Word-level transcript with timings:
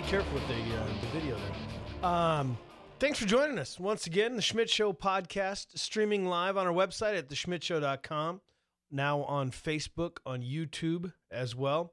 Be 0.00 0.06
careful 0.06 0.32
with 0.32 0.48
the 0.48 0.54
uh, 0.54 0.86
the 1.00 1.18
video 1.18 1.36
there. 1.36 2.10
Um, 2.10 2.56
thanks 2.98 3.18
for 3.18 3.26
joining 3.26 3.58
us 3.58 3.78
once 3.78 4.06
again. 4.06 4.34
The 4.34 4.42
Schmidt 4.42 4.70
Show 4.70 4.92
podcast 4.94 5.78
streaming 5.78 6.26
live 6.26 6.56
on 6.56 6.66
our 6.66 6.72
website 6.72 7.18
at 7.18 7.28
theschmidtshow.com. 7.28 8.40
Now 8.90 9.22
on 9.24 9.50
Facebook, 9.50 10.18
on 10.24 10.40
YouTube 10.42 11.12
as 11.30 11.54
well. 11.54 11.92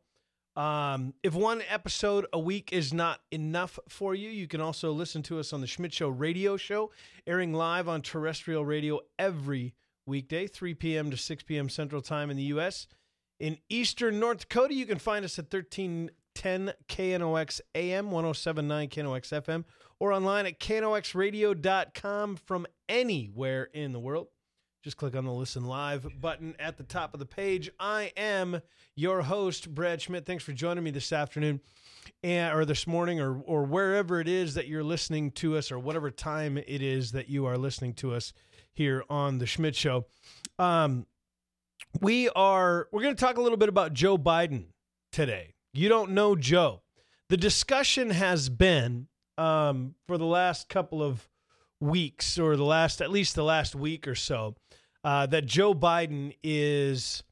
Um, 0.55 1.15
if 1.21 1.33
one 1.33 1.61
episode 1.69 2.27
a 2.31 2.39
week 2.39 2.71
is 2.71 2.93
not 2.93 3.19
enough 3.31 3.77
for 3.89 4.15
you, 4.15 4.29
you 4.29 4.47
can 4.47 4.61
also 4.61 4.91
listen 4.91 5.21
to 5.23 5.39
us 5.39 5.51
on 5.51 5.59
the 5.59 5.67
Schmidt 5.67 5.93
Show 5.93 6.07
radio 6.07 6.55
show, 6.55 6.91
airing 7.25 7.53
live 7.53 7.89
on 7.89 8.01
terrestrial 8.01 8.65
radio 8.65 9.01
every 9.19 9.73
weekday, 10.05 10.47
3 10.47 10.73
p.m. 10.75 11.11
to 11.11 11.17
6 11.17 11.43
p.m. 11.43 11.67
Central 11.67 12.01
Time 12.01 12.29
in 12.29 12.37
the 12.37 12.43
U.S. 12.43 12.87
In 13.39 13.57
Eastern 13.69 14.19
North 14.19 14.47
Dakota, 14.47 14.73
you 14.73 14.85
can 14.85 14.97
find 14.97 15.25
us 15.25 15.37
at 15.37 15.51
1310 16.37 17.19
KNOX 17.19 17.61
AM, 17.73 18.11
1079 18.11 18.89
KNOX 18.89 19.43
FM, 19.43 19.63
or 19.99 20.13
online 20.13 20.45
at 20.45 20.59
knoxradio.com 20.59 22.35
from 22.35 22.67
anywhere 22.87 23.69
in 23.73 23.91
the 23.91 23.99
world. 23.99 24.27
Just 24.83 24.97
click 24.97 25.15
on 25.15 25.25
the 25.25 25.31
listen 25.31 25.65
live 25.65 26.07
button 26.21 26.55
at 26.59 26.77
the 26.77 26.83
top 26.83 27.13
of 27.13 27.19
the 27.19 27.25
page. 27.25 27.69
I 27.79 28.11
am 28.15 28.61
your 28.95 29.23
host, 29.23 29.73
Brad 29.73 30.01
Schmidt. 30.01 30.25
Thanks 30.25 30.43
for 30.43 30.53
joining 30.53 30.83
me 30.83 30.91
this 30.91 31.11
afternoon 31.11 31.59
and, 32.23 32.55
or 32.55 32.63
this 32.63 32.85
morning 32.85 33.19
or, 33.19 33.41
or 33.41 33.63
wherever 33.63 34.21
it 34.21 34.27
is 34.27 34.53
that 34.53 34.67
you're 34.67 34.83
listening 34.83 35.31
to 35.31 35.57
us 35.57 35.71
or 35.71 35.79
whatever 35.79 36.11
time 36.11 36.57
it 36.57 36.81
is 36.81 37.11
that 37.13 37.27
you 37.29 37.45
are 37.45 37.57
listening 37.57 37.93
to 37.95 38.13
us 38.13 38.31
here 38.73 39.03
on 39.09 39.39
the 39.39 39.47
Schmidt 39.47 39.75
Show. 39.75 40.05
Um, 40.59 41.07
we 41.99 42.29
are, 42.29 42.87
we're 42.91 43.01
going 43.01 43.15
to 43.15 43.19
talk 43.19 43.37
a 43.37 43.41
little 43.41 43.57
bit 43.57 43.69
about 43.69 43.93
Joe 43.93 44.17
Biden 44.17 44.67
today. 45.11 45.55
You 45.73 45.89
don't 45.89 46.11
know 46.11 46.35
Joe. 46.35 46.81
The 47.29 47.37
discussion 47.37 48.09
has 48.09 48.49
been 48.49 49.07
um, 49.37 49.95
for 50.07 50.17
the 50.17 50.25
last 50.25 50.69
couple 50.69 51.03
of 51.03 51.27
weeks 51.79 52.39
or 52.39 52.55
the 52.55 52.63
last, 52.63 53.01
at 53.01 53.11
least 53.11 53.35
the 53.35 53.43
last 53.43 53.75
week 53.75 54.07
or 54.07 54.15
so, 54.15 54.55
uh, 55.03 55.25
that 55.27 55.45
Joe 55.45 55.73
Biden 55.73 56.35
is 56.43 57.23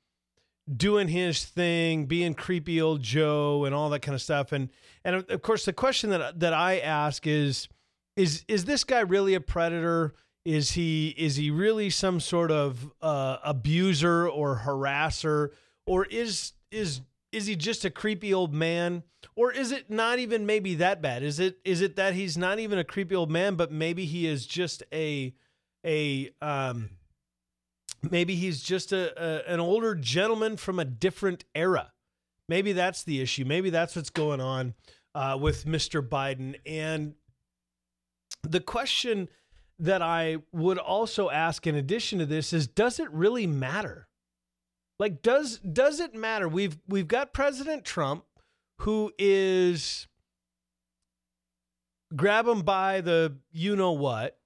doing 0.73 1.07
his 1.07 1.45
thing, 1.45 2.05
being 2.05 2.33
creepy 2.33 2.81
old 2.81 3.01
Joe 3.01 3.65
and 3.65 3.75
all 3.75 3.89
that 3.89 4.01
kind 4.01 4.15
of 4.15 4.21
stuff. 4.21 4.51
And 4.51 4.69
and 5.03 5.29
of 5.29 5.41
course, 5.41 5.65
the 5.65 5.73
question 5.73 6.09
that 6.11 6.39
that 6.39 6.53
I 6.53 6.79
ask 6.79 7.25
is 7.27 7.67
is 8.15 8.43
is 8.47 8.65
this 8.65 8.83
guy 8.83 9.01
really 9.01 9.33
a 9.33 9.41
predator? 9.41 10.13
Is 10.43 10.71
he 10.71 11.09
is 11.17 11.37
he 11.37 11.49
really 11.49 11.89
some 11.89 12.19
sort 12.19 12.51
of 12.51 12.91
uh, 13.01 13.37
abuser 13.43 14.27
or 14.29 14.61
harasser, 14.63 15.49
or 15.87 16.05
is 16.05 16.53
is 16.71 17.01
is 17.35 17.47
he 17.47 17.55
just 17.55 17.83
a 17.83 17.89
creepy 17.89 18.33
old 18.33 18.53
man? 18.53 19.03
Or 19.35 19.51
is 19.51 19.71
it 19.71 19.89
not 19.89 20.19
even 20.19 20.45
maybe 20.45 20.75
that 20.75 21.01
bad? 21.01 21.21
Is 21.21 21.39
it 21.39 21.57
is 21.65 21.81
it 21.81 21.97
that 21.97 22.13
he's 22.13 22.37
not 22.37 22.59
even 22.59 22.79
a 22.79 22.83
creepy 22.83 23.13
old 23.13 23.29
man, 23.29 23.55
but 23.55 23.71
maybe 23.71 24.05
he 24.05 24.25
is 24.25 24.45
just 24.45 24.83
a 24.93 25.33
a 25.85 26.31
um 26.41 26.91
maybe 28.09 28.35
he's 28.35 28.61
just 28.61 28.93
a, 28.93 29.13
a 29.21 29.53
an 29.53 29.59
older 29.59 29.95
gentleman 29.95 30.55
from 30.55 30.79
a 30.79 30.85
different 30.85 31.43
era. 31.53 31.91
Maybe 32.47 32.71
that's 32.71 33.03
the 33.03 33.21
issue. 33.21 33.43
Maybe 33.43 33.69
that's 33.69 33.95
what's 33.95 34.09
going 34.09 34.39
on 34.39 34.75
uh, 35.13 35.37
with 35.41 35.65
Mr. 35.65 36.07
Biden. 36.07 36.55
And 36.65 37.15
the 38.43 38.59
question 38.59 39.27
that 39.79 40.01
I 40.01 40.37
would 40.53 40.77
also 40.77 41.29
ask 41.29 41.67
in 41.67 41.75
addition 41.75 42.19
to 42.19 42.25
this 42.25 42.53
is 42.53 42.67
does 42.67 42.99
it 42.99 43.11
really 43.11 43.47
matter? 43.47 44.07
Like 44.99 45.21
does 45.21 45.59
does 45.59 45.99
it 45.99 46.13
matter? 46.15 46.47
We've 46.47 46.77
we've 46.87 47.07
got 47.07 47.33
President 47.33 47.83
Trump 47.83 48.25
who 48.79 49.11
is 49.17 50.07
grab 52.15 52.47
him 52.47 52.61
by 52.61 53.01
the 53.01 53.37
you 53.51 53.75
know 53.75 53.91
what. 53.91 54.37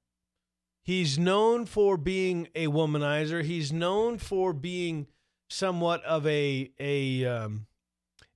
He's 0.81 1.19
known 1.19 1.65
for 1.65 1.97
being 1.97 2.47
a 2.55 2.67
womanizer. 2.67 3.43
He's 3.43 3.71
known 3.71 4.17
for 4.17 4.53
being 4.53 5.07
somewhat 5.49 6.03
of 6.03 6.25
a 6.25 6.71
a 6.79 7.25
um, 7.25 7.67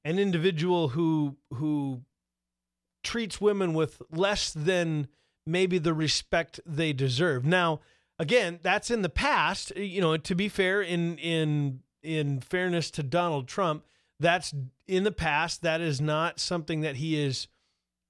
an 0.05 0.19
individual 0.19 0.89
who 0.89 1.37
who 1.55 2.01
treats 3.03 3.41
women 3.41 3.73
with 3.73 4.01
less 4.11 4.51
than 4.53 5.07
maybe 5.45 5.77
the 5.77 5.93
respect 5.93 6.59
they 6.65 6.93
deserve. 6.93 7.43
Now, 7.45 7.81
again, 8.19 8.59
that's 8.61 8.91
in 8.91 9.01
the 9.01 9.09
past. 9.09 9.75
You 9.75 10.01
know, 10.01 10.17
to 10.17 10.35
be 10.35 10.47
fair, 10.47 10.81
in 10.81 11.17
in 11.17 11.79
in 12.03 12.39
fairness 12.41 12.91
to 12.91 13.03
Donald 13.03 13.47
Trump, 13.47 13.85
that's 14.19 14.53
in 14.87 15.03
the 15.03 15.11
past. 15.11 15.61
That 15.61 15.81
is 15.81 15.99
not 15.99 16.39
something 16.39 16.81
that 16.81 16.97
he 16.97 17.21
is 17.21 17.47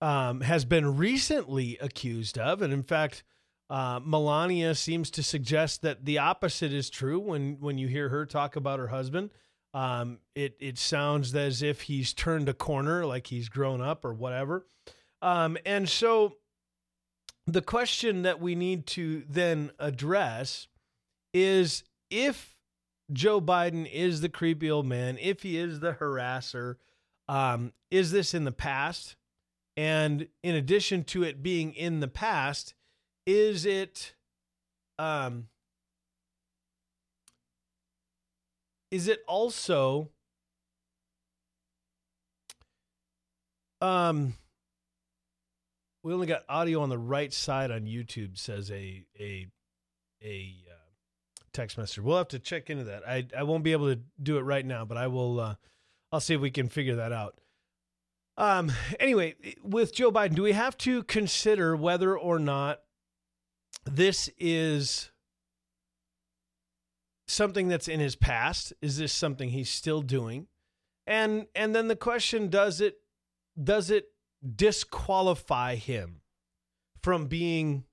um, 0.02 0.42
has 0.42 0.66
been 0.66 0.98
recently 0.98 1.78
accused 1.80 2.38
of, 2.38 2.62
and 2.62 2.74
in 2.74 2.84
fact, 2.84 3.24
uh, 3.70 4.00
Melania 4.04 4.76
seems 4.76 5.10
to 5.12 5.24
suggest 5.24 5.82
that 5.82 6.06
the 6.06 6.18
opposite 6.18 6.74
is 6.74 6.90
true. 6.90 7.20
When 7.20 7.58
when 7.60 7.78
you 7.78 7.88
hear 7.88 8.10
her 8.10 8.26
talk 8.26 8.56
about 8.56 8.80
her 8.80 8.90
husband, 8.90 9.32
um, 9.74 10.20
it 10.36 10.56
it 10.60 10.78
sounds 10.78 11.34
as 11.34 11.62
if 11.62 11.82
he's 11.82 12.14
turned 12.14 12.50
a 12.50 12.54
corner, 12.54 13.06
like 13.06 13.28
he's 13.28 13.50
grown 13.50 13.82
up 13.82 14.06
or 14.06 14.14
whatever. 14.14 14.66
Um, 15.22 15.58
and 15.66 15.88
so, 15.88 16.36
the 17.48 17.62
question 17.62 18.24
that 18.24 18.42
we 18.42 18.56
need 18.56 18.86
to 18.88 19.24
then 19.28 19.72
address 19.80 20.68
is 21.34 21.84
if 22.10 22.53
Joe 23.14 23.40
Biden 23.40 23.90
is 23.92 24.22
the 24.22 24.30
creepy 24.30 24.70
old 24.70 24.86
man, 24.86 25.18
if 25.22 25.44
he 25.44 25.58
is 25.58 25.80
the 25.80 25.94
harasser, 25.94 26.76
um, 27.30 27.72
is 27.92 28.12
this 28.12 28.34
in 28.34 28.44
the 28.44 28.52
past? 28.52 29.16
And 29.78 30.28
in 30.44 30.56
addition 30.56 31.04
to 31.06 31.24
it 31.24 31.42
being 31.42 31.74
in 31.74 32.00
the 32.00 32.08
past, 32.08 32.74
is 33.26 33.66
it 33.66 34.14
um, 35.00 35.48
is 38.92 39.08
it 39.08 39.24
also 39.28 40.10
um 43.82 44.36
we 46.04 46.14
only 46.14 46.28
got 46.28 46.44
audio 46.48 46.82
on 46.82 46.90
the 46.90 46.98
right 46.98 47.34
side 47.34 47.72
on 47.72 47.82
YouTube 47.86 48.38
says 48.38 48.70
a 48.70 49.04
a 49.20 49.48
a 50.24 50.56
text 51.54 51.78
message. 51.78 52.00
We'll 52.00 52.18
have 52.18 52.28
to 52.30 52.40
check 52.40 52.70
into 52.70 52.86
that. 52.86 53.08
I 53.08 53.28
I 53.38 53.44
won't 53.44 53.64
be 53.64 53.72
able 53.72 53.94
to 53.94 54.02
do 54.22 54.38
it 54.38 54.42
right 54.42 54.66
now, 54.66 54.86
but 54.86 54.98
I 54.98 55.08
will. 55.08 55.40
Uh, 55.40 55.56
I'll 56.12 56.20
see 56.20 56.36
if 56.36 56.42
we 56.42 56.52
can 56.52 56.70
figure 56.70 56.96
that 56.96 57.12
out. 57.12 57.40
Um. 58.38 58.72
Anyway, 59.00 59.36
with 59.64 59.94
Joe 59.94 60.12
Biden, 60.12 60.36
do 60.36 60.44
we 60.44 60.54
have 60.54 60.78
to 60.80 61.04
consider 61.04 61.76
whether 61.76 62.18
or 62.18 62.40
not 62.40 62.82
this 63.86 64.30
is 64.38 65.12
something 67.28 67.68
that's 67.68 67.88
in 67.88 68.00
his 68.00 68.16
past? 68.16 68.74
Is 68.82 68.98
this 68.98 69.14
something 69.14 69.50
he's 69.50 69.70
still 69.70 70.02
doing? 70.02 70.48
And 71.06 71.48
and 71.56 71.76
then 71.76 71.88
the 71.88 71.96
question: 71.96 72.50
Does 72.50 72.82
it 72.82 72.98
does 73.62 73.90
it 73.90 74.08
disqualify 74.56 75.76
him 75.76 76.22
from 77.02 77.28
being 77.28 77.86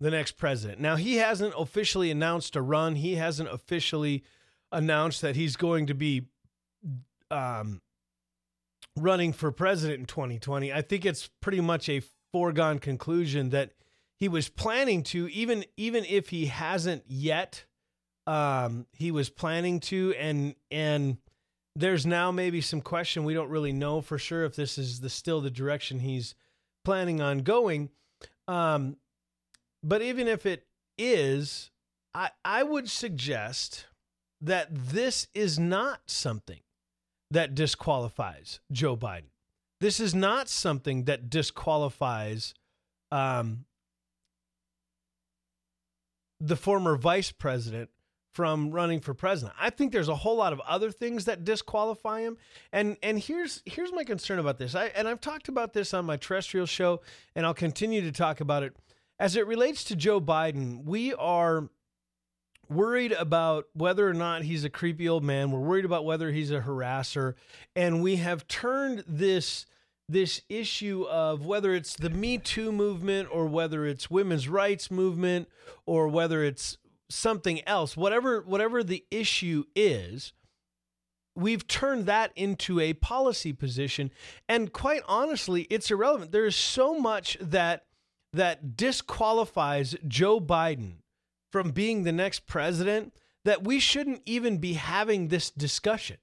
the 0.00 0.10
next 0.10 0.32
president. 0.32 0.80
Now, 0.80 0.96
he 0.96 1.16
hasn't 1.16 1.54
officially 1.56 2.10
announced 2.10 2.56
a 2.56 2.62
run. 2.62 2.96
He 2.96 3.16
hasn't 3.16 3.48
officially 3.48 4.24
announced 4.70 5.22
that 5.22 5.36
he's 5.36 5.56
going 5.56 5.86
to 5.86 5.94
be 5.94 6.26
um, 7.30 7.80
running 8.96 9.32
for 9.32 9.50
president 9.50 10.00
in 10.00 10.06
2020. 10.06 10.72
I 10.72 10.82
think 10.82 11.04
it's 11.04 11.30
pretty 11.40 11.60
much 11.60 11.88
a 11.88 12.02
foregone 12.32 12.78
conclusion 12.78 13.50
that 13.50 13.72
he 14.16 14.28
was 14.28 14.48
planning 14.48 15.02
to, 15.04 15.28
even 15.28 15.64
even 15.76 16.04
if 16.04 16.30
he 16.30 16.46
hasn't 16.46 17.04
yet. 17.06 17.64
Um, 18.26 18.86
he 18.92 19.10
was 19.10 19.30
planning 19.30 19.80
to, 19.80 20.14
and 20.18 20.54
and 20.70 21.18
there's 21.74 22.04
now 22.04 22.30
maybe 22.30 22.60
some 22.60 22.80
question. 22.80 23.24
We 23.24 23.34
don't 23.34 23.48
really 23.48 23.72
know 23.72 24.00
for 24.00 24.18
sure 24.18 24.44
if 24.44 24.56
this 24.56 24.76
is 24.76 25.00
the 25.00 25.08
still 25.08 25.40
the 25.40 25.50
direction 25.50 26.00
he's 26.00 26.34
planning 26.84 27.20
on 27.20 27.38
going. 27.38 27.90
Um, 28.48 28.96
but 29.82 30.02
even 30.02 30.28
if 30.28 30.46
it 30.46 30.66
is, 30.96 31.70
I, 32.14 32.30
I 32.44 32.62
would 32.62 32.90
suggest 32.90 33.86
that 34.40 34.68
this 34.70 35.28
is 35.34 35.58
not 35.58 36.00
something 36.06 36.60
that 37.30 37.54
disqualifies 37.54 38.60
Joe 38.72 38.96
Biden. 38.96 39.30
This 39.80 40.00
is 40.00 40.14
not 40.14 40.48
something 40.48 41.04
that 41.04 41.30
disqualifies 41.30 42.54
um, 43.12 43.64
the 46.40 46.56
former 46.56 46.96
vice 46.96 47.30
president 47.30 47.90
from 48.32 48.70
running 48.70 49.00
for 49.00 49.14
president. 49.14 49.56
I 49.60 49.70
think 49.70 49.92
there's 49.92 50.08
a 50.08 50.14
whole 50.14 50.36
lot 50.36 50.52
of 50.52 50.60
other 50.60 50.90
things 50.90 51.24
that 51.24 51.44
disqualify 51.44 52.20
him. 52.20 52.36
And 52.72 52.96
and 53.02 53.18
here's 53.18 53.62
here's 53.66 53.92
my 53.92 54.04
concern 54.04 54.38
about 54.38 54.58
this. 54.58 54.74
I 54.74 54.86
and 54.94 55.08
I've 55.08 55.20
talked 55.20 55.48
about 55.48 55.72
this 55.72 55.92
on 55.92 56.04
my 56.04 56.16
terrestrial 56.16 56.66
show 56.66 57.00
and 57.34 57.44
I'll 57.44 57.54
continue 57.54 58.00
to 58.02 58.12
talk 58.12 58.40
about 58.40 58.62
it 58.62 58.76
as 59.18 59.36
it 59.36 59.46
relates 59.46 59.84
to 59.84 59.96
Joe 59.96 60.20
Biden. 60.20 60.84
We 60.84 61.14
are 61.14 61.68
worried 62.68 63.12
about 63.12 63.66
whether 63.72 64.08
or 64.08 64.14
not 64.14 64.42
he's 64.42 64.64
a 64.64 64.70
creepy 64.70 65.08
old 65.08 65.24
man. 65.24 65.50
We're 65.50 65.60
worried 65.60 65.84
about 65.84 66.04
whether 66.04 66.30
he's 66.30 66.50
a 66.50 66.60
harasser 66.60 67.34
and 67.74 68.02
we 68.02 68.16
have 68.16 68.46
turned 68.46 69.04
this 69.06 69.66
this 70.10 70.40
issue 70.48 71.04
of 71.08 71.44
whether 71.44 71.74
it's 71.74 71.94
the 71.94 72.08
Me 72.08 72.38
Too 72.38 72.72
movement 72.72 73.28
or 73.30 73.46
whether 73.46 73.84
it's 73.84 74.10
women's 74.10 74.48
rights 74.48 74.90
movement 74.90 75.48
or 75.84 76.08
whether 76.08 76.42
it's 76.42 76.78
something 77.10 77.66
else, 77.66 77.96
whatever 77.96 78.42
whatever 78.42 78.82
the 78.82 79.04
issue 79.10 79.64
is, 79.74 80.32
we've 81.34 81.66
turned 81.66 82.06
that 82.06 82.32
into 82.36 82.80
a 82.80 82.92
policy 82.94 83.52
position 83.52 84.10
and 84.48 84.72
quite 84.72 85.02
honestly, 85.06 85.62
it's 85.70 85.90
irrelevant. 85.90 86.32
There 86.32 86.46
is 86.46 86.56
so 86.56 86.98
much 86.98 87.38
that 87.40 87.84
that 88.32 88.76
disqualifies 88.76 89.96
Joe 90.06 90.40
Biden 90.40 90.96
from 91.50 91.70
being 91.70 92.04
the 92.04 92.12
next 92.12 92.46
president 92.46 93.14
that 93.44 93.64
we 93.64 93.80
shouldn't 93.80 94.22
even 94.26 94.58
be 94.58 94.74
having 94.74 95.28
this 95.28 95.50
discussion 95.50 96.18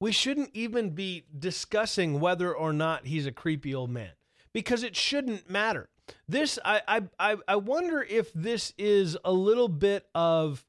we 0.00 0.12
shouldn't 0.12 0.50
even 0.52 0.90
be 0.90 1.24
discussing 1.36 2.20
whether 2.20 2.54
or 2.54 2.72
not 2.72 3.06
he's 3.06 3.26
a 3.26 3.32
creepy 3.32 3.74
old 3.74 3.90
man 3.90 4.10
because 4.52 4.82
it 4.82 4.96
shouldn't 4.96 5.48
matter. 5.48 5.88
This 6.28 6.58
I 6.64 7.02
I 7.18 7.36
I 7.48 7.56
wonder 7.56 8.02
if 8.02 8.32
this 8.32 8.72
is 8.78 9.16
a 9.24 9.32
little 9.32 9.68
bit 9.68 10.06
of 10.14 10.64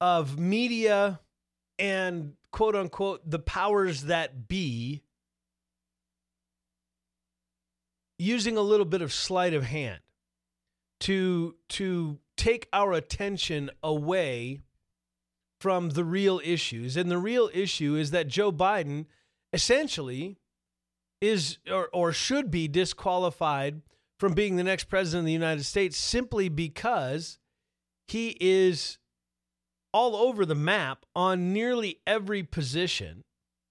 of 0.00 0.38
media 0.38 1.20
and 1.78 2.34
quote 2.50 2.74
unquote 2.74 3.28
the 3.28 3.38
powers 3.38 4.04
that 4.04 4.48
be 4.48 5.02
using 8.20 8.56
a 8.56 8.62
little 8.62 8.84
bit 8.86 9.00
of 9.02 9.12
sleight 9.12 9.54
of 9.54 9.64
hand 9.64 10.00
to 11.00 11.56
to 11.68 12.18
take 12.36 12.68
our 12.72 12.92
attention 12.92 13.70
away 13.82 14.60
from 15.58 15.90
the 15.90 16.04
real 16.04 16.40
issues. 16.44 16.96
And 16.96 17.10
the 17.10 17.18
real 17.18 17.50
issue 17.52 17.94
is 17.94 18.10
that 18.10 18.28
Joe 18.28 18.52
Biden 18.52 19.06
essentially 19.52 20.38
is 21.20 21.58
or, 21.70 21.88
or 21.92 22.12
should 22.12 22.50
be 22.50 22.68
disqualified 22.68 23.82
from 24.18 24.34
being 24.34 24.56
the 24.56 24.64
next 24.64 24.84
president 24.84 25.22
of 25.22 25.26
the 25.26 25.32
United 25.32 25.64
States 25.64 25.96
simply 25.96 26.48
because 26.48 27.38
he 28.06 28.36
is 28.40 28.98
all 29.92 30.14
over 30.14 30.44
the 30.44 30.54
map 30.54 31.04
on 31.16 31.52
nearly 31.52 32.00
every 32.06 32.42
position 32.42 33.22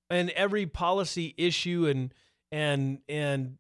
and 0.10 0.32
every 0.32 0.66
policy 0.66 1.36
issue 1.38 1.88
and 1.88 2.14
and 2.52 3.00
and 3.08 3.58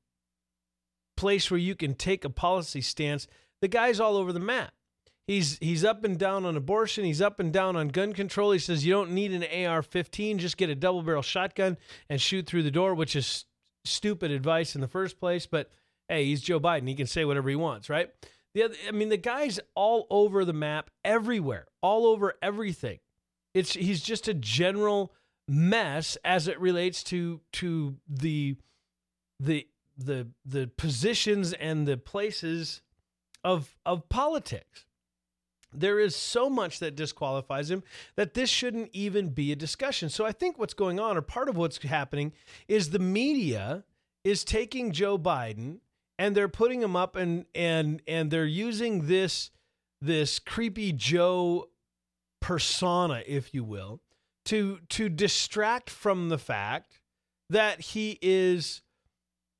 place 1.19 1.51
where 1.51 1.59
you 1.59 1.75
can 1.75 1.93
take 1.95 2.23
a 2.23 2.29
policy 2.29 2.79
stance. 2.79 3.27
The 3.61 3.67
guy's 3.67 3.99
all 3.99 4.15
over 4.15 4.31
the 4.31 4.39
map. 4.39 4.71
He's 5.27 5.57
he's 5.59 5.83
up 5.83 6.05
and 6.05 6.17
down 6.17 6.45
on 6.45 6.55
abortion. 6.55 7.03
He's 7.03 7.21
up 7.21 7.41
and 7.41 7.51
down 7.51 7.75
on 7.75 7.89
gun 7.89 8.13
control. 8.13 8.51
He 8.51 8.59
says 8.59 8.85
you 8.85 8.93
don't 8.93 9.11
need 9.11 9.33
an 9.33 9.43
AR-15, 9.43 10.37
just 10.37 10.55
get 10.55 10.69
a 10.69 10.75
double 10.75 11.03
barrel 11.03 11.21
shotgun 11.21 11.77
and 12.09 12.21
shoot 12.21 12.47
through 12.47 12.63
the 12.63 12.71
door, 12.71 12.95
which 12.95 13.17
is 13.17 13.43
stupid 13.83 14.31
advice 14.31 14.75
in 14.75 14.81
the 14.81 14.87
first 14.87 15.19
place. 15.19 15.45
But 15.45 15.69
hey, 16.07 16.23
he's 16.23 16.41
Joe 16.41 16.59
Biden. 16.59 16.87
He 16.87 16.95
can 16.95 17.05
say 17.05 17.25
whatever 17.25 17.49
he 17.49 17.55
wants, 17.57 17.89
right? 17.89 18.09
The 18.55 18.63
other, 18.63 18.75
I 18.87 18.91
mean, 18.91 19.09
the 19.09 19.17
guy's 19.17 19.59
all 19.75 20.07
over 20.09 20.45
the 20.45 20.53
map, 20.53 20.89
everywhere, 21.03 21.67
all 21.81 22.05
over 22.07 22.35
everything. 22.41 22.99
It's 23.53 23.73
he's 23.73 24.01
just 24.01 24.29
a 24.29 24.33
general 24.33 25.13
mess 25.49 26.17
as 26.23 26.47
it 26.47 26.59
relates 26.61 27.03
to 27.03 27.41
to 27.53 27.97
the 28.07 28.55
the 29.39 29.67
the 30.05 30.27
the 30.45 30.67
positions 30.77 31.53
and 31.53 31.87
the 31.87 31.97
places 31.97 32.81
of 33.43 33.75
of 33.85 34.09
politics 34.09 34.85
there 35.73 35.99
is 35.99 36.15
so 36.15 36.49
much 36.49 36.79
that 36.79 36.95
disqualifies 36.95 37.69
him 37.69 37.83
that 38.15 38.33
this 38.33 38.49
shouldn't 38.49 38.89
even 38.91 39.29
be 39.29 39.51
a 39.51 39.55
discussion. 39.55 40.09
So 40.09 40.25
I 40.25 40.31
think 40.31 40.57
what's 40.57 40.73
going 40.73 40.99
on, 40.99 41.15
or 41.15 41.21
part 41.21 41.47
of 41.47 41.57
what's 41.57 41.77
happening, 41.83 42.33
is 42.67 42.89
the 42.89 42.99
media 42.99 43.83
is 44.23 44.43
taking 44.43 44.91
Joe 44.91 45.17
Biden 45.17 45.79
and 46.17 46.35
they're 46.35 46.49
putting 46.49 46.81
him 46.81 46.95
up 46.95 47.15
and 47.15 47.45
and 47.53 48.01
and 48.07 48.31
they're 48.31 48.45
using 48.45 49.07
this 49.07 49.51
this 50.01 50.39
creepy 50.39 50.91
Joe 50.91 51.69
persona, 52.41 53.23
if 53.27 53.53
you 53.53 53.63
will, 53.63 54.01
to 54.45 54.79
to 54.89 55.09
distract 55.09 55.89
from 55.89 56.29
the 56.29 56.37
fact 56.37 56.99
that 57.49 57.79
he 57.79 58.17
is 58.21 58.81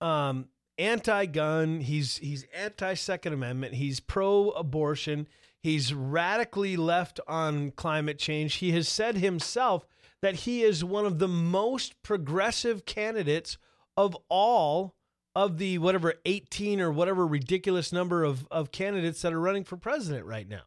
um, 0.02 0.48
anti-gun, 0.78 1.82
he's 1.82 2.18
he's 2.18 2.46
anti-Second 2.54 3.34
Amendment, 3.34 3.76
he's 3.76 4.00
pro-abortion 4.00 5.28
He's 5.62 5.94
radically 5.94 6.78
left 6.78 7.20
on 7.28 7.72
climate 7.72 8.18
change. 8.18 8.56
He 8.56 8.72
has 8.72 8.88
said 8.88 9.18
himself 9.18 9.86
that 10.22 10.36
he 10.36 10.64
is 10.64 10.84
one 10.84 11.06
of 11.06 11.20
the 11.20 11.28
most 11.28 12.02
progressive 12.02 12.86
candidates 12.86 13.58
of 13.98 14.16
all 14.30 14.96
of 15.36 15.58
the 15.58 15.78
whatever 15.78 16.16
18 16.26 16.80
or 16.80 16.92
whatever 16.92 17.28
ridiculous 17.28 17.92
number 17.92 18.24
of, 18.24 18.48
of 18.50 18.72
candidates 18.72 19.22
that 19.22 19.34
are 19.34 19.40
running 19.40 19.64
for 19.64 19.78
president 19.78 20.26
right 20.26 20.48
now 20.48 20.64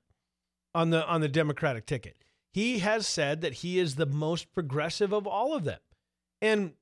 on 0.75 0.90
the 0.90 1.06
on 1.06 1.20
the 1.20 1.29
Democratic 1.29 1.87
ticket. 1.87 2.17
He 2.52 2.81
has 2.81 3.06
said 3.06 3.40
that 3.40 3.55
he 3.55 3.79
is 3.79 3.94
the 3.94 4.06
most 4.06 4.52
progressive 4.52 5.12
of 5.12 5.26
all 5.26 5.55
of 5.55 5.64
them. 5.64 5.81
And 6.43 6.75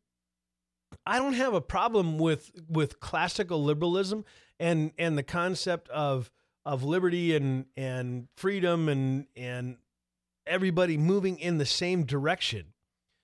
I 1.06 1.18
don't 1.18 1.34
have 1.34 1.54
a 1.54 1.60
problem 1.60 2.18
with 2.18 2.50
with 2.68 3.00
classical 3.00 3.62
liberalism 3.62 4.24
and 4.58 4.92
and 4.98 5.16
the 5.16 5.22
concept 5.22 5.88
of 5.90 6.30
of 6.64 6.82
liberty 6.84 7.34
and 7.34 7.66
and 7.76 8.28
freedom 8.36 8.88
and 8.88 9.26
and 9.36 9.76
everybody 10.46 10.96
moving 10.96 11.38
in 11.38 11.58
the 11.58 11.66
same 11.66 12.04
direction. 12.04 12.72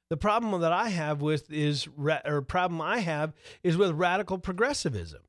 The 0.09 0.17
problem 0.17 0.61
that 0.61 0.73
I 0.73 0.88
have 0.90 1.21
with 1.21 1.50
is 1.52 1.88
or 2.25 2.43
problem 2.43 2.81
I 2.81 2.99
have 2.99 3.35
is 3.62 3.76
with 3.76 3.93
radical 3.93 4.38
progressivism. 4.38 5.23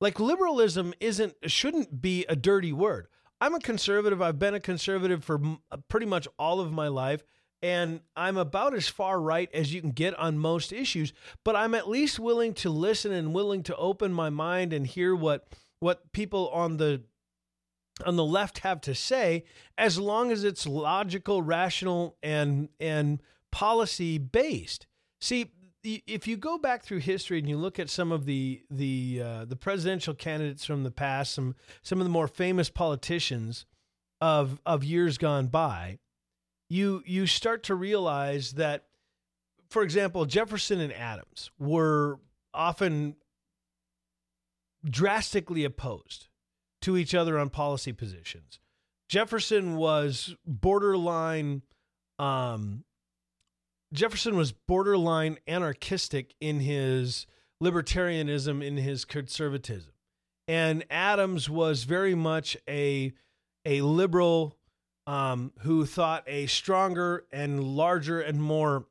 Like 0.00 0.18
liberalism 0.18 0.94
isn't 1.00 1.34
shouldn't 1.46 2.00
be 2.00 2.24
a 2.28 2.36
dirty 2.36 2.72
word. 2.72 3.08
I'm 3.40 3.54
a 3.54 3.60
conservative. 3.60 4.20
I've 4.20 4.38
been 4.38 4.54
a 4.54 4.60
conservative 4.60 5.22
for 5.22 5.40
uh, 5.70 5.76
pretty 5.88 6.06
much 6.06 6.26
all 6.38 6.60
of 6.60 6.72
my 6.72 6.88
life 6.88 7.22
and 7.62 8.00
I'm 8.16 8.36
about 8.36 8.74
as 8.74 8.88
far 8.88 9.20
right 9.20 9.50
as 9.52 9.72
you 9.72 9.80
can 9.80 9.90
get 9.90 10.18
on 10.18 10.38
most 10.38 10.72
issues, 10.72 11.12
but 11.44 11.56
I'm 11.56 11.74
at 11.74 11.88
least 11.88 12.18
willing 12.18 12.54
to 12.54 12.70
listen 12.70 13.12
and 13.12 13.34
willing 13.34 13.62
to 13.64 13.76
open 13.76 14.12
my 14.12 14.30
mind 14.30 14.72
and 14.72 14.86
hear 14.86 15.14
what 15.14 15.48
what 15.80 16.12
people 16.12 16.48
on 16.50 16.76
the 16.76 17.02
on 18.06 18.16
the 18.16 18.24
left 18.24 18.58
have 18.58 18.80
to 18.82 18.94
say 18.94 19.44
as 19.76 19.98
long 19.98 20.30
as 20.30 20.44
it's 20.44 20.66
logical, 20.66 21.42
rational, 21.42 22.16
and 22.22 22.68
and 22.78 23.20
policy 23.50 24.18
based. 24.18 24.86
See, 25.20 25.50
if 25.82 26.26
you 26.26 26.36
go 26.36 26.58
back 26.58 26.84
through 26.84 26.98
history 26.98 27.38
and 27.38 27.48
you 27.48 27.56
look 27.56 27.78
at 27.78 27.90
some 27.90 28.12
of 28.12 28.24
the 28.24 28.62
the 28.70 29.22
uh, 29.24 29.44
the 29.44 29.56
presidential 29.56 30.14
candidates 30.14 30.64
from 30.64 30.84
the 30.84 30.90
past, 30.90 31.34
some 31.34 31.54
some 31.82 32.00
of 32.00 32.04
the 32.04 32.10
more 32.10 32.28
famous 32.28 32.70
politicians 32.70 33.66
of 34.20 34.60
of 34.66 34.84
years 34.84 35.18
gone 35.18 35.46
by, 35.48 35.98
you 36.68 37.02
you 37.06 37.26
start 37.26 37.64
to 37.64 37.74
realize 37.74 38.52
that, 38.52 38.84
for 39.68 39.82
example, 39.82 40.24
Jefferson 40.24 40.80
and 40.80 40.92
Adams 40.92 41.50
were 41.58 42.18
often 42.52 43.16
drastically 44.84 45.64
opposed 45.64 46.28
to 46.82 46.96
each 46.96 47.14
other 47.14 47.38
on 47.38 47.50
policy 47.50 47.92
positions. 47.92 48.60
Jefferson 49.08 49.76
was 49.76 50.36
borderline 50.46 51.62
um, 52.18 52.84
Jefferson 53.92 54.36
was 54.36 54.52
borderline 54.52 55.38
anarchistic 55.46 56.34
in 56.40 56.60
his 56.60 57.26
libertarianism 57.62 58.64
in 58.64 58.76
his 58.76 59.04
conservatism. 59.04 59.92
And 60.46 60.84
Adams 60.90 61.48
was 61.48 61.84
very 61.84 62.14
much 62.14 62.56
a 62.68 63.12
a 63.64 63.82
liberal 63.82 64.57
um, 65.08 65.52
who 65.60 65.86
thought 65.86 66.22
a 66.26 66.44
stronger 66.46 67.24
and 67.32 67.64
larger 67.64 68.20
and 68.20 68.42
more 68.42 68.84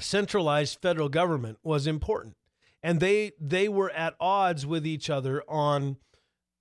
centralized 0.00 0.80
federal 0.80 1.10
government 1.10 1.58
was 1.62 1.86
important. 1.86 2.34
And 2.82 2.98
they 2.98 3.32
they 3.38 3.68
were 3.68 3.90
at 3.90 4.14
odds 4.18 4.64
with 4.64 4.86
each 4.86 5.10
other 5.10 5.42
on 5.46 5.98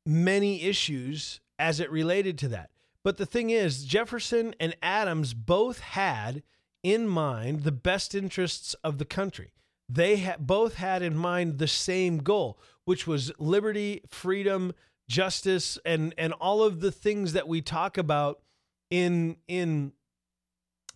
many 0.05 0.63
issues 0.63 1.39
as 1.57 1.79
it 1.79 1.89
related 1.89 2.37
to 2.39 2.49
that. 2.49 2.71
But 3.03 3.15
the 3.15 3.25
thing 3.25 3.51
is, 3.51 3.85
Jefferson 3.85 4.53
and 4.59 4.75
Adams 4.81 5.33
both 5.33 5.79
had 5.79 6.43
in 6.83 7.07
mind 7.07 7.63
the 7.63 7.71
best 7.71 8.13
interests 8.13 8.73
of 8.83 8.97
the 8.97 9.05
country. 9.05 9.53
They 9.87 10.17
ha- 10.17 10.35
both 10.39 10.75
had 10.75 11.01
in 11.01 11.15
mind 11.15 11.57
the 11.57 11.67
same 11.69 12.17
goal, 12.17 12.59
which 12.83 13.07
was 13.07 13.31
liberty, 13.39 14.01
freedom, 14.09 14.73
justice, 15.07 15.79
and 15.85 16.13
and 16.17 16.33
all 16.33 16.63
of 16.63 16.81
the 16.81 16.91
things 16.91 17.31
that 17.31 17.47
we 17.47 17.61
talk 17.61 17.97
about 17.97 18.41
in 18.89 19.37
in 19.47 19.93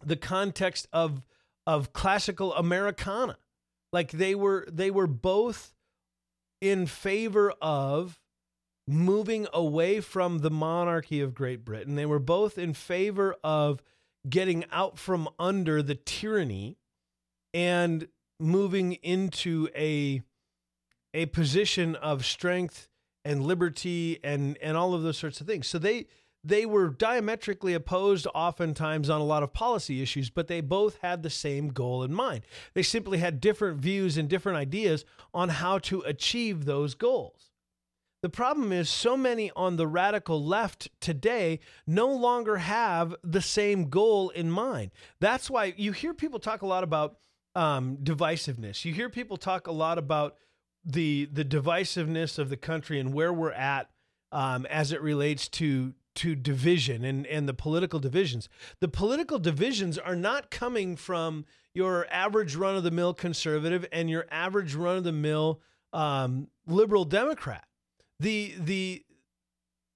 the 0.03 0.15
context 0.15 0.87
of 0.93 1.23
of 1.67 1.93
classical 1.93 2.53
Americana. 2.55 3.37
Like 3.93 4.11
they 4.11 4.35
were 4.35 4.67
they 4.71 4.91
were 4.91 5.07
both 5.07 5.73
in 6.61 6.85
favor 6.85 7.53
of 7.61 8.19
moving 8.87 9.47
away 9.53 10.01
from 10.01 10.39
the 10.39 10.49
monarchy 10.49 11.21
of 11.21 11.33
Great 11.33 11.63
Britain. 11.63 11.95
They 11.95 12.05
were 12.05 12.19
both 12.19 12.57
in 12.57 12.73
favor 12.73 13.35
of 13.43 13.81
getting 14.29 14.65
out 14.71 14.97
from 14.97 15.29
under 15.39 15.81
the 15.81 15.95
tyranny 15.95 16.77
and 17.53 18.07
moving 18.39 18.93
into 18.93 19.69
a 19.75 20.21
a 21.13 21.25
position 21.27 21.95
of 21.95 22.25
strength 22.25 22.87
and 23.25 23.45
liberty 23.45 24.19
and 24.23 24.57
and 24.61 24.77
all 24.77 24.93
of 24.93 25.03
those 25.03 25.17
sorts 25.17 25.41
of 25.41 25.47
things. 25.47 25.67
So 25.67 25.77
they 25.77 26.07
they 26.43 26.65
were 26.65 26.89
diametrically 26.89 27.73
opposed 27.73 28.27
oftentimes 28.33 29.09
on 29.09 29.21
a 29.21 29.25
lot 29.25 29.43
of 29.43 29.53
policy 29.53 30.01
issues, 30.01 30.29
but 30.29 30.47
they 30.47 30.61
both 30.61 30.97
had 31.01 31.21
the 31.21 31.29
same 31.29 31.69
goal 31.69 32.03
in 32.03 32.13
mind. 32.13 32.41
They 32.73 32.83
simply 32.83 33.19
had 33.19 33.39
different 33.39 33.79
views 33.79 34.17
and 34.17 34.27
different 34.27 34.57
ideas 34.57 35.05
on 35.33 35.49
how 35.49 35.77
to 35.79 36.01
achieve 36.01 36.65
those 36.65 36.95
goals. 36.95 37.51
The 38.21 38.29
problem 38.29 38.71
is, 38.71 38.87
so 38.87 39.17
many 39.17 39.51
on 39.55 39.77
the 39.77 39.87
radical 39.87 40.43
left 40.43 40.89
today 40.99 41.59
no 41.87 42.07
longer 42.07 42.57
have 42.57 43.15
the 43.23 43.41
same 43.41 43.89
goal 43.89 44.29
in 44.29 44.51
mind. 44.51 44.91
That's 45.19 45.49
why 45.49 45.73
you 45.75 45.91
hear 45.91 46.13
people 46.13 46.39
talk 46.39 46.61
a 46.61 46.67
lot 46.67 46.83
about 46.83 47.17
um, 47.55 47.97
divisiveness. 47.97 48.85
You 48.85 48.93
hear 48.93 49.09
people 49.09 49.37
talk 49.37 49.65
a 49.65 49.71
lot 49.71 49.97
about 49.97 50.35
the 50.83 51.29
the 51.31 51.45
divisiveness 51.45 52.39
of 52.39 52.49
the 52.49 52.57
country 52.57 52.99
and 52.99 53.13
where 53.13 53.33
we're 53.33 53.51
at 53.51 53.89
um, 54.31 54.65
as 54.67 54.91
it 54.91 55.01
relates 55.01 55.47
to 55.47 55.93
to 56.15 56.35
division 56.35 57.03
and 57.03 57.25
and 57.27 57.47
the 57.47 57.53
political 57.53 57.99
divisions. 57.99 58.49
The 58.79 58.87
political 58.87 59.39
divisions 59.39 59.97
are 59.97 60.15
not 60.15 60.51
coming 60.51 60.95
from 60.95 61.45
your 61.73 62.05
average 62.11 62.55
run 62.55 62.75
of 62.75 62.83
the 62.83 62.91
mill 62.91 63.13
conservative 63.13 63.85
and 63.91 64.09
your 64.09 64.25
average 64.29 64.75
run 64.75 64.97
of 64.97 65.03
the 65.03 65.11
mill 65.11 65.61
um, 65.93 66.47
liberal 66.67 67.05
Democrat 67.05 67.65
the 68.21 68.53
the 68.57 69.03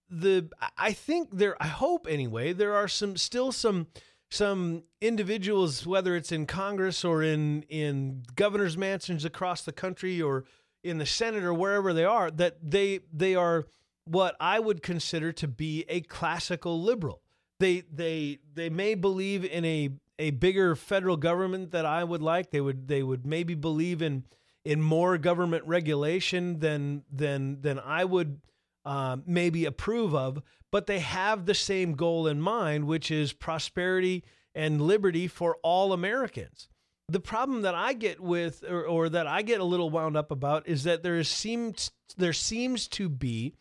the 0.10 0.50
I 0.78 0.92
think 0.94 1.30
there 1.32 1.62
I 1.62 1.68
hope 1.68 2.08
anyway 2.10 2.54
there 2.54 2.76
are 2.76 2.88
some 2.88 3.18
still 3.18 3.52
some 3.52 3.88
some 4.30 4.84
individuals 5.00 5.86
whether 5.86 6.16
it's 6.16 6.32
in 6.32 6.48
Congress 6.48 7.06
or 7.06 7.22
in 7.22 7.62
in 7.64 8.24
governors 8.36 8.78
mansions 8.78 9.26
across 9.26 9.62
the 9.62 9.72
country 9.72 10.22
or 10.22 10.46
in 10.84 10.98
the 10.98 11.06
Senate 11.06 11.44
or 11.44 11.54
wherever 11.54 11.94
they 11.94 12.04
are 12.04 12.32
that 12.32 12.58
they 12.62 13.02
they 13.14 13.36
are 13.36 13.66
what 14.06 14.36
I 14.40 14.60
would 14.60 14.82
consider 14.82 15.32
to 15.34 15.48
be 15.48 15.86
a 15.90 16.02
classical 16.02 16.82
liberal. 16.82 17.22
They 17.60 17.82
they 17.82 18.40
they 18.54 18.70
may 18.70 18.96
believe 18.96 19.46
in 19.46 19.66
a 19.66 19.90
a 20.18 20.32
bigger 20.32 20.76
federal 20.76 21.18
government 21.18 21.72
that 21.72 21.86
I 21.86 22.04
would 22.04 22.22
like. 22.22 22.52
They 22.52 22.62
would 22.62 22.88
they 22.88 23.04
would 23.04 23.26
maybe 23.26 23.56
believe 23.56 24.02
in 24.02 24.26
in 24.64 24.82
more 24.82 25.18
government 25.18 25.64
regulation 25.66 26.60
than 26.60 27.04
than 27.12 27.62
than 27.62 27.80
I 27.80 28.06
would 28.06 28.42
uh, 28.86 29.18
maybe 29.26 29.66
approve 29.66 30.14
of, 30.14 30.42
but 30.72 30.88
they 30.88 31.00
have 31.00 31.46
the 31.46 31.56
same 31.56 31.94
goal 31.94 32.28
in 32.28 32.40
mind, 32.40 32.86
which 32.86 33.10
is 33.10 33.34
prosperity 33.34 34.24
and 34.54 34.82
liberty 34.82 35.28
for 35.28 35.58
all 35.64 35.92
Americans. 35.92 36.70
The 37.08 37.20
problem 37.20 37.62
that 37.64 37.76
I 37.76 37.94
get 37.94 38.20
with, 38.20 38.64
or, 38.68 38.84
or 38.84 39.10
that 39.10 39.28
I 39.28 39.44
get 39.44 39.60
a 39.60 39.66
little 39.66 39.90
wound 39.90 40.18
up 40.18 40.32
about, 40.32 40.68
is 40.68 40.84
that 40.84 41.04
there 41.04 41.18
is 41.18 41.30
seems 41.30 41.92
there 42.18 42.34
seems 42.34 42.88
to 42.90 43.10
be 43.10 43.56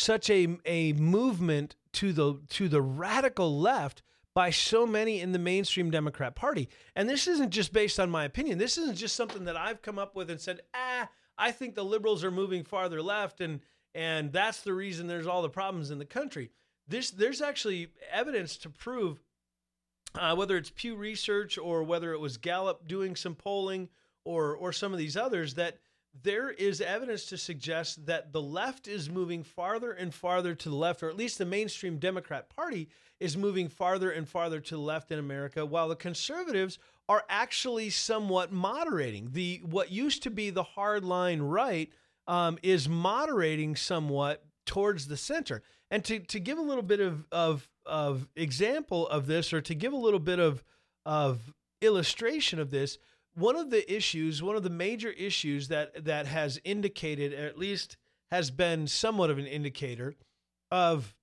such 0.00 0.30
a 0.30 0.58
a 0.64 0.92
movement 0.94 1.76
to 1.92 2.12
the 2.12 2.40
to 2.48 2.68
the 2.68 2.82
radical 2.82 3.58
left 3.58 4.02
by 4.34 4.50
so 4.50 4.86
many 4.86 5.20
in 5.20 5.32
the 5.32 5.38
mainstream 5.38 5.90
Democrat 5.90 6.34
Party. 6.34 6.68
And 6.94 7.08
this 7.08 7.26
isn't 7.26 7.50
just 7.50 7.72
based 7.72 7.98
on 7.98 8.10
my 8.10 8.24
opinion. 8.24 8.58
This 8.58 8.78
isn't 8.78 8.96
just 8.96 9.16
something 9.16 9.44
that 9.44 9.56
I've 9.56 9.82
come 9.82 9.98
up 9.98 10.14
with 10.14 10.30
and 10.30 10.40
said, 10.40 10.60
ah, 10.72 11.08
I 11.36 11.50
think 11.50 11.74
the 11.74 11.84
liberals 11.84 12.22
are 12.22 12.30
moving 12.30 12.64
farther 12.64 13.02
left 13.02 13.40
and 13.40 13.60
and 13.94 14.32
that's 14.32 14.62
the 14.62 14.72
reason 14.72 15.06
there's 15.06 15.26
all 15.26 15.42
the 15.42 15.48
problems 15.48 15.90
in 15.90 15.98
the 15.98 16.04
country. 16.04 16.50
This 16.86 17.10
there's 17.10 17.42
actually 17.42 17.88
evidence 18.12 18.56
to 18.58 18.70
prove 18.70 19.20
uh, 20.14 20.34
whether 20.34 20.56
it's 20.56 20.70
Pew 20.70 20.96
Research 20.96 21.58
or 21.58 21.82
whether 21.82 22.12
it 22.12 22.20
was 22.20 22.36
Gallup 22.36 22.86
doing 22.86 23.16
some 23.16 23.34
polling 23.34 23.88
or 24.24 24.54
or 24.54 24.72
some 24.72 24.92
of 24.92 24.98
these 24.98 25.16
others 25.16 25.54
that 25.54 25.78
there 26.22 26.50
is 26.50 26.80
evidence 26.80 27.26
to 27.26 27.38
suggest 27.38 28.06
that 28.06 28.32
the 28.32 28.42
left 28.42 28.88
is 28.88 29.08
moving 29.08 29.42
farther 29.42 29.92
and 29.92 30.12
farther 30.12 30.54
to 30.54 30.68
the 30.68 30.74
left, 30.74 31.02
or 31.02 31.08
at 31.08 31.16
least 31.16 31.38
the 31.38 31.44
mainstream 31.44 31.98
Democrat 31.98 32.48
Party 32.54 32.88
is 33.20 33.36
moving 33.36 33.68
farther 33.68 34.10
and 34.10 34.28
farther 34.28 34.60
to 34.60 34.74
the 34.74 34.80
left 34.80 35.12
in 35.12 35.18
America, 35.18 35.64
while 35.64 35.88
the 35.88 35.96
conservatives 35.96 36.78
are 37.08 37.24
actually 37.28 37.90
somewhat 37.90 38.52
moderating. 38.52 39.28
The 39.32 39.60
what 39.64 39.90
used 39.90 40.22
to 40.24 40.30
be 40.30 40.50
the 40.50 40.64
hardline 40.64 41.38
right 41.42 41.90
um, 42.26 42.58
is 42.62 42.88
moderating 42.88 43.76
somewhat 43.76 44.44
towards 44.66 45.08
the 45.08 45.16
center. 45.16 45.62
And 45.90 46.04
to, 46.04 46.20
to 46.20 46.38
give 46.38 46.58
a 46.58 46.62
little 46.62 46.82
bit 46.82 47.00
of, 47.00 47.26
of 47.32 47.68
of 47.86 48.28
example 48.36 49.08
of 49.08 49.26
this, 49.26 49.52
or 49.52 49.60
to 49.60 49.74
give 49.74 49.92
a 49.92 49.96
little 49.96 50.20
bit 50.20 50.38
of 50.38 50.62
of 51.04 51.52
illustration 51.80 52.58
of 52.58 52.70
this, 52.70 52.98
one 53.34 53.56
of 53.56 53.70
the 53.70 53.92
issues, 53.92 54.42
one 54.42 54.56
of 54.56 54.62
the 54.62 54.70
major 54.70 55.10
issues 55.10 55.68
that 55.68 56.04
that 56.04 56.26
has 56.26 56.60
indicated, 56.64 57.32
at 57.32 57.58
least 57.58 57.96
has 58.30 58.50
been 58.50 58.86
somewhat 58.86 59.30
of 59.30 59.38
an 59.38 59.46
indicator 59.46 60.14
of 60.70 61.14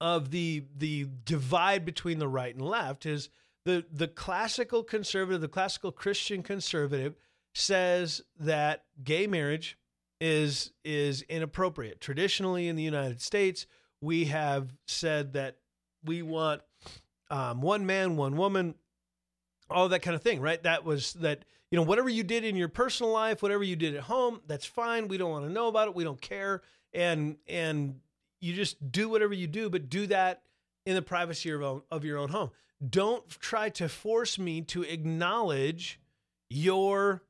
of 0.00 0.30
the 0.30 0.64
the 0.76 1.06
divide 1.24 1.84
between 1.84 2.18
the 2.18 2.28
right 2.28 2.54
and 2.54 2.64
left 2.64 3.06
is 3.06 3.28
the 3.64 3.84
the 3.90 4.08
classical 4.08 4.82
conservative, 4.82 5.40
the 5.40 5.48
classical 5.48 5.92
Christian 5.92 6.42
conservative 6.42 7.16
says 7.54 8.22
that 8.38 8.84
gay 9.02 9.26
marriage 9.26 9.78
is 10.20 10.72
is 10.84 11.22
inappropriate. 11.22 12.00
Traditionally 12.00 12.68
in 12.68 12.76
the 12.76 12.82
United 12.82 13.20
States, 13.20 13.66
we 14.00 14.26
have 14.26 14.72
said 14.86 15.32
that 15.34 15.56
we 16.04 16.22
want 16.22 16.62
um, 17.30 17.60
one 17.60 17.86
man, 17.86 18.16
one 18.16 18.36
woman, 18.36 18.74
all 19.70 19.88
that 19.88 20.02
kind 20.02 20.14
of 20.14 20.22
thing, 20.22 20.40
right? 20.40 20.62
That 20.62 20.84
was 20.84 21.14
that 21.14 21.44
you 21.70 21.76
know 21.76 21.82
whatever 21.82 22.08
you 22.08 22.22
did 22.22 22.44
in 22.44 22.56
your 22.56 22.68
personal 22.68 23.12
life, 23.12 23.42
whatever 23.42 23.64
you 23.64 23.76
did 23.76 23.94
at 23.94 24.02
home, 24.02 24.40
that's 24.46 24.66
fine. 24.66 25.08
We 25.08 25.18
don't 25.18 25.30
want 25.30 25.46
to 25.46 25.52
know 25.52 25.68
about 25.68 25.88
it. 25.88 25.94
We 25.94 26.04
don't 26.04 26.20
care. 26.20 26.62
And 26.92 27.36
and 27.48 28.00
you 28.40 28.54
just 28.54 28.92
do 28.92 29.08
whatever 29.08 29.34
you 29.34 29.46
do, 29.46 29.68
but 29.68 29.88
do 29.88 30.06
that 30.08 30.42
in 30.84 30.94
the 30.94 31.02
privacy 31.02 31.50
of, 31.50 31.82
of 31.90 32.04
your 32.04 32.18
own 32.18 32.28
home. 32.28 32.50
Don't 32.88 33.28
try 33.28 33.68
to 33.70 33.88
force 33.88 34.38
me 34.38 34.60
to 34.62 34.82
acknowledge 34.82 35.98
your 36.48 37.22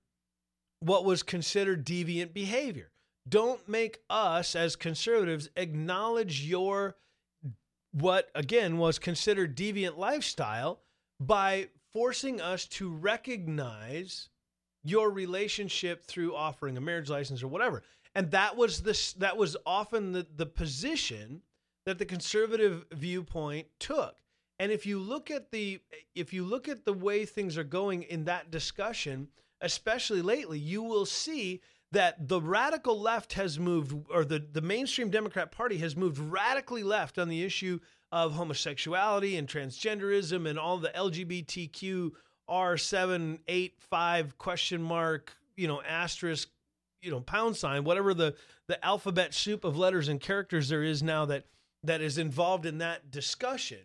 what 0.81 1.05
was 1.05 1.23
considered 1.23 1.87
deviant 1.87 2.35
behavior. 2.35 2.91
Don't 3.29 3.67
make 3.69 4.01
us 4.11 4.55
as 4.55 4.77
conservatives 4.77 5.49
acknowledge 5.57 6.43
your 6.45 6.97
what 7.93 8.31
again 8.35 8.77
was 8.77 8.99
considered 8.99 9.57
deviant 9.57 9.97
lifestyle 9.97 10.81
by 11.19 11.69
forcing 11.97 12.43
us 12.43 12.67
to 12.67 12.91
recognize 12.91 14.29
your 14.85 15.11
relationship 15.11 16.05
through 16.05 16.37
offering 16.37 16.77
a 16.77 16.81
marriage 16.81 17.09
license 17.09 17.43
or 17.43 17.49
whatever. 17.49 17.83
And 18.15 18.31
that 18.33 18.55
was 18.55 18.83
this 18.83 19.15
that 19.15 19.39
was 19.39 19.57
often 19.65 20.13
the, 20.13 20.27
the 20.37 20.45
position 20.45 21.41
that 21.87 21.97
the 21.97 22.05
conservative 22.05 22.85
viewpoint 22.93 23.69
took. 23.81 24.17
And 24.59 24.71
if 24.71 24.85
you 24.85 24.99
look 24.99 25.31
at 25.31 25.51
the 25.51 25.81
if 26.15 26.35
you 26.35 26.45
look 26.45 26.69
at 26.69 26.85
the 26.85 26.93
way 26.93 27.25
things 27.25 27.57
are 27.57 27.65
going 27.65 28.03
in 28.03 28.25
that 28.25 28.51
discussion 28.51 29.29
especially 29.63 30.21
lately 30.21 30.59
you 30.59 30.83
will 30.83 31.07
see 31.07 31.63
that 31.93 32.29
the 32.29 32.43
radical 32.43 33.01
left 33.01 33.33
has 33.33 33.59
moved 33.59 33.97
or 34.11 34.23
the, 34.23 34.45
the 34.53 34.61
mainstream 34.61 35.09
democrat 35.09 35.51
party 35.51 35.79
has 35.79 35.97
moved 35.97 36.19
radically 36.19 36.83
left 36.83 37.19
on 37.19 37.31
the 37.31 37.43
issue 37.43 37.79
of 38.25 38.33
homosexuality 38.33 39.37
and 39.37 39.49
transgenderism 39.49 40.49
and 40.49 40.59
all 40.59 40.79
the 40.79 40.89
lgbtq 40.91 42.11
r785 42.49 44.39
question 44.39 44.83
mark 44.83 45.37
you 45.57 45.67
know 45.67 45.83
asterisk 45.83 46.49
you 47.03 47.11
know 47.11 47.21
pound 47.21 47.57
sign 47.57 47.85
whatever 47.85 48.15
the 48.15 48.35
the 48.69 48.85
alphabet 48.85 49.35
soup 49.35 49.65
of 49.65 49.77
letters 49.77 50.09
and 50.09 50.21
characters 50.21 50.69
there 50.69 50.83
is 50.83 51.03
now 51.03 51.25
that 51.25 51.45
that 51.83 52.01
is 52.01 52.19
involved 52.19 52.67
in 52.67 52.79
that 52.79 53.11
discussion 53.11 53.79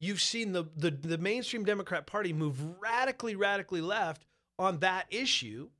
you've 0.00 0.20
seen 0.20 0.52
the 0.52 0.64
the, 0.76 0.90
the 0.90 1.18
mainstream 1.18 1.64
democrat 1.64 2.06
party 2.06 2.32
move 2.32 2.58
radically 2.80 3.34
radically 3.34 3.80
left 3.80 4.24
on 4.60 4.78
that 4.80 5.06
issue. 5.10 5.70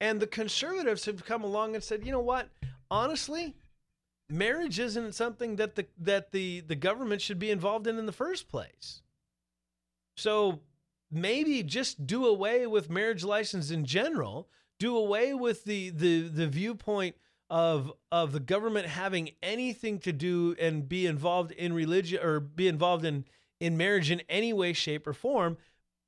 And 0.00 0.20
the 0.20 0.26
conservatives 0.26 1.04
have 1.04 1.24
come 1.24 1.42
along 1.42 1.74
and 1.74 1.84
said 1.84 2.06
you 2.06 2.12
know 2.12 2.20
what? 2.20 2.48
Honestly 2.90 3.56
marriage 4.32 4.78
isn't 4.78 5.14
something 5.14 5.56
that 5.56 5.74
the 5.74 5.86
that 5.98 6.32
the 6.32 6.60
the 6.60 6.74
government 6.74 7.20
should 7.20 7.38
be 7.38 7.50
involved 7.50 7.86
in 7.86 7.98
in 7.98 8.06
the 8.06 8.12
first 8.12 8.48
place. 8.48 9.02
So 10.16 10.60
maybe 11.10 11.62
just 11.62 12.06
do 12.06 12.26
away 12.26 12.66
with 12.66 12.90
marriage 12.90 13.24
license 13.24 13.70
in 13.70 13.84
general. 13.84 14.48
Do 14.78 14.96
away 14.96 15.34
with 15.34 15.64
the 15.64 15.90
the 15.90 16.28
the 16.28 16.48
viewpoint 16.48 17.16
of 17.50 17.92
of 18.10 18.32
the 18.32 18.40
government 18.40 18.86
having 18.86 19.30
anything 19.42 19.98
to 20.00 20.12
do 20.12 20.56
and 20.58 20.88
be 20.88 21.06
involved 21.06 21.52
in 21.52 21.74
religion 21.74 22.20
or 22.22 22.40
be 22.40 22.66
involved 22.66 23.04
in 23.04 23.26
in 23.60 23.76
marriage 23.76 24.10
in 24.10 24.22
any 24.28 24.52
way, 24.52 24.72
shape, 24.72 25.06
or 25.06 25.12
form, 25.12 25.58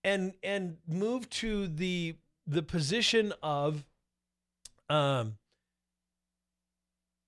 and 0.03 0.33
and 0.43 0.79
move 0.89 1.29
to 1.31 1.69
the 1.69 2.17
the 2.47 2.63
position 2.63 3.33
of 3.43 3.85
um 4.89 5.37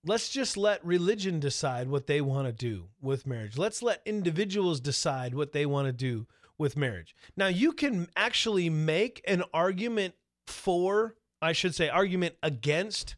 let's 0.07 0.29
just 0.29 0.57
let 0.57 0.85
religion 0.85 1.41
decide 1.41 1.89
what 1.89 2.07
they 2.07 2.21
want 2.21 2.47
to 2.47 2.53
do 2.53 2.87
with 3.01 3.27
marriage. 3.27 3.59
Let's 3.59 3.83
let 3.83 4.03
individuals 4.07 4.81
decide 4.81 5.35
what 5.35 5.53
they 5.53 5.67
want 5.67 5.87
to 5.87 5.93
do 5.93 6.27
with 6.59 6.77
marriage. 6.77 7.15
Now, 7.37 7.49
you 7.49 7.73
can 7.73 8.09
actually 8.17 8.71
make 8.71 9.21
an 9.27 9.43
argument 9.53 10.15
for, 10.47 11.17
I 11.43 11.53
should 11.53 11.75
say, 11.75 11.89
argument 11.89 12.37
against 12.43 13.17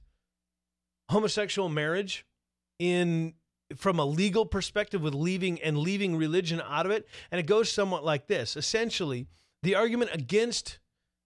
homosexual 1.11 1.69
marriage 1.69 2.27
in 2.79 3.35
from 3.77 3.99
a 3.99 4.05
legal 4.05 4.47
perspective 4.47 5.03
with 5.03 5.15
leaving 5.15 5.61
and 5.61 5.77
leaving 5.77 6.17
religion 6.17 6.63
out 6.67 6.87
of 6.87 6.93
it 6.93 7.07
and 7.31 7.39
it 7.39 7.47
goes 7.47 7.71
somewhat 7.71 8.03
like 8.03 8.27
this 8.27 8.57
essentially 8.57 9.27
the 9.63 9.75
argument 9.75 10.11
against 10.15 10.79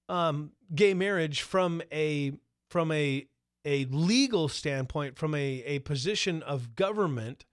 um, 0.08 0.50
gay 0.74 0.92
marriage 0.92 1.42
from 1.42 1.82
a 1.92 2.32
from 2.68 2.90
a 2.90 3.26
a 3.64 3.84
legal 3.86 4.48
standpoint, 4.48 5.16
from 5.16 5.34
a, 5.34 5.62
a 5.64 5.78
position 5.80 6.42
of 6.42 6.74
government, 6.74 7.44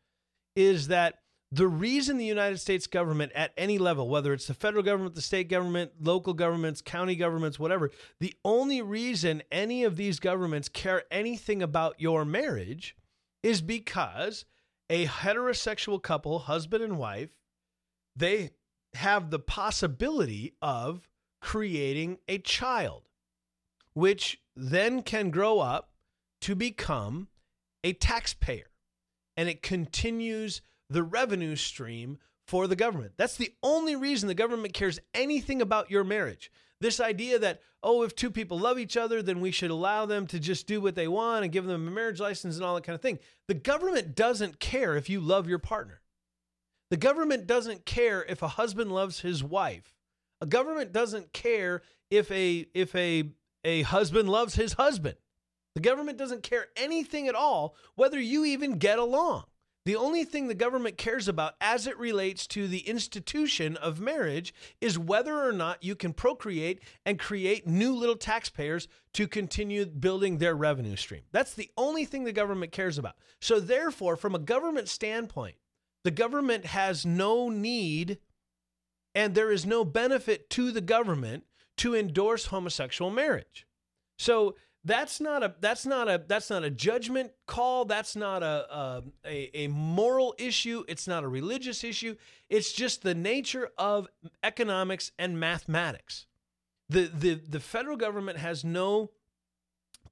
is 0.56 0.88
that 0.88 1.20
the 1.52 1.68
reason 1.68 2.18
the 2.18 2.26
United 2.26 2.60
States 2.60 2.86
government 2.86 3.32
at 3.34 3.54
any 3.58 3.80
level, 3.80 4.08
whether 4.08 4.34
it's 4.34 4.48
the 4.48 4.54
federal 4.54 4.84
government, 4.84 5.16
the 5.16 5.22
state 5.22 5.50
government, 5.50 5.92
local 6.00 6.34
governments, 6.34 6.82
county 6.82 7.16
governments, 7.16 7.58
whatever, 7.58 7.90
the 8.20 8.36
only 8.46 8.82
reason 8.82 9.42
any 9.52 9.84
of 9.84 9.96
these 9.96 10.20
governments 10.20 10.70
care 10.70 11.04
anything 11.10 11.64
about 11.64 12.00
your 12.00 12.24
marriage 12.24 12.96
is 13.42 13.62
because 13.62 14.46
a 14.90 15.08
heterosexual 15.08 16.02
couple, 16.02 16.40
husband 16.40 16.84
and 16.84 16.98
wife, 17.00 17.30
they 18.16 18.52
have 18.94 19.30
the 19.30 19.40
possibility 19.40 20.54
of 20.62 21.08
creating 21.42 22.20
a 22.28 22.38
child, 22.40 23.04
which 23.94 24.40
then 24.56 25.02
can 25.02 25.32
grow 25.32 25.60
up 25.60 25.89
to 26.42 26.56
become 26.56 27.28
a 27.84 27.94
taxpayer 27.94 28.70
and 29.38 29.48
it 29.48 29.62
continues 29.62 30.62
the 30.90 31.04
revenue 31.04 31.56
stream 31.56 32.18
for 32.48 32.68
the 32.68 32.76
government. 32.76 33.14
That's 33.16 33.38
the 33.38 33.54
only 33.62 33.96
reason 33.96 34.28
the 34.28 34.34
government 34.34 34.74
cares 34.74 35.00
anything 35.14 35.62
about 35.62 35.92
your 35.92 36.04
marriage. 36.04 36.52
This 36.82 37.00
idea 37.00 37.38
that, 37.40 37.62
oh, 37.84 38.04
if 38.04 38.16
two 38.16 38.32
people 38.32 38.58
love 38.58 38.80
each 38.80 38.98
other, 38.98 39.22
then 39.22 39.40
we 39.40 39.52
should 39.52 39.70
allow 39.70 40.06
them 40.06 40.26
to 40.28 40.40
just 40.40 40.66
do 40.66 40.82
what 40.82 40.96
they 40.96 41.08
want 41.08 41.44
and 41.44 41.54
give 41.54 41.66
them 41.66 41.88
a 41.88 41.92
marriage 41.92 42.20
license 42.20 42.56
and 42.56 42.66
all 42.66 42.76
that 42.76 42.84
kind 42.84 42.96
of 42.96 43.02
thing. 43.02 43.20
The 43.48 43.54
government 43.54 44.16
doesn't 44.16 44.60
care 44.60 44.96
if 44.96 45.10
you 45.10 45.20
love 45.20 45.48
your 45.48 45.60
partner. 45.60 46.02
The 46.90 46.98
government 46.98 47.46
doesn't 47.46 47.86
care 47.86 48.26
if 48.28 48.42
a 48.42 48.48
husband 48.48 48.92
loves 48.92 49.20
his 49.20 49.44
wife. 49.44 49.94
A 50.42 50.46
government 50.46 50.92
doesn't 50.92 51.34
care 51.34 51.82
if 52.10 52.32
a 52.32 52.66
if 52.74 52.96
a 52.96 53.32
a 53.64 53.84
husband 53.84 54.30
loves 54.30 54.56
his 54.56 54.74
husband. 54.74 55.16
The 55.80 55.90
government 55.90 56.18
doesn't 56.18 56.44
care 56.44 56.68
anything 56.76 57.30
at 57.30 57.36
all 57.36 57.74
whether 57.96 58.20
you 58.20 58.44
even 58.44 58.80
get 58.80 59.00
along. 59.00 59.46
The 59.86 59.96
only 59.96 60.26
thing 60.26 60.50
the 60.50 60.54
government 60.54 60.98
cares 60.98 61.30
about 61.30 61.54
as 61.62 61.88
it 61.88 61.98
relates 61.98 62.46
to 62.48 62.68
the 62.68 62.80
institution 62.80 63.78
of 63.78 64.02
marriage 64.02 64.54
is 64.82 65.00
whether 65.00 65.34
or 65.34 65.54
not 65.54 65.82
you 65.82 65.96
can 65.96 66.12
procreate 66.12 66.82
and 67.06 67.18
create 67.18 67.66
new 67.66 67.96
little 67.96 68.18
taxpayers 68.18 68.90
to 69.14 69.26
continue 69.26 69.86
building 69.86 70.38
their 70.38 70.54
revenue 70.54 70.98
stream. 70.98 71.22
That's 71.32 71.54
the 71.54 71.72
only 71.78 72.04
thing 72.04 72.26
the 72.26 72.34
government 72.34 72.74
cares 72.74 72.98
about. 72.98 73.16
So, 73.40 73.62
therefore, 73.62 74.18
from 74.18 74.36
a 74.36 74.40
government 74.40 74.90
standpoint, 74.90 75.56
the 76.04 76.12
government 76.12 76.66
has 76.66 77.06
no 77.06 77.48
need 77.48 78.18
and 79.16 79.34
there 79.34 79.50
is 79.50 79.66
no 79.66 79.86
benefit 79.86 80.50
to 80.50 80.74
the 80.74 80.82
government 80.82 81.46
to 81.78 81.96
endorse 81.96 82.48
homosexual 82.48 83.12
marriage. 83.12 83.66
So, 84.18 84.56
that's 84.90 85.22
not 85.22 85.44
a 85.44 85.54
that's 85.60 85.86
not 85.86 86.10
a 86.10 86.24
that's 86.28 86.50
not 86.50 86.64
a 86.64 86.72
judgment 86.72 87.32
call. 87.46 87.86
That's 87.86 88.16
not 88.16 88.42
a, 88.42 89.04
a 89.24 89.50
a 89.54 89.68
moral 89.68 90.34
issue. 90.40 90.84
It's 90.88 91.08
not 91.08 91.24
a 91.24 91.28
religious 91.28 91.84
issue. 91.84 92.16
It's 92.50 92.74
just 92.74 93.04
the 93.04 93.14
nature 93.14 93.70
of 93.78 94.08
economics 94.42 95.12
and 95.20 95.40
mathematics. 95.40 96.26
The 96.90 97.12
the 97.14 97.36
the 97.36 97.60
federal 97.60 97.98
government 97.98 98.40
has 98.40 98.64
no 98.64 99.12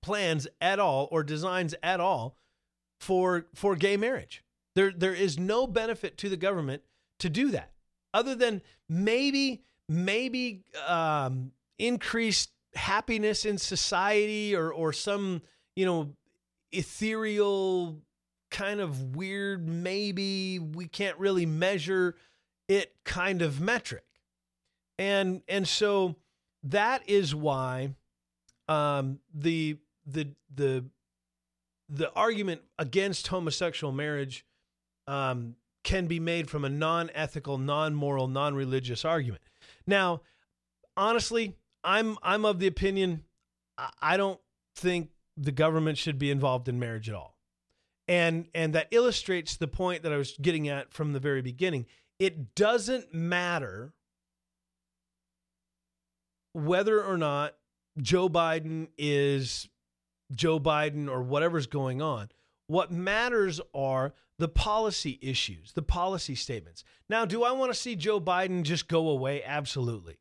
plans 0.01 0.47
at 0.61 0.79
all 0.79 1.07
or 1.11 1.23
designs 1.23 1.73
at 1.81 1.99
all 1.99 2.37
for 2.99 3.47
for 3.55 3.75
gay 3.75 3.97
marriage. 3.97 4.43
There 4.75 4.91
there 4.91 5.15
is 5.15 5.39
no 5.39 5.65
benefit 5.65 6.19
to 6.19 6.29
the 6.29 6.37
government 6.37 6.83
to 7.17 7.29
do 7.29 7.49
that 7.49 7.71
other 8.13 8.35
than 8.35 8.61
maybe 8.87 9.63
maybe 9.89 10.65
um, 10.85 11.51
increased 11.79 12.51
happiness 12.77 13.45
in 13.45 13.57
society 13.57 14.55
or 14.55 14.71
or 14.71 14.93
some 14.93 15.41
you 15.75 15.85
know 15.85 16.13
ethereal 16.71 17.97
kind 18.51 18.79
of 18.79 19.15
weird 19.15 19.67
maybe 19.67 20.59
we 20.59 20.87
can't 20.87 21.17
really 21.17 21.45
measure 21.45 22.15
it 22.67 22.93
kind 23.03 23.41
of 23.41 23.59
metric 23.59 24.05
and 24.97 25.41
and 25.47 25.67
so 25.67 26.15
that 26.63 27.01
is 27.07 27.33
why 27.33 27.89
um, 28.67 29.19
the 29.33 29.77
the 30.05 30.29
the 30.53 30.85
the 31.89 32.11
argument 32.13 32.61
against 32.77 33.27
homosexual 33.27 33.93
marriage 33.93 34.45
um, 35.07 35.55
can 35.83 36.05
be 36.05 36.19
made 36.19 36.49
from 36.49 36.65
a 36.65 36.69
non-ethical, 36.69 37.57
non-moral, 37.57 38.27
non-religious 38.27 39.05
argument. 39.05 39.41
Now, 39.85 40.21
honestly, 40.97 41.55
I'm 41.87 42.17
I'm 42.21 42.43
of 42.45 42.59
the 42.59 42.67
opinion 42.67 43.23
I 44.01 44.17
don't 44.17 44.39
think 44.75 45.09
the 45.37 45.51
government 45.51 45.97
should 45.97 46.19
be 46.19 46.29
involved 46.29 46.67
in 46.67 46.79
marriage 46.79 47.09
at 47.09 47.15
all. 47.15 47.37
And 48.07 48.47
and 48.53 48.75
that 48.75 48.89
illustrates 48.91 49.55
the 49.55 49.67
point 49.67 50.03
that 50.03 50.11
I 50.11 50.17
was 50.17 50.37
getting 50.41 50.67
at 50.67 50.93
from 50.93 51.13
the 51.13 51.19
very 51.19 51.41
beginning. 51.41 51.85
It 52.19 52.55
doesn't 52.55 53.13
matter 53.13 53.93
whether 56.53 57.01
or 57.03 57.17
not 57.17 57.55
Joe 58.01 58.27
Biden 58.27 58.89
is 58.97 59.69
Joe 60.33 60.59
Biden 60.59 61.09
or 61.09 61.21
whatever's 61.21 61.67
going 61.67 62.01
on. 62.01 62.29
What 62.67 62.91
matters 62.91 63.61
are 63.73 64.13
the 64.39 64.49
policy 64.49 65.19
issues, 65.21 65.71
the 65.73 65.81
policy 65.81 66.35
statements. 66.35 66.83
Now, 67.09 67.25
do 67.25 67.43
I 67.43 67.51
want 67.51 67.71
to 67.71 67.79
see 67.79 67.95
Joe 67.95 68.19
Biden 68.19 68.63
just 68.63 68.87
go 68.87 69.09
away? 69.09 69.43
Absolutely. 69.43 70.17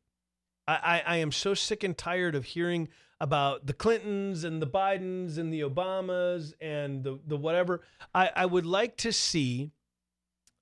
I, 0.67 1.01
I, 1.05 1.17
am 1.17 1.31
so 1.31 1.53
sick 1.53 1.83
and 1.83 1.97
tired 1.97 2.35
of 2.35 2.43
hearing 2.43 2.89
about 3.21 3.65
the 3.65 3.73
Clintons 3.73 4.43
and 4.43 4.61
the 4.61 4.67
Bidens 4.67 5.37
and 5.37 5.51
the 5.51 5.61
Obamas 5.61 6.53
and 6.59 7.03
the, 7.03 7.19
the 7.25 7.37
whatever. 7.37 7.81
I, 8.13 8.31
I 8.35 8.45
would 8.45 8.65
like 8.65 8.97
to 8.97 9.13
see 9.13 9.71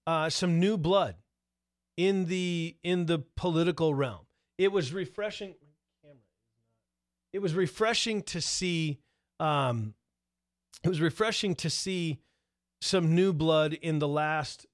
uh, 0.05 0.29
some 0.29 0.59
new 0.59 0.77
blood 0.77 1.15
in 1.97 2.25
the 2.25 2.75
in 2.83 3.07
the 3.07 3.19
political 3.35 3.93
realm. 3.93 4.25
It 4.57 4.71
was 4.71 4.93
refreshing. 4.93 5.55
It 7.33 7.39
was 7.39 7.53
refreshing 7.53 8.21
to 8.23 8.41
see. 8.41 8.99
Um, 9.39 9.95
it 10.83 10.89
was 10.89 11.01
refreshing 11.01 11.55
to 11.55 11.69
see 11.69 12.19
some 12.79 13.15
new 13.15 13.33
blood 13.33 13.73
in 13.73 13.99
the 13.99 14.07
last 14.07 14.67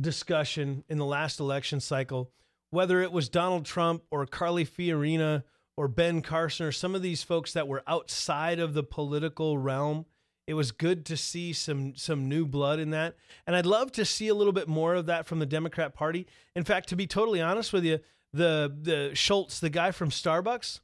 discussion 0.00 0.84
in 0.88 0.98
the 0.98 1.04
last 1.04 1.40
election 1.40 1.80
cycle 1.80 2.30
whether 2.74 3.00
it 3.00 3.12
was 3.12 3.28
Donald 3.28 3.64
Trump 3.64 4.02
or 4.10 4.26
Carly 4.26 4.66
Fiorina 4.66 5.44
or 5.76 5.88
Ben 5.88 6.22
Carson 6.22 6.66
or 6.66 6.72
some 6.72 6.94
of 6.94 7.02
these 7.02 7.22
folks 7.22 7.52
that 7.52 7.68
were 7.68 7.82
outside 7.86 8.58
of 8.58 8.74
the 8.74 8.82
political 8.82 9.58
realm, 9.58 10.06
it 10.46 10.54
was 10.54 10.72
good 10.72 11.06
to 11.06 11.16
see 11.16 11.52
some 11.52 11.96
some 11.96 12.28
new 12.28 12.44
blood 12.46 12.78
in 12.78 12.90
that. 12.90 13.16
And 13.46 13.56
I'd 13.56 13.66
love 13.66 13.92
to 13.92 14.04
see 14.04 14.28
a 14.28 14.34
little 14.34 14.52
bit 14.52 14.68
more 14.68 14.94
of 14.94 15.06
that 15.06 15.26
from 15.26 15.38
the 15.38 15.46
Democrat 15.46 15.94
Party. 15.94 16.26
In 16.54 16.64
fact, 16.64 16.88
to 16.90 16.96
be 16.96 17.06
totally 17.06 17.40
honest 17.40 17.72
with 17.72 17.84
you, 17.84 18.00
the 18.32 18.74
the 18.82 19.14
Schultz, 19.14 19.60
the 19.60 19.70
guy 19.70 19.90
from 19.90 20.10
Starbucks, 20.10 20.80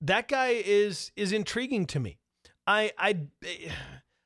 that 0.00 0.28
guy 0.28 0.62
is 0.64 1.12
is 1.16 1.32
intriguing 1.32 1.86
to 1.86 2.00
me. 2.00 2.18
I 2.66 2.92
I 2.96 3.18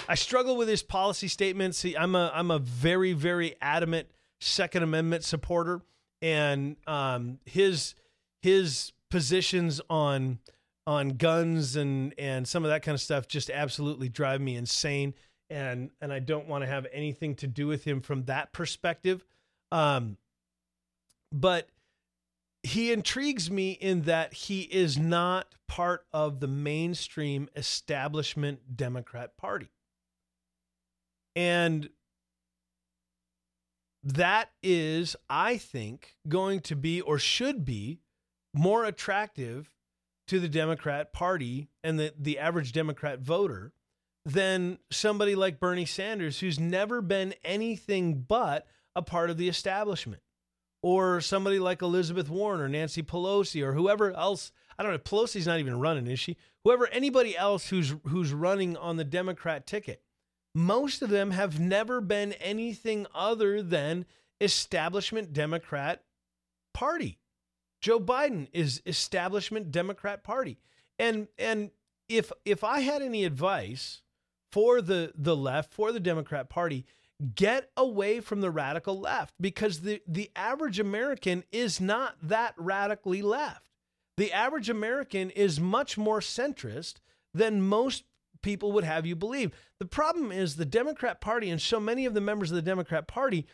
I 0.09 0.15
struggle 0.15 0.57
with 0.57 0.69
his 0.69 0.83
policy 0.83 1.29
statements. 1.29 1.85
I'm 1.99 2.15
a 2.15 2.31
I'm 2.33 2.51
a 2.51 2.59
very 2.59 3.13
very 3.13 3.57
adamant 3.61 4.09
Second 4.39 4.83
Amendment 4.83 5.25
supporter 5.25 5.83
and 6.23 6.77
um, 6.87 7.39
his 7.45 7.95
his 8.43 8.93
positions 9.11 9.81
on 9.91 10.39
on 10.87 11.11
guns 11.11 11.77
and 11.77 12.15
and 12.19 12.47
some 12.47 12.65
of 12.65 12.71
that 12.71 12.83
kind 12.83 12.95
of 12.95 13.01
stuff 13.01 13.27
just 13.29 13.51
absolutely 13.51 14.09
drive 14.09 14.41
me 14.41 14.57
insane. 14.57 15.15
and 15.51 15.91
and 16.01 16.13
I 16.13 16.19
don't 16.19 16.49
want 16.49 16.63
to 16.63 16.69
have 16.69 16.87
anything 16.93 17.35
to 17.37 17.47
do 17.47 17.67
with 17.67 17.85
him 17.85 18.01
from 18.01 18.25
that 18.25 18.53
perspective. 18.53 19.25
Um, 19.73 20.17
but 21.33 21.69
he 22.63 22.93
intrigues 22.93 23.51
me 23.51 23.73
in 23.73 24.03
that 24.03 24.35
he 24.35 24.63
is 24.63 24.99
not 24.99 25.55
part 25.69 26.05
of 26.13 26.41
the 26.41 26.49
mainstream 26.49 27.49
establishment 27.55 28.77
Democrat 28.77 29.37
Party. 29.37 29.71
And 31.35 31.91
that 34.07 34.51
is, 34.63 35.17
I 35.29 35.57
think, 35.59 36.15
going 36.29 36.61
to 36.61 36.77
be 36.77 37.01
or 37.01 37.19
should 37.19 37.65
be 37.65 37.99
more 38.55 38.85
attractive 38.85 39.75
to 40.29 40.39
the 40.39 40.49
Democrat 40.49 41.13
Party 41.13 41.69
and 41.83 41.99
the, 41.99 42.15
the 42.17 42.39
average 42.39 42.73
Democrat 42.73 43.19
voter 43.19 43.73
than 44.25 44.79
somebody 44.91 45.35
like 45.35 45.59
Bernie 45.59 45.85
Sanders, 45.85 46.39
who's 46.39 46.59
never 46.59 47.03
been 47.03 47.35
anything 47.45 48.23
but 48.23 48.67
a 48.95 49.03
part 49.03 49.29
of 49.29 49.39
the 49.39 49.49
establishment 49.49 50.23
or 50.83 51.21
somebody 51.21 51.59
like 51.59 51.83
Elizabeth 51.83 52.29
Warren 52.29 52.61
or 52.61 52.69
Nancy 52.69 53.03
Pelosi 53.03 53.65
or 53.65 53.73
whoever 53.73 54.13
else. 54.13 54.53
I 54.79 54.85
don't 54.85 54.93
know. 54.93 54.99
Pelosi's 54.99 55.47
not 55.47 55.59
even 55.59 55.81
running, 55.81 56.07
is 56.07 56.21
she? 56.21 56.37
Whoever, 56.63 56.87
anybody 56.89 57.37
else 57.37 57.69
who's 57.69 57.95
who's 58.07 58.33
running 58.33 58.77
on 58.77 58.97
the 58.97 59.05
Democrat 59.05 59.67
ticket, 59.67 60.03
most 60.57 61.03
of 61.03 61.11
them 61.11 61.33
have 61.33 61.61
never 61.61 62.01
been 62.01 62.33
anything 62.35 63.07
other 63.15 63.63
than 63.63 64.07
establishment 64.41 65.35
Democrat 65.35 66.03
Party. 66.73 67.19
Joe 67.83 68.01
Biden 68.01 68.49
is 68.55 68.81
establishment 68.87 69.71
Democrat 69.71 70.25
Party, 70.25 70.59
and 70.99 71.29
and 71.39 71.73
if 72.09 72.33
if 72.47 72.65
I 72.65 72.81
had 72.81 73.03
any 73.03 73.25
advice 73.25 74.01
for 74.51 74.81
the 74.81 75.13
the 75.15 75.37
left 75.37 75.75
for 75.75 75.93
the 75.93 76.01
Democrat 76.01 76.49
Party, 76.49 76.87
get 77.35 77.71
away 77.77 78.21
from 78.21 78.41
the 78.41 78.51
radical 78.51 78.99
left 78.99 79.35
because 79.39 79.81
the, 79.81 80.01
the 80.09 80.31
average 80.35 80.81
American 80.81 81.45
is 81.53 81.83
not 81.83 82.15
that 82.23 82.55
radically 82.57 83.21
left. 83.21 83.69
The 84.17 84.33
average 84.33 84.71
American 84.71 85.29
is 85.29 85.61
much 85.61 85.99
more 85.99 86.21
centrist 86.21 86.95
than 87.35 87.61
most 87.61 88.05
people 88.47 88.71
would 88.71 88.85
have 88.85 89.05
you 89.05 89.17
believe. 89.17 89.51
The 89.81 89.87
problem 89.87 90.31
is 90.31 90.55
the 90.55 90.65
Democrat 90.65 91.21
Party 91.21 91.51
and 91.51 91.61
so 91.61 91.81
many 91.81 92.07
of 92.07 92.15
the 92.15 92.21
members 92.21 92.53
of 92.53 92.55
the 92.55 92.63
Democrat 92.63 93.09
Party 93.09 93.45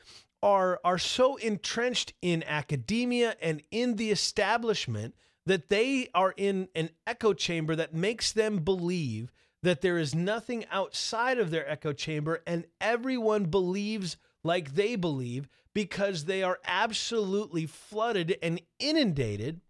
are 0.43 0.79
are 0.85 0.99
so 0.99 1.37
entrenched 1.37 2.13
in 2.21 2.45
academia 2.47 3.35
and 3.41 3.63
in 3.71 3.97
the 3.97 4.11
establishment 4.11 5.15
that 5.47 5.71
they 5.71 6.09
are 6.15 6.35
in 6.37 6.69
an 6.75 6.91
echo 7.07 7.33
chamber 7.33 7.75
that 7.75 7.95
makes 7.95 8.33
them 8.33 8.59
believe 8.59 9.33
that 9.63 9.81
there 9.81 9.97
is 9.97 10.15
nothing 10.15 10.67
outside 10.71 11.39
of 11.39 11.51
their 11.51 11.69
echo 11.71 11.95
chamber 11.95 12.43
and 12.47 12.67
everyone 12.79 13.47
believes 13.47 14.19
like 14.45 14.75
they 14.75 14.95
believe 14.95 15.49
because 15.73 16.27
they 16.27 16.43
are 16.43 16.59
absolutely 16.67 17.65
flooded 17.65 18.37
and 18.43 18.61
inundated 18.79 19.63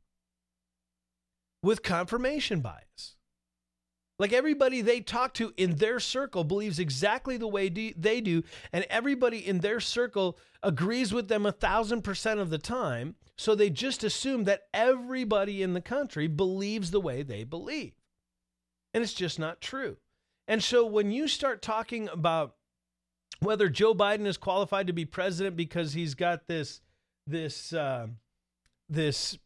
with 1.62 1.84
confirmation 1.84 2.60
bias. 2.60 3.14
Like 4.22 4.32
everybody 4.32 4.82
they 4.82 5.00
talk 5.00 5.34
to 5.34 5.52
in 5.56 5.74
their 5.78 5.98
circle 5.98 6.44
believes 6.44 6.78
exactly 6.78 7.36
the 7.36 7.48
way 7.48 7.68
they 7.68 8.20
do, 8.20 8.44
and 8.72 8.86
everybody 8.88 9.44
in 9.44 9.58
their 9.58 9.80
circle 9.80 10.38
agrees 10.62 11.12
with 11.12 11.26
them 11.26 11.44
a 11.44 11.50
thousand 11.50 12.02
percent 12.02 12.38
of 12.38 12.48
the 12.48 12.56
time. 12.56 13.16
So 13.36 13.56
they 13.56 13.68
just 13.68 14.04
assume 14.04 14.44
that 14.44 14.68
everybody 14.72 15.60
in 15.60 15.72
the 15.72 15.80
country 15.80 16.28
believes 16.28 16.92
the 16.92 17.00
way 17.00 17.24
they 17.24 17.42
believe. 17.42 17.94
And 18.94 19.02
it's 19.02 19.12
just 19.12 19.40
not 19.40 19.60
true. 19.60 19.96
And 20.46 20.62
so 20.62 20.86
when 20.86 21.10
you 21.10 21.26
start 21.26 21.60
talking 21.60 22.08
about 22.08 22.54
whether 23.40 23.68
Joe 23.68 23.92
Biden 23.92 24.26
is 24.26 24.36
qualified 24.36 24.86
to 24.86 24.92
be 24.92 25.04
president 25.04 25.56
because 25.56 25.94
he's 25.94 26.14
got 26.14 26.46
this 26.46 26.80
this 27.26 27.72
uh, 27.72 28.06
this 28.88 29.36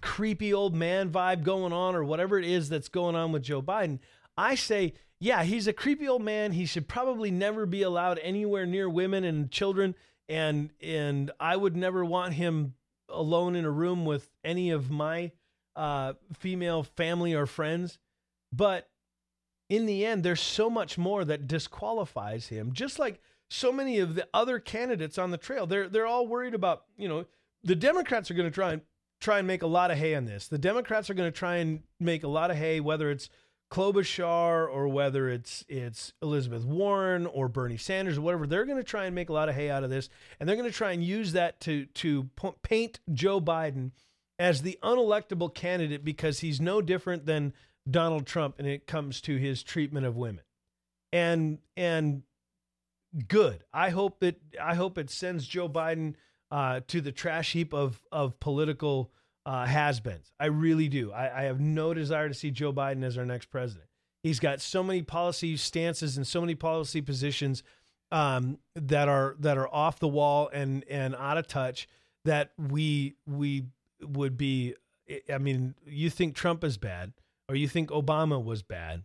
creepy 0.00 0.52
old 0.52 0.74
man 0.74 1.10
vibe 1.10 1.42
going 1.42 1.72
on 1.72 1.94
or 1.94 2.04
whatever 2.04 2.38
it 2.38 2.44
is 2.44 2.68
that's 2.68 2.88
going 2.88 3.14
on 3.16 3.32
with 3.32 3.42
Joe 3.42 3.62
Biden, 3.62 3.98
I 4.36 4.54
say, 4.54 4.94
yeah, 5.18 5.42
he's 5.42 5.66
a 5.66 5.72
creepy 5.72 6.08
old 6.08 6.22
man. 6.22 6.52
He 6.52 6.64
should 6.66 6.88
probably 6.88 7.30
never 7.30 7.66
be 7.66 7.82
allowed 7.82 8.18
anywhere 8.22 8.66
near 8.66 8.88
women 8.88 9.24
and 9.24 9.50
children 9.50 9.94
and 10.30 10.70
and 10.80 11.32
I 11.40 11.56
would 11.56 11.76
never 11.76 12.04
want 12.04 12.34
him 12.34 12.74
alone 13.08 13.56
in 13.56 13.64
a 13.64 13.70
room 13.70 14.04
with 14.04 14.30
any 14.44 14.70
of 14.70 14.90
my 14.90 15.32
uh, 15.74 16.14
female 16.38 16.84
family 16.84 17.34
or 17.34 17.46
friends. 17.46 17.98
But 18.52 18.88
in 19.68 19.86
the 19.86 20.06
end, 20.06 20.22
there's 20.22 20.40
so 20.40 20.70
much 20.70 20.96
more 20.96 21.24
that 21.24 21.48
disqualifies 21.48 22.46
him. 22.46 22.72
Just 22.72 22.98
like 22.98 23.20
so 23.48 23.72
many 23.72 23.98
of 23.98 24.14
the 24.14 24.28
other 24.32 24.60
candidates 24.60 25.18
on 25.18 25.32
the 25.32 25.36
trail, 25.36 25.66
they're 25.66 25.88
they're 25.88 26.06
all 26.06 26.28
worried 26.28 26.54
about 26.54 26.84
you 26.96 27.08
know 27.08 27.26
the 27.64 27.74
Democrats 27.76 28.30
are 28.30 28.34
going 28.34 28.48
to 28.48 28.54
try 28.54 28.72
and 28.72 28.82
try 29.20 29.38
and 29.38 29.46
make 29.46 29.62
a 29.62 29.66
lot 29.66 29.90
of 29.90 29.98
hay 29.98 30.14
on 30.14 30.24
this. 30.24 30.48
The 30.48 30.58
Democrats 30.58 31.10
are 31.10 31.14
going 31.14 31.30
to 31.30 31.38
try 31.38 31.56
and 31.56 31.82
make 31.98 32.24
a 32.24 32.28
lot 32.28 32.50
of 32.50 32.56
hay, 32.56 32.80
whether 32.80 33.10
it's 33.10 33.28
Klobuchar 33.70 34.68
or 34.68 34.88
whether 34.88 35.28
it's 35.28 35.64
it's 35.68 36.12
Elizabeth 36.22 36.64
Warren 36.64 37.26
or 37.26 37.48
Bernie 37.48 37.76
Sanders 37.76 38.18
or 38.18 38.22
whatever. 38.22 38.46
They're 38.46 38.64
going 38.64 38.78
to 38.78 38.84
try 38.84 39.04
and 39.04 39.14
make 39.14 39.28
a 39.28 39.32
lot 39.32 39.48
of 39.48 39.54
hay 39.54 39.70
out 39.70 39.84
of 39.84 39.90
this, 39.90 40.08
and 40.38 40.48
they're 40.48 40.56
going 40.56 40.70
to 40.70 40.76
try 40.76 40.92
and 40.92 41.04
use 41.04 41.32
that 41.32 41.60
to 41.60 41.86
to 41.86 42.28
paint 42.62 43.00
Joe 43.12 43.40
Biden 43.40 43.92
as 44.38 44.62
the 44.62 44.78
unelectable 44.82 45.54
candidate 45.54 46.04
because 46.04 46.40
he's 46.40 46.60
no 46.60 46.80
different 46.80 47.26
than 47.26 47.52
Donald 47.88 48.26
Trump 48.26 48.56
and 48.58 48.66
it 48.66 48.86
comes 48.86 49.20
to 49.20 49.36
his 49.36 49.62
treatment 49.62 50.06
of 50.06 50.16
women. 50.16 50.44
And 51.12 51.58
and 51.76 52.22
good. 53.28 53.64
I 53.72 53.90
hope 53.90 54.20
that 54.20 54.40
I 54.60 54.74
hope 54.74 54.98
it 54.98 55.10
sends 55.10 55.46
Joe 55.46 55.68
Biden 55.68 56.14
uh, 56.50 56.80
to 56.88 57.00
the 57.00 57.12
trash 57.12 57.52
heap 57.52 57.72
of 57.72 58.00
of 58.10 58.38
political 58.40 59.10
uh, 59.46 59.66
has-beens. 59.66 60.32
I 60.38 60.46
really 60.46 60.88
do. 60.88 61.12
I, 61.12 61.40
I 61.40 61.42
have 61.44 61.60
no 61.60 61.94
desire 61.94 62.28
to 62.28 62.34
see 62.34 62.50
Joe 62.50 62.72
Biden 62.72 63.02
as 63.04 63.16
our 63.16 63.24
next 63.24 63.46
president. 63.46 63.86
He's 64.22 64.38
got 64.38 64.60
so 64.60 64.82
many 64.82 65.02
policy 65.02 65.56
stances 65.56 66.16
and 66.16 66.26
so 66.26 66.40
many 66.40 66.54
policy 66.54 67.00
positions 67.00 67.62
um, 68.12 68.58
that 68.74 69.08
are 69.08 69.36
that 69.40 69.56
are 69.56 69.72
off 69.72 69.98
the 69.98 70.08
wall 70.08 70.50
and 70.52 70.84
and 70.88 71.14
out 71.14 71.38
of 71.38 71.46
touch 71.46 71.88
that 72.24 72.52
we 72.58 73.14
we 73.26 73.64
would 74.02 74.36
be. 74.36 74.74
I 75.32 75.38
mean, 75.38 75.74
you 75.84 76.08
think 76.08 76.36
Trump 76.36 76.62
is 76.62 76.76
bad 76.76 77.12
or 77.50 77.56
you 77.56 77.66
think 77.66 77.90
Obama 77.90 78.42
was 78.42 78.62
bad, 78.62 79.02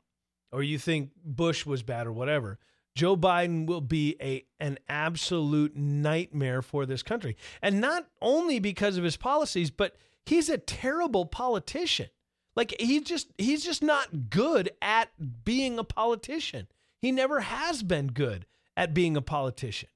or 0.52 0.62
you 0.62 0.78
think 0.78 1.10
Bush 1.26 1.66
was 1.66 1.82
bad, 1.82 2.06
or 2.06 2.14
whatever, 2.14 2.60
Joe 2.96 3.18
Biden 3.18 3.66
will 3.68 3.82
be 3.82 4.16
a 4.22 4.46
an 4.60 4.80
absolute 4.88 5.76
nightmare 5.76 6.62
for 6.62 6.86
this 6.86 7.04
country. 7.04 7.36
And 7.62 7.82
not 7.82 8.08
only 8.22 8.60
because 8.60 8.98
of 8.98 9.04
his 9.04 9.18
policies, 9.18 9.70
but 9.70 9.98
he's 10.26 10.50
a 10.50 10.58
terrible 10.58 11.26
politician. 11.26 12.08
Like 12.56 12.74
he 12.80 13.02
just 13.02 13.32
he's 13.38 13.66
just 13.66 13.84
not 13.84 14.30
good 14.30 14.72
at 14.82 15.10
being 15.44 15.78
a 15.78 15.84
politician. 15.84 16.68
He 17.02 17.12
never 17.12 17.42
has 17.42 17.84
been 17.84 18.08
good 18.08 18.46
at 18.78 18.94
being 18.94 19.18
a 19.18 19.22
politician. 19.22 19.90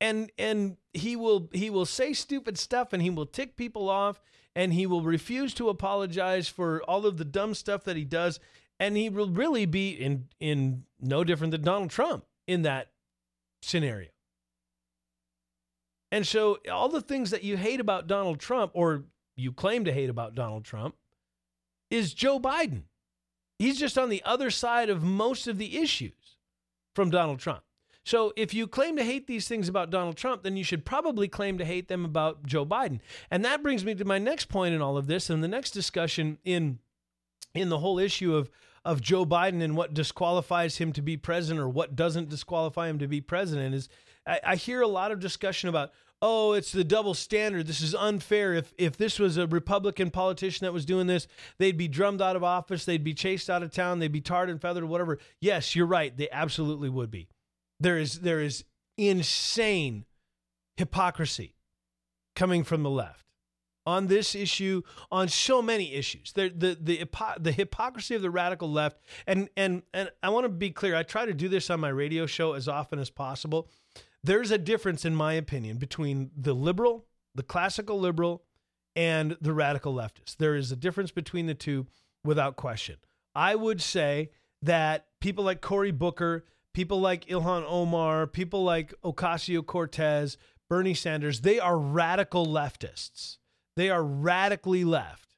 And 0.00 0.32
and 0.36 0.76
he 0.92 1.14
will 1.14 1.48
he 1.52 1.70
will 1.70 1.86
say 1.86 2.12
stupid 2.12 2.58
stuff 2.58 2.92
and 2.92 3.00
he 3.00 3.10
will 3.10 3.26
tick 3.26 3.56
people 3.56 3.88
off 3.88 4.20
and 4.56 4.72
he 4.72 4.86
will 4.86 5.02
refuse 5.02 5.54
to 5.54 5.68
apologize 5.68 6.48
for 6.48 6.82
all 6.82 7.06
of 7.06 7.16
the 7.16 7.24
dumb 7.24 7.54
stuff 7.54 7.84
that 7.84 7.96
he 7.96 8.04
does 8.04 8.40
and 8.80 8.96
he 8.96 9.08
will 9.08 9.30
really 9.30 9.66
be 9.66 9.90
in 9.90 10.28
in 10.40 10.84
no 11.00 11.24
different 11.24 11.50
than 11.50 11.62
Donald 11.62 11.90
Trump 11.90 12.24
in 12.46 12.62
that 12.62 12.90
scenario. 13.62 14.08
And 16.10 16.26
so 16.26 16.58
all 16.70 16.88
the 16.88 17.02
things 17.02 17.30
that 17.30 17.44
you 17.44 17.56
hate 17.56 17.80
about 17.80 18.06
Donald 18.06 18.38
Trump 18.40 18.72
or 18.74 19.04
you 19.36 19.52
claim 19.52 19.84
to 19.84 19.92
hate 19.92 20.10
about 20.10 20.34
Donald 20.34 20.64
Trump 20.64 20.96
is 21.90 22.14
Joe 22.14 22.40
Biden. 22.40 22.82
He's 23.58 23.78
just 23.78 23.98
on 23.98 24.08
the 24.08 24.22
other 24.24 24.50
side 24.50 24.88
of 24.88 25.02
most 25.02 25.46
of 25.48 25.58
the 25.58 25.78
issues 25.78 26.36
from 26.94 27.10
Donald 27.10 27.40
Trump. 27.40 27.62
So 28.04 28.32
if 28.36 28.54
you 28.54 28.66
claim 28.66 28.96
to 28.96 29.04
hate 29.04 29.26
these 29.26 29.48
things 29.48 29.68
about 29.68 29.90
Donald 29.90 30.16
Trump, 30.16 30.42
then 30.42 30.56
you 30.56 30.64
should 30.64 30.86
probably 30.86 31.28
claim 31.28 31.58
to 31.58 31.64
hate 31.64 31.88
them 31.88 32.06
about 32.06 32.46
Joe 32.46 32.64
Biden. 32.64 33.00
And 33.30 33.44
that 33.44 33.62
brings 33.62 33.84
me 33.84 33.94
to 33.96 34.04
my 34.04 34.18
next 34.18 34.46
point 34.46 34.74
in 34.74 34.80
all 34.80 34.96
of 34.96 35.08
this 35.08 35.28
and 35.28 35.44
the 35.44 35.48
next 35.48 35.72
discussion 35.72 36.38
in 36.44 36.78
in 37.54 37.68
the 37.68 37.78
whole 37.78 37.98
issue 37.98 38.34
of 38.34 38.50
of 38.88 39.02
Joe 39.02 39.26
Biden 39.26 39.62
and 39.62 39.76
what 39.76 39.92
disqualifies 39.92 40.78
him 40.78 40.94
to 40.94 41.02
be 41.02 41.18
president 41.18 41.60
or 41.60 41.68
what 41.68 41.94
doesn't 41.94 42.30
disqualify 42.30 42.88
him 42.88 42.98
to 43.00 43.06
be 43.06 43.20
president 43.20 43.74
is 43.74 43.86
I, 44.26 44.40
I 44.42 44.56
hear 44.56 44.80
a 44.80 44.88
lot 44.88 45.12
of 45.12 45.20
discussion 45.20 45.68
about 45.68 45.90
oh 46.22 46.54
it's 46.54 46.72
the 46.72 46.84
double 46.84 47.12
standard. 47.12 47.66
This 47.66 47.82
is 47.82 47.94
unfair. 47.94 48.54
If 48.54 48.72
if 48.78 48.96
this 48.96 49.18
was 49.18 49.36
a 49.36 49.46
republican 49.46 50.10
politician 50.10 50.64
that 50.64 50.72
was 50.72 50.86
doing 50.86 51.06
this 51.06 51.28
they'd 51.58 51.76
be 51.76 51.86
drummed 51.86 52.22
out 52.22 52.34
of 52.34 52.42
office. 52.42 52.86
They'd 52.86 53.04
be 53.04 53.12
chased 53.12 53.50
out 53.50 53.62
of 53.62 53.72
town. 53.72 53.98
They'd 53.98 54.10
be 54.10 54.22
tarred 54.22 54.48
and 54.48 54.58
feathered 54.58 54.84
whatever. 54.84 55.18
Yes 55.38 55.76
you're 55.76 55.84
right. 55.84 56.16
They 56.16 56.30
absolutely 56.32 56.88
would 56.88 57.10
be. 57.10 57.28
There 57.78 57.98
is 57.98 58.20
there 58.20 58.40
is 58.40 58.64
insane 58.96 60.06
hypocrisy 60.78 61.56
coming 62.34 62.64
from 62.64 62.82
the 62.82 62.90
left 62.90 63.27
on 63.88 64.06
this 64.06 64.34
issue, 64.34 64.82
on 65.10 65.28
so 65.28 65.62
many 65.62 65.94
issues. 65.94 66.32
The 66.32 66.50
the 66.50 66.78
the, 66.78 67.08
the 67.40 67.52
hypocrisy 67.52 68.14
of 68.14 68.20
the 68.20 68.30
radical 68.30 68.70
left, 68.70 69.00
and 69.26 69.48
and 69.56 69.82
and 69.94 70.10
I 70.22 70.28
want 70.28 70.44
to 70.44 70.50
be 70.50 70.70
clear. 70.70 70.94
I 70.94 71.02
try 71.04 71.24
to 71.24 71.32
do 71.32 71.48
this 71.48 71.70
on 71.70 71.80
my 71.80 71.88
radio 71.88 72.26
show 72.26 72.52
as 72.52 72.68
often 72.68 72.98
as 72.98 73.08
possible. 73.08 73.70
There's 74.22 74.50
a 74.50 74.58
difference, 74.58 75.06
in 75.06 75.14
my 75.14 75.32
opinion, 75.32 75.78
between 75.78 76.30
the 76.36 76.52
liberal, 76.52 77.06
the 77.34 77.42
classical 77.42 77.98
liberal, 77.98 78.42
and 78.94 79.38
the 79.40 79.54
radical 79.54 79.94
leftist. 79.94 80.36
There 80.36 80.54
is 80.54 80.70
a 80.70 80.76
difference 80.76 81.10
between 81.10 81.46
the 81.46 81.54
two, 81.54 81.86
without 82.22 82.56
question. 82.56 82.96
I 83.34 83.54
would 83.54 83.80
say 83.80 84.30
that 84.60 85.06
people 85.20 85.44
like 85.44 85.62
Cory 85.62 85.92
Booker, 85.92 86.44
people 86.74 87.00
like 87.00 87.24
Ilhan 87.26 87.64
Omar, 87.66 88.26
people 88.26 88.64
like 88.64 88.92
Ocasio 89.02 89.64
Cortez, 89.64 90.36
Bernie 90.68 90.94
Sanders, 90.94 91.40
they 91.40 91.58
are 91.58 91.78
radical 91.78 92.46
leftists. 92.46 93.37
They 93.78 93.90
are 93.90 94.02
radically 94.02 94.82
left. 94.82 95.36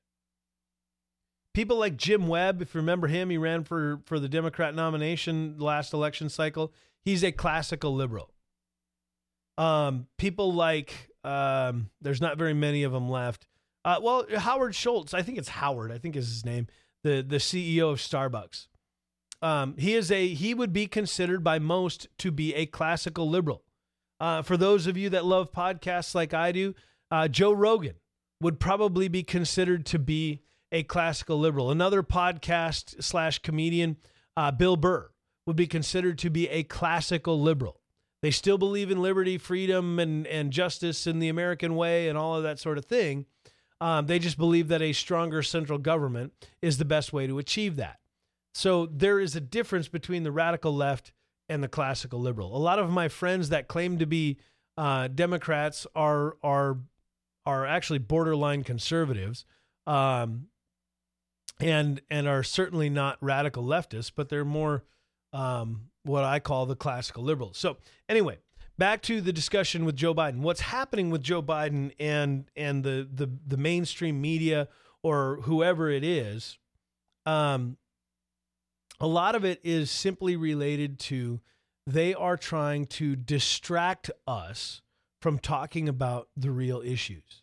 People 1.53 1.77
like 1.77 1.99
Jim 1.99 2.27
Webb, 2.27 2.63
if 2.63 2.75
you 2.75 2.81
remember 2.81 3.07
him, 3.07 3.29
he 3.29 3.37
ran 3.37 3.65
for, 3.65 4.01
for 4.07 4.19
the 4.19 4.31
Democrat 4.31 4.75
nomination 4.75 5.57
last 5.59 5.93
election 5.93 6.31
cycle. 6.31 6.73
He's 7.05 7.23
a 7.23 7.33
classical 7.33 7.95
liberal. 7.95 8.33
Um, 9.59 10.07
people 10.17 10.55
like, 10.55 11.11
um, 11.23 11.91
there's 12.01 12.23
not 12.23 12.39
very 12.39 12.55
many 12.55 12.83
of 12.83 12.93
them 12.93 13.11
left. 13.11 13.47
Uh, 13.85 14.01
well, 14.03 14.25
Howard 14.35 14.75
Schultz, 14.75 15.13
I 15.13 15.21
think 15.21 15.37
it's 15.37 15.51
Howard, 15.51 15.93
I 15.93 15.99
think 15.99 16.17
is 16.17 16.29
his 16.29 16.47
name, 16.47 16.67
the, 17.05 17.21
the 17.21 17.37
CEO 17.37 17.93
of 17.93 17.99
Starbucks. 17.99 18.69
Um, 19.43 19.75
he 19.77 19.93
is 19.93 20.11
a 20.11 20.29
he 20.29 20.55
would 20.55 20.73
be 20.73 20.87
considered 20.87 21.45
by 21.45 21.59
most 21.59 22.09
to 22.17 22.31
be 22.31 22.55
a 22.55 22.65
classical 22.65 23.29
liberal. 23.29 23.65
Uh, 24.19 24.41
for 24.41 24.57
those 24.57 24.87
of 24.87 24.97
you 24.97 25.11
that 25.11 25.27
love 25.27 25.53
podcasts 25.53 26.15
like 26.15 26.33
I 26.33 26.53
do, 26.53 26.75
uh, 27.11 27.29
Joe 27.29 27.53
Rogan 27.53 27.97
would 28.41 28.59
probably 28.59 29.09
be 29.09 29.23
considered 29.23 29.85
to 29.87 29.99
be 29.99 30.43
a 30.73 30.83
classical 30.83 31.39
liberal. 31.39 31.71
Another 31.71 32.03
podcast 32.03 33.03
slash 33.03 33.39
comedian, 33.41 33.97
uh, 34.37 34.51
Bill 34.51 34.77
Burr, 34.77 35.11
would 35.47 35.57
be 35.57 35.67
considered 35.67 36.19
to 36.19 36.31
be 36.31 36.49
a 36.49 36.63
classical 36.63 37.41
liberal. 37.41 37.81
They 38.23 38.31
still 38.31 38.59
believe 38.59 38.91
in 38.91 39.01
liberty, 39.01 39.39
freedom, 39.39 39.99
and 39.99 40.27
and 40.27 40.53
justice 40.53 41.07
in 41.07 41.19
the 41.19 41.29
American 41.29 41.75
way, 41.75 42.09
and 42.09 42.19
all 42.19 42.37
of 42.37 42.43
that 42.43 42.59
sort 42.59 42.79
of 42.79 42.85
thing. 42.85 43.27
Um, 43.81 44.07
they 44.07 44.19
just 44.19 44.37
believe 44.37 44.69
that 44.69 44.83
a 44.83 44.93
stronger 44.93 45.43
central 45.43 45.79
government 45.79 46.35
is 46.61 46.77
the 46.77 46.85
best 46.85 47.15
way 47.15 47.27
to 47.27 47.39
achieve 47.39 47.77
that. 47.77 47.99
So 48.53 48.87
there 48.87 49.19
is 49.19 49.35
a 49.35 49.41
difference 49.41 49.89
between 49.89 50.23
the 50.23 50.33
radical 50.33 50.75
left 50.75 51.13
and 51.49 51.63
the 51.63 51.69
classical 51.69 52.21
liberal. 52.21 52.55
A 52.55 52.59
lot 52.59 52.79
of 52.79 52.91
my 52.91 53.09
friends 53.09 53.49
that 53.49 53.69
claim 53.69 53.99
to 53.99 54.07
be 54.07 54.39
uh, 54.77 55.09
Democrats 55.09 55.87
are 55.95 56.37
are 56.43 56.79
are 57.47 57.67
actually 57.67 57.99
borderline 57.99 58.65
conservatives, 58.65 59.45
um, 59.87 60.47
and 61.61 62.01
and 62.11 62.29
are 62.29 62.43
certainly 62.43 62.91
not 62.91 63.19
radical 63.21 63.65
leftists, 63.65 64.11
but 64.15 64.29
they're 64.29 64.45
more 64.45 64.85
um, 65.33 65.91
what 66.05 66.25
I 66.25 66.39
call 66.39 66.67
the 66.67 66.77
classical 66.77 67.23
liberals. 67.23 67.59
So 67.59 67.77
anyway, 68.09 68.39
back 68.79 69.03
to 69.03 69.21
the 69.21 69.33
discussion 69.33 69.85
with 69.85 69.97
Joe 69.97 70.15
Biden. 70.15 70.39
What's 70.39 70.61
happening 70.61 71.11
with 71.11 71.23
Joe 71.23 71.43
Biden 71.43 71.93
and 71.99 72.51
and 72.57 72.83
the 72.83 73.09
the 73.13 73.31
the 73.47 73.57
mainstream 73.57 74.21
media 74.21 74.69
or 75.03 75.41
whoever 75.43 75.91
it 75.91 76.05
is? 76.05 76.59
Um, 77.27 77.77
a 78.99 79.07
lot 79.07 79.35
of 79.35 79.45
it 79.45 79.61
is 79.63 79.91
simply 79.91 80.37
related 80.37 80.99
to 80.99 81.41
they 81.87 82.15
are 82.15 82.37
trying 82.37 82.87
to 82.87 83.17
distract 83.17 84.11
us 84.27 84.83
from 85.21 85.39
talking 85.39 85.89
about 85.89 86.29
the 86.37 86.51
real 86.51 86.81
issues. 86.81 87.43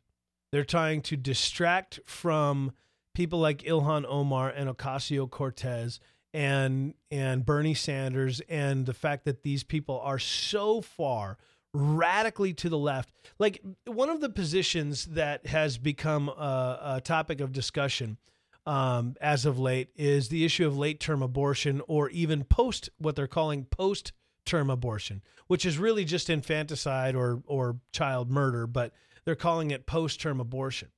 They're 0.51 0.63
trying 0.63 1.01
to 1.03 1.17
distract 1.17 1.99
from 2.05 2.71
people 3.13 3.39
like 3.39 3.63
Ilhan 3.63 4.05
Omar 4.07 4.49
and 4.49 4.69
Ocasio 4.69 5.29
Cortez 5.29 5.99
and 6.33 6.93
and 7.09 7.45
Bernie 7.45 7.73
Sanders 7.73 8.41
and 8.49 8.85
the 8.85 8.93
fact 8.93 9.25
that 9.25 9.43
these 9.43 9.63
people 9.63 9.99
are 10.01 10.19
so 10.19 10.81
far 10.81 11.37
radically 11.73 12.53
to 12.53 12.69
the 12.69 12.77
left. 12.77 13.11
Like 13.39 13.61
one 13.85 14.09
of 14.09 14.21
the 14.21 14.29
positions 14.29 15.05
that 15.05 15.47
has 15.47 15.77
become 15.77 16.29
a, 16.29 16.95
a 16.95 17.01
topic 17.01 17.41
of 17.41 17.51
discussion 17.51 18.17
um, 18.65 19.15
as 19.21 19.45
of 19.45 19.59
late 19.59 19.89
is 19.95 20.29
the 20.29 20.43
issue 20.43 20.67
of 20.67 20.77
late 20.77 20.99
term 20.99 21.21
abortion 21.21 21.81
or 21.87 22.09
even 22.09 22.43
post 22.43 22.89
what 22.97 23.15
they're 23.15 23.27
calling 23.27 23.65
post 23.65 24.11
term 24.47 24.69
abortion, 24.69 25.21
which 25.47 25.65
is 25.65 25.77
really 25.77 26.05
just 26.05 26.29
infanticide 26.29 27.15
or 27.15 27.43
or 27.45 27.77
child 27.91 28.31
murder, 28.31 28.65
but 28.65 28.93
they're 29.25 29.35
calling 29.35 29.71
it 29.71 29.85
post 29.85 30.19
term 30.19 30.39
abortion. 30.39 30.89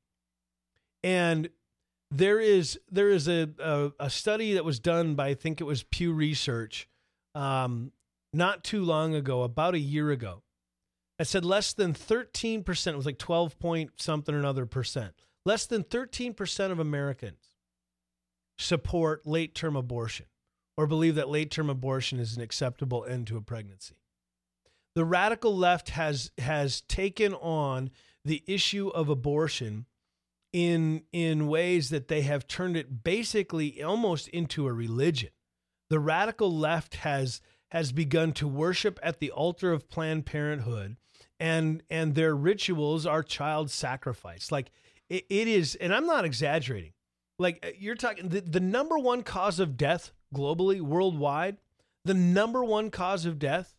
And 1.04 1.50
there 2.12 2.40
is 2.40 2.80
there 2.92 3.10
is 3.10 3.28
a, 3.28 3.50
a, 3.60 3.92
a 4.00 4.10
study 4.10 4.54
that 4.54 4.66
was 4.66 4.80
done 4.80 5.16
by 5.16 5.28
I 5.28 5.34
think 5.34 5.62
it 5.62 5.66
was 5.66 5.84
Pew 5.84 6.14
Research, 6.14 6.88
um, 7.36 7.92
not 8.34 8.64
too 8.64 8.84
long 8.84 9.16
ago, 9.16 9.44
about 9.44 9.76
a 9.76 9.80
year 9.80 10.12
ago. 10.12 10.44
It 11.18 11.26
said 11.26 11.44
less 11.44 11.74
than 11.74 11.94
thirteen 11.94 12.64
percent. 12.64 12.94
It 12.94 12.98
was 12.98 13.06
like 13.06 13.18
twelve 13.18 13.60
point 13.60 13.92
something 13.98 14.34
or 14.34 14.40
another 14.40 14.66
percent. 14.66 15.14
Less 15.46 15.66
than 15.66 15.84
thirteen 15.84 16.34
percent 16.34 16.72
of 16.72 16.80
Americans 16.80 17.56
support 18.58 19.26
late 19.26 19.56
term 19.56 19.76
abortion 19.76 20.26
or 20.80 20.88
believe 20.88 21.15
that 21.15 21.28
late 21.28 21.52
term 21.52 21.70
abortion 21.70 22.20
is 22.20 22.38
an 22.38 22.42
acceptable 22.42 23.04
end 23.04 23.28
to 23.28 23.36
a 23.36 23.42
pregnancy. 23.42 23.96
The 24.96 25.04
radical 25.04 25.54
left 25.54 25.89
has 25.89 26.32
has 26.38 26.80
taken 26.80 27.34
on 27.34 27.89
the 28.24 28.46
issue 28.48 28.88
of 28.88 29.10
abortion 29.10 29.88
in 30.54 31.04
in 31.12 31.48
ways 31.48 31.89
that 31.89 32.08
they 32.08 32.22
have 32.22 32.48
turned 32.48 32.78
it 32.78 33.04
basically 33.04 33.84
almost 33.84 34.30
into 34.30 34.68
a 34.68 34.74
religion. 34.74 35.32
The 35.89 36.00
radical 36.00 36.50
left 36.50 36.96
has 36.96 37.42
has 37.72 37.92
begun 37.92 38.32
to 38.34 38.48
worship 38.48 39.02
at 39.04 39.20
the 39.20 39.32
altar 39.32 39.74
of 39.74 39.89
Planned 39.89 40.26
Parenthood 40.26 40.96
and 41.42 41.84
and 41.89 42.15
their 42.15 42.34
rituals 42.34 43.06
are 43.06 43.22
child 43.22 43.70
sacrifice. 43.70 44.50
Like 44.50 44.72
it, 45.10 45.26
it 45.30 45.50
is, 45.50 45.76
and 45.76 45.94
I'm 45.94 46.06
not 46.06 46.24
exaggerating. 46.24 46.94
Like 47.38 47.60
uh, 47.65 47.72
you're 47.78 47.96
talking 47.96 48.30
the, 48.30 48.39
the 48.39 48.62
number 48.62 48.98
one 48.98 49.24
cause 49.24 49.60
of 49.60 49.76
death 49.76 50.13
globally, 50.34 50.82
worldwide, 50.82 51.58
the 52.06 52.13
number 52.13 52.63
one 52.63 52.92
cause 52.92 53.26
of 53.26 53.39
death 53.39 53.76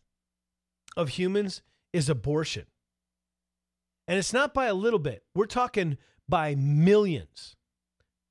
of 0.95 1.09
humans 1.09 1.61
is 1.93 2.09
abortion. 2.09 2.65
And 4.07 4.17
it's 4.17 4.33
not 4.33 4.53
by 4.53 4.65
a 4.65 4.73
little 4.73 4.99
bit. 4.99 5.23
We're 5.33 5.45
talking 5.45 5.97
by 6.27 6.55
millions, 6.55 7.55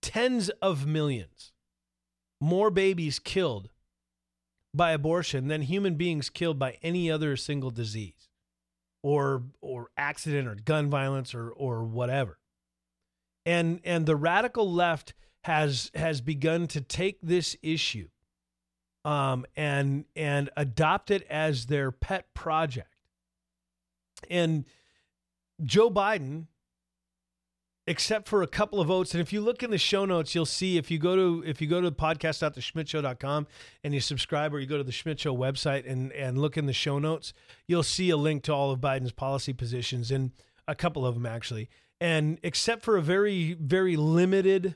tens 0.02 0.48
of 0.60 0.86
millions 0.86 1.52
more 2.40 2.70
babies 2.70 3.18
killed 3.18 3.68
by 4.72 4.92
abortion 4.92 5.48
than 5.48 5.62
human 5.62 5.94
beings 5.94 6.30
killed 6.30 6.58
by 6.58 6.78
any 6.82 7.10
other 7.10 7.36
single 7.36 7.70
disease 7.70 8.28
or 9.02 9.42
or 9.60 9.90
accident 9.96 10.48
or 10.48 10.54
gun 10.54 10.88
violence 10.88 11.34
or 11.34 11.50
or 11.50 11.84
whatever 11.84 12.38
and 13.44 13.80
and 13.84 14.06
the 14.06 14.16
radical 14.16 14.70
left 14.70 15.12
has 15.44 15.90
has 15.94 16.20
begun 16.20 16.66
to 16.68 16.80
take 16.80 17.18
this 17.22 17.56
issue 17.62 18.08
um, 19.04 19.46
and 19.56 20.04
and 20.14 20.50
adopt 20.56 21.10
it 21.10 21.26
as 21.30 21.66
their 21.66 21.90
pet 21.90 22.32
project. 22.34 22.88
And 24.28 24.66
Joe 25.62 25.90
Biden, 25.90 26.46
except 27.86 28.28
for 28.28 28.42
a 28.42 28.46
couple 28.46 28.80
of 28.80 28.88
votes, 28.88 29.14
and 29.14 29.20
if 29.20 29.32
you 29.32 29.40
look 29.40 29.62
in 29.62 29.70
the 29.70 29.78
show 29.78 30.04
notes, 30.04 30.34
you'll 30.34 30.44
see 30.44 30.76
if 30.76 30.90
you 30.90 30.98
go 30.98 31.16
to 31.16 31.42
if 31.46 31.60
you 31.60 31.66
go 31.66 31.80
to 31.80 31.90
podcast.theschmidtshow.com 31.90 33.46
and 33.82 33.94
you 33.94 34.00
subscribe 34.00 34.52
or 34.52 34.60
you 34.60 34.66
go 34.66 34.76
to 34.76 34.84
the 34.84 34.92
Schmidt 34.92 35.20
Show 35.20 35.34
website 35.34 35.90
and 35.90 36.12
and 36.12 36.38
look 36.38 36.58
in 36.58 36.66
the 36.66 36.72
show 36.72 36.98
notes, 36.98 37.32
you'll 37.66 37.82
see 37.82 38.10
a 38.10 38.16
link 38.16 38.42
to 38.44 38.52
all 38.52 38.70
of 38.70 38.80
Biden's 38.80 39.12
policy 39.12 39.54
positions 39.54 40.10
and 40.10 40.32
a 40.68 40.74
couple 40.74 41.06
of 41.06 41.14
them 41.14 41.26
actually. 41.26 41.68
And 42.02 42.38
except 42.42 42.82
for 42.82 42.96
a 42.96 43.02
very, 43.02 43.54
very 43.54 43.94
limited 43.96 44.74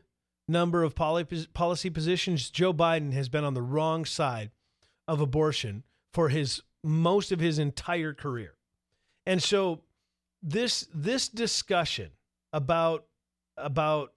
number 0.48 0.83
of 0.83 0.94
policy 0.94 1.90
positions, 1.90 2.50
Joe 2.50 2.72
Biden 2.72 3.12
has 3.12 3.28
been 3.28 3.44
on 3.44 3.54
the 3.54 3.62
wrong 3.62 4.04
side 4.04 4.50
of 5.09 5.20
abortion 5.20 5.85
for 6.12 6.28
his 6.28 6.62
most 6.83 7.33
of 7.33 7.40
his 7.40 7.59
entire 7.59 8.12
career. 8.12 8.54
And 9.26 9.42
so 9.42 9.83
this 10.42 10.87
this 10.94 11.28
discussion 11.28 12.11
about 12.52 13.07
about 13.57 14.12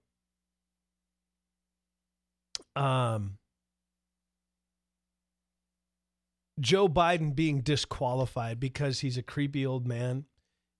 um 2.75 3.37
Joe 6.59 6.89
Biden 6.89 7.35
being 7.35 7.61
disqualified 7.61 8.59
because 8.59 8.99
he's 8.99 9.17
a 9.17 9.23
creepy 9.23 9.65
old 9.65 9.87
man 9.87 10.25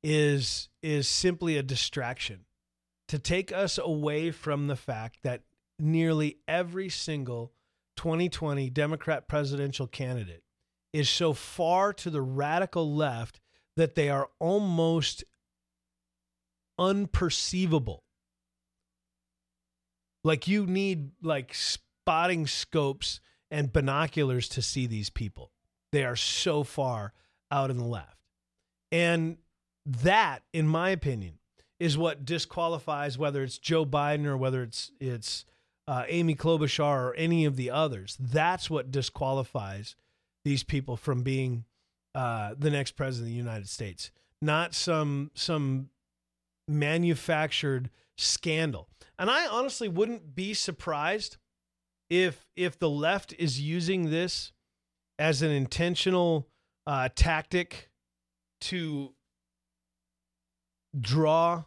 is 0.04 0.70
is 0.82 1.08
simply 1.08 1.58
a 1.58 1.64
distraction 1.64 2.46
to 3.08 3.20
take 3.20 3.52
us 3.52 3.78
away 3.78 4.32
from 4.32 4.68
the 4.68 4.76
fact 4.76 5.20
that 5.24 5.44
nearly 5.80 6.38
every 6.48 6.90
single 6.90 7.54
2020 7.96 8.70
Democrat 8.70 9.28
presidential 9.28 9.88
candidate 9.88 10.44
is 10.94 11.10
so 11.10 11.34
far 11.34 11.94
to 11.94 12.10
the 12.10 12.22
radical 12.22 12.94
left 12.94 13.40
that 13.76 13.96
they 13.96 14.10
are 14.10 14.30
almost 14.40 15.24
unperceivable 16.80 18.04
Like 20.24 20.48
you 20.48 20.66
need 20.66 21.12
like 21.22 21.54
spotting 21.54 22.48
scopes 22.48 23.20
and 23.50 23.72
binoculars 23.72 24.50
to 24.50 24.62
see 24.62 24.86
these 24.86 25.10
people. 25.10 25.52
They 25.92 26.04
are 26.04 26.16
so 26.16 26.64
far 26.64 27.14
out 27.50 27.72
in 27.72 27.78
the 27.78 27.86
left. 27.86 28.18
And 28.92 29.38
that, 29.86 30.44
in 30.54 30.68
my 30.68 30.90
opinion, 30.90 31.40
is 31.80 31.98
what 31.98 32.26
disqualifies 32.26 33.18
whether 33.18 33.44
it's 33.44 33.58
Joe 33.58 33.86
Biden 33.86 34.26
or 34.26 34.38
whether 34.38 34.64
it's 34.64 34.92
it's 35.00 35.46
uh, 35.88 36.04
Amy 36.08 36.36
Klobuchar 36.36 37.10
or 37.10 37.14
any 37.16 37.46
of 37.46 37.56
the 37.56 37.70
others. 37.70 38.18
That's 38.20 38.70
what 38.70 38.92
disqualifies 38.92 39.96
these 40.44 40.64
people 40.64 40.98
from 40.98 41.24
being 41.24 41.66
uh, 42.16 42.56
the 42.58 42.70
next 42.70 42.92
president 42.92 43.28
of 43.28 43.32
the 43.32 43.38
United 43.38 43.70
States, 43.70 44.12
not 44.42 44.74
some 44.74 45.32
some 45.34 45.90
manufactured 46.68 47.90
scandal. 48.18 48.90
And 49.20 49.30
I 49.30 49.48
honestly 49.48 49.88
wouldn't 49.88 50.36
be 50.36 50.54
surprised 50.54 51.38
if 52.10 52.48
if 52.56 52.80
the 52.80 52.90
left 52.90 53.34
is 53.38 53.62
using 53.62 54.10
this 54.10 54.52
as 55.20 55.42
an 55.42 55.52
intentional 55.52 56.48
uh, 56.86 57.10
tactic 57.16 57.90
to 58.62 59.14
draw 61.00 61.64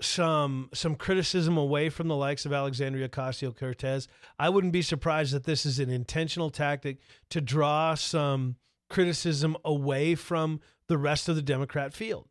some 0.00 0.70
some 0.72 0.94
criticism 0.94 1.56
away 1.56 1.88
from 1.88 2.08
the 2.08 2.16
likes 2.16 2.46
of 2.46 2.52
Alexandria 2.52 3.08
Ocasio 3.08 3.56
Cortez. 3.56 4.06
I 4.38 4.48
wouldn't 4.48 4.72
be 4.72 4.82
surprised 4.82 5.32
that 5.32 5.44
this 5.44 5.66
is 5.66 5.78
an 5.78 5.90
intentional 5.90 6.50
tactic 6.50 6.98
to 7.30 7.40
draw 7.40 7.94
some 7.94 8.56
criticism 8.88 9.56
away 9.64 10.14
from 10.14 10.60
the 10.86 10.98
rest 10.98 11.28
of 11.28 11.36
the 11.36 11.42
Democrat 11.42 11.92
field. 11.92 12.28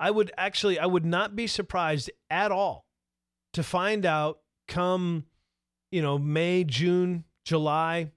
I 0.00 0.10
would 0.10 0.32
actually 0.36 0.78
I 0.78 0.86
would 0.86 1.04
not 1.04 1.36
be 1.36 1.46
surprised 1.46 2.10
at 2.30 2.50
all 2.50 2.84
to 3.52 3.62
find 3.62 4.04
out 4.04 4.40
come 4.66 5.26
you 5.92 6.02
know 6.02 6.18
May, 6.18 6.64
June, 6.64 7.24
July, 7.44 8.10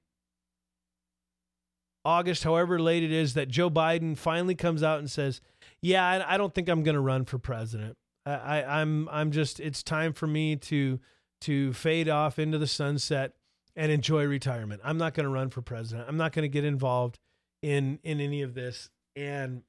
August, 2.07 2.45
however 2.45 2.79
late 2.79 3.03
it 3.03 3.11
is, 3.11 3.33
that 3.33 3.49
Joe 3.49 3.69
Biden 3.69 4.17
finally 4.17 4.55
comes 4.55 4.81
out 4.81 4.99
and 4.99 5.11
says, 5.11 5.41
"Yeah, 5.81 6.05
I, 6.05 6.35
I 6.35 6.37
don't 6.37 6.53
think 6.53 6.69
I'm 6.69 6.83
going 6.83 6.95
to 6.95 7.01
run 7.01 7.25
for 7.25 7.37
president. 7.37 7.97
I, 8.25 8.31
I, 8.31 8.81
I'm 8.81 9.07
I'm 9.09 9.31
just 9.31 9.59
it's 9.59 9.83
time 9.83 10.13
for 10.13 10.27
me 10.27 10.55
to 10.55 10.99
to 11.41 11.73
fade 11.73 12.09
off 12.09 12.39
into 12.39 12.57
the 12.57 12.67
sunset 12.67 13.33
and 13.75 13.91
enjoy 13.91 14.25
retirement. 14.25 14.81
I'm 14.83 14.97
not 14.97 15.13
going 15.13 15.25
to 15.25 15.29
run 15.29 15.49
for 15.49 15.61
president. 15.61 16.07
I'm 16.07 16.17
not 16.17 16.33
going 16.33 16.43
to 16.43 16.49
get 16.49 16.65
involved 16.65 17.19
in 17.61 17.99
in 18.03 18.19
any 18.19 18.41
of 18.41 18.53
this." 18.53 18.89
And 19.15 19.63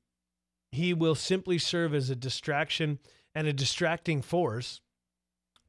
he 0.70 0.92
will 0.92 1.14
simply 1.14 1.58
serve 1.58 1.94
as 1.94 2.10
a 2.10 2.16
distraction 2.16 2.98
and 3.34 3.46
a 3.46 3.52
distracting 3.52 4.20
force 4.20 4.80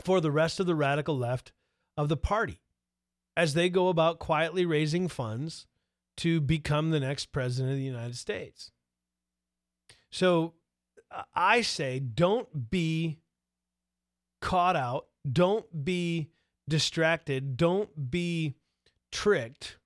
for 0.01 0.19
the 0.19 0.31
rest 0.31 0.59
of 0.59 0.65
the 0.65 0.75
radical 0.75 1.17
left 1.17 1.51
of 1.95 2.09
the 2.09 2.17
party 2.17 2.61
as 3.37 3.53
they 3.53 3.69
go 3.69 3.87
about 3.87 4.19
quietly 4.19 4.65
raising 4.65 5.07
funds 5.07 5.65
to 6.17 6.41
become 6.41 6.89
the 6.89 6.99
next 6.99 7.31
president 7.31 7.71
of 7.71 7.77
the 7.77 7.83
United 7.83 8.17
States. 8.17 8.71
So 10.11 10.53
I 11.33 11.61
say 11.61 11.99
don't 11.99 12.69
be 12.69 13.19
caught 14.41 14.75
out, 14.75 15.07
don't 15.29 15.83
be 15.85 16.29
distracted, 16.67 17.57
don't 17.57 18.11
be 18.11 18.55
tricked 19.11 19.77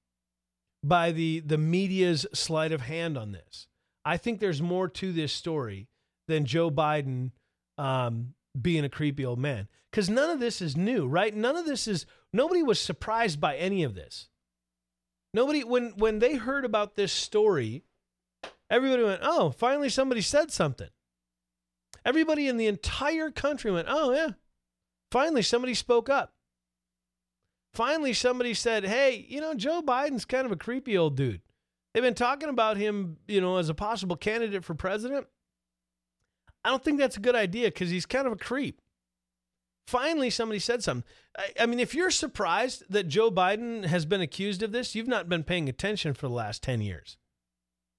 by 0.83 1.11
the 1.11 1.39
the 1.39 1.57
media's 1.57 2.25
sleight 2.33 2.71
of 2.71 2.81
hand 2.81 3.17
on 3.17 3.31
this. 3.31 3.67
I 4.05 4.17
think 4.17 4.39
there's 4.39 4.61
more 4.61 4.89
to 4.89 5.13
this 5.13 5.31
story 5.31 5.87
than 6.27 6.45
Joe 6.45 6.69
Biden 6.69 7.31
um, 7.77 8.33
being 8.59 8.83
a 8.83 8.89
creepy 8.89 9.25
old 9.25 9.39
man. 9.39 9.67
Because 9.91 10.09
none 10.09 10.29
of 10.29 10.39
this 10.39 10.61
is 10.61 10.75
new, 10.75 11.07
right? 11.07 11.35
None 11.35 11.55
of 11.55 11.65
this 11.65 11.87
is, 11.87 12.05
nobody 12.31 12.63
was 12.63 12.79
surprised 12.79 13.39
by 13.39 13.55
any 13.57 13.83
of 13.83 13.93
this. 13.93 14.29
Nobody, 15.33 15.63
when, 15.63 15.93
when 15.97 16.19
they 16.19 16.35
heard 16.35 16.65
about 16.65 16.95
this 16.95 17.11
story, 17.11 17.83
everybody 18.73 19.03
went, 19.03 19.21
oh, 19.23 19.51
finally 19.51 19.89
somebody 19.89 20.21
said 20.21 20.51
something. 20.51 20.89
Everybody 22.05 22.47
in 22.47 22.57
the 22.57 22.67
entire 22.67 23.31
country 23.31 23.71
went, 23.71 23.87
oh, 23.89 24.11
yeah, 24.11 24.31
finally 25.11 25.41
somebody 25.41 25.73
spoke 25.73 26.09
up. 26.09 26.33
Finally, 27.73 28.13
somebody 28.13 28.53
said, 28.53 28.85
hey, 28.85 29.25
you 29.27 29.41
know, 29.41 29.55
Joe 29.55 29.81
Biden's 29.81 30.25
kind 30.25 30.45
of 30.45 30.51
a 30.51 30.55
creepy 30.55 30.95
old 30.95 31.17
dude. 31.17 31.41
They've 31.93 32.03
been 32.03 32.13
talking 32.13 32.49
about 32.49 32.77
him, 32.77 33.17
you 33.27 33.41
know, 33.41 33.57
as 33.57 33.69
a 33.69 33.73
possible 33.73 34.15
candidate 34.15 34.63
for 34.63 34.75
president. 34.75 35.25
I 36.63 36.69
don't 36.69 36.83
think 36.83 36.99
that's 36.99 37.17
a 37.17 37.21
good 37.21 37.35
idea 37.35 37.69
because 37.69 37.89
he's 37.89 38.05
kind 38.05 38.27
of 38.27 38.33
a 38.33 38.37
creep. 38.37 38.79
Finally, 39.87 40.29
somebody 40.29 40.59
said 40.59 40.83
something. 40.83 41.03
I, 41.37 41.63
I, 41.63 41.65
mean, 41.65 41.79
if 41.79 41.95
you're 41.95 42.11
surprised 42.11 42.83
that 42.89 43.07
Joe 43.07 43.31
Biden 43.31 43.85
has 43.85 44.05
been 44.05 44.21
accused 44.21 44.61
of 44.61 44.71
this, 44.71 44.95
you've 44.95 45.07
not 45.07 45.27
been 45.27 45.43
paying 45.43 45.67
attention 45.67 46.13
for 46.13 46.27
the 46.27 46.33
last 46.33 46.61
10 46.63 46.81
years 46.81 47.17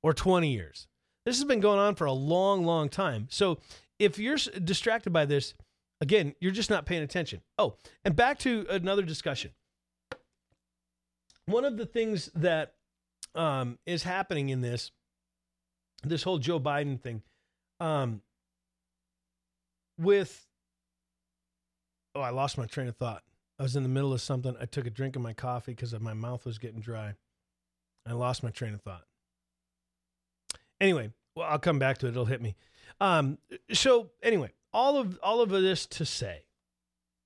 or 0.05 0.13
20 0.13 0.53
years. 0.53 0.87
This 1.25 1.39
has 1.39 1.45
been 1.45 1.61
going 1.61 1.79
on 1.79 1.95
for 1.95 2.05
a 2.05 2.13
long, 2.13 2.67
long 2.67 2.91
time. 2.91 3.27
So 3.31 3.59
if 3.99 4.19
you're 4.19 4.37
distracted 4.37 5.15
by 5.15 5.25
this, 5.25 5.55
again, 6.03 6.35
you're 6.41 6.53
just 6.53 6.69
not 6.69 6.85
paying 6.85 7.03
attention. 7.03 7.41
Oh, 7.57 7.77
and 8.05 8.15
back 8.15 8.39
to 8.41 8.67
another 8.69 9.03
discussion. 9.03 9.53
One 11.47 11.65
of 11.65 11.79
the 11.79 11.87
things 11.87 12.31
that 12.35 12.75
um, 13.35 13.79
is 13.87 14.03
happening 14.03 14.51
in 14.51 14.61
this, 14.61 14.91
this 16.03 16.23
whole 16.23 16.39
Joe 16.39 16.61
Biden 16.61 17.01
thing, 17.01 17.23
um, 17.81 18.21
with 19.99 20.47
oh, 22.15 22.21
I 22.21 22.29
lost 22.29 22.59
my 22.59 22.67
train 22.67 22.89
of 22.89 22.97
thought. 22.97 23.23
I 23.59 23.63
was 23.63 23.75
in 23.75 23.85
the 23.85 23.89
middle 23.89 24.13
of 24.13 24.21
something. 24.21 24.55
I 24.61 24.67
took 24.67 24.87
a 24.87 24.91
drink 24.91 25.17
of 25.17 25.23
my 25.23 25.33
coffee 25.33 25.73
because 25.73 25.99
my 25.99 26.13
mouth 26.13 26.45
was 26.45 26.59
getting 26.59 26.81
dry. 26.81 27.15
I 28.07 28.13
lost 28.13 28.43
my 28.43 28.51
train 28.51 28.75
of 28.75 28.83
thought. 28.83 29.05
Anyway, 30.85 31.11
well, 31.35 31.49
I'll 31.49 31.59
come 31.59 31.79
back 31.79 31.99
to 31.99 32.07
it. 32.07 32.11
It'll 32.11 32.25
hit 32.27 32.43
me. 32.43 32.57
Um, 33.01 33.39
so 33.73 34.11
anyway, 34.23 34.51
all 34.73 34.97
of 34.99 35.19
all 35.23 35.41
of 35.41 35.49
this 35.51 35.87
to 35.87 36.05
say, 36.05 36.45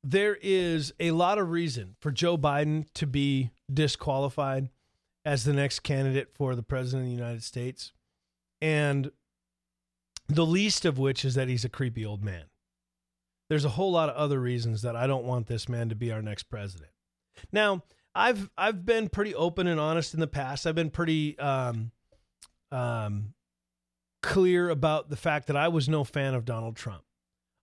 there 0.04 0.38
is 0.40 0.92
a 1.00 1.10
lot 1.10 1.38
of 1.38 1.50
reason 1.50 1.96
for 2.00 2.10
Joe 2.10 2.38
Biden 2.38 2.86
to 2.94 3.06
be 3.06 3.50
disqualified 3.72 4.70
as 5.24 5.44
the 5.44 5.52
next 5.52 5.80
candidate 5.80 6.28
for 6.34 6.54
the 6.54 6.62
president 6.62 7.02
of 7.02 7.08
the 7.08 7.16
United 7.16 7.42
States, 7.42 7.92
and 8.62 9.10
the 10.28 10.46
least 10.46 10.84
of 10.84 10.98
which 10.98 11.24
is 11.24 11.34
that 11.34 11.48
he's 11.48 11.64
a 11.64 11.68
creepy 11.68 12.04
old 12.04 12.22
man 12.22 12.44
there's 13.48 13.64
a 13.64 13.70
whole 13.70 13.90
lot 13.90 14.08
of 14.08 14.16
other 14.16 14.40
reasons 14.40 14.82
that 14.82 14.96
I 14.96 15.06
don't 15.06 15.24
want 15.24 15.46
this 15.46 15.68
man 15.68 15.88
to 15.88 15.94
be 15.94 16.12
our 16.12 16.22
next 16.22 16.44
president. 16.44 16.90
Now, 17.52 17.82
I've 18.14 18.50
I've 18.58 18.84
been 18.84 19.08
pretty 19.08 19.34
open 19.34 19.66
and 19.66 19.80
honest 19.80 20.14
in 20.14 20.20
the 20.20 20.26
past. 20.26 20.66
I've 20.66 20.74
been 20.74 20.90
pretty 20.90 21.38
um, 21.38 21.92
um, 22.70 23.34
clear 24.22 24.68
about 24.68 25.10
the 25.10 25.16
fact 25.16 25.46
that 25.46 25.56
I 25.56 25.68
was 25.68 25.88
no 25.88 26.04
fan 26.04 26.34
of 26.34 26.44
Donald 26.44 26.76
Trump. 26.76 27.02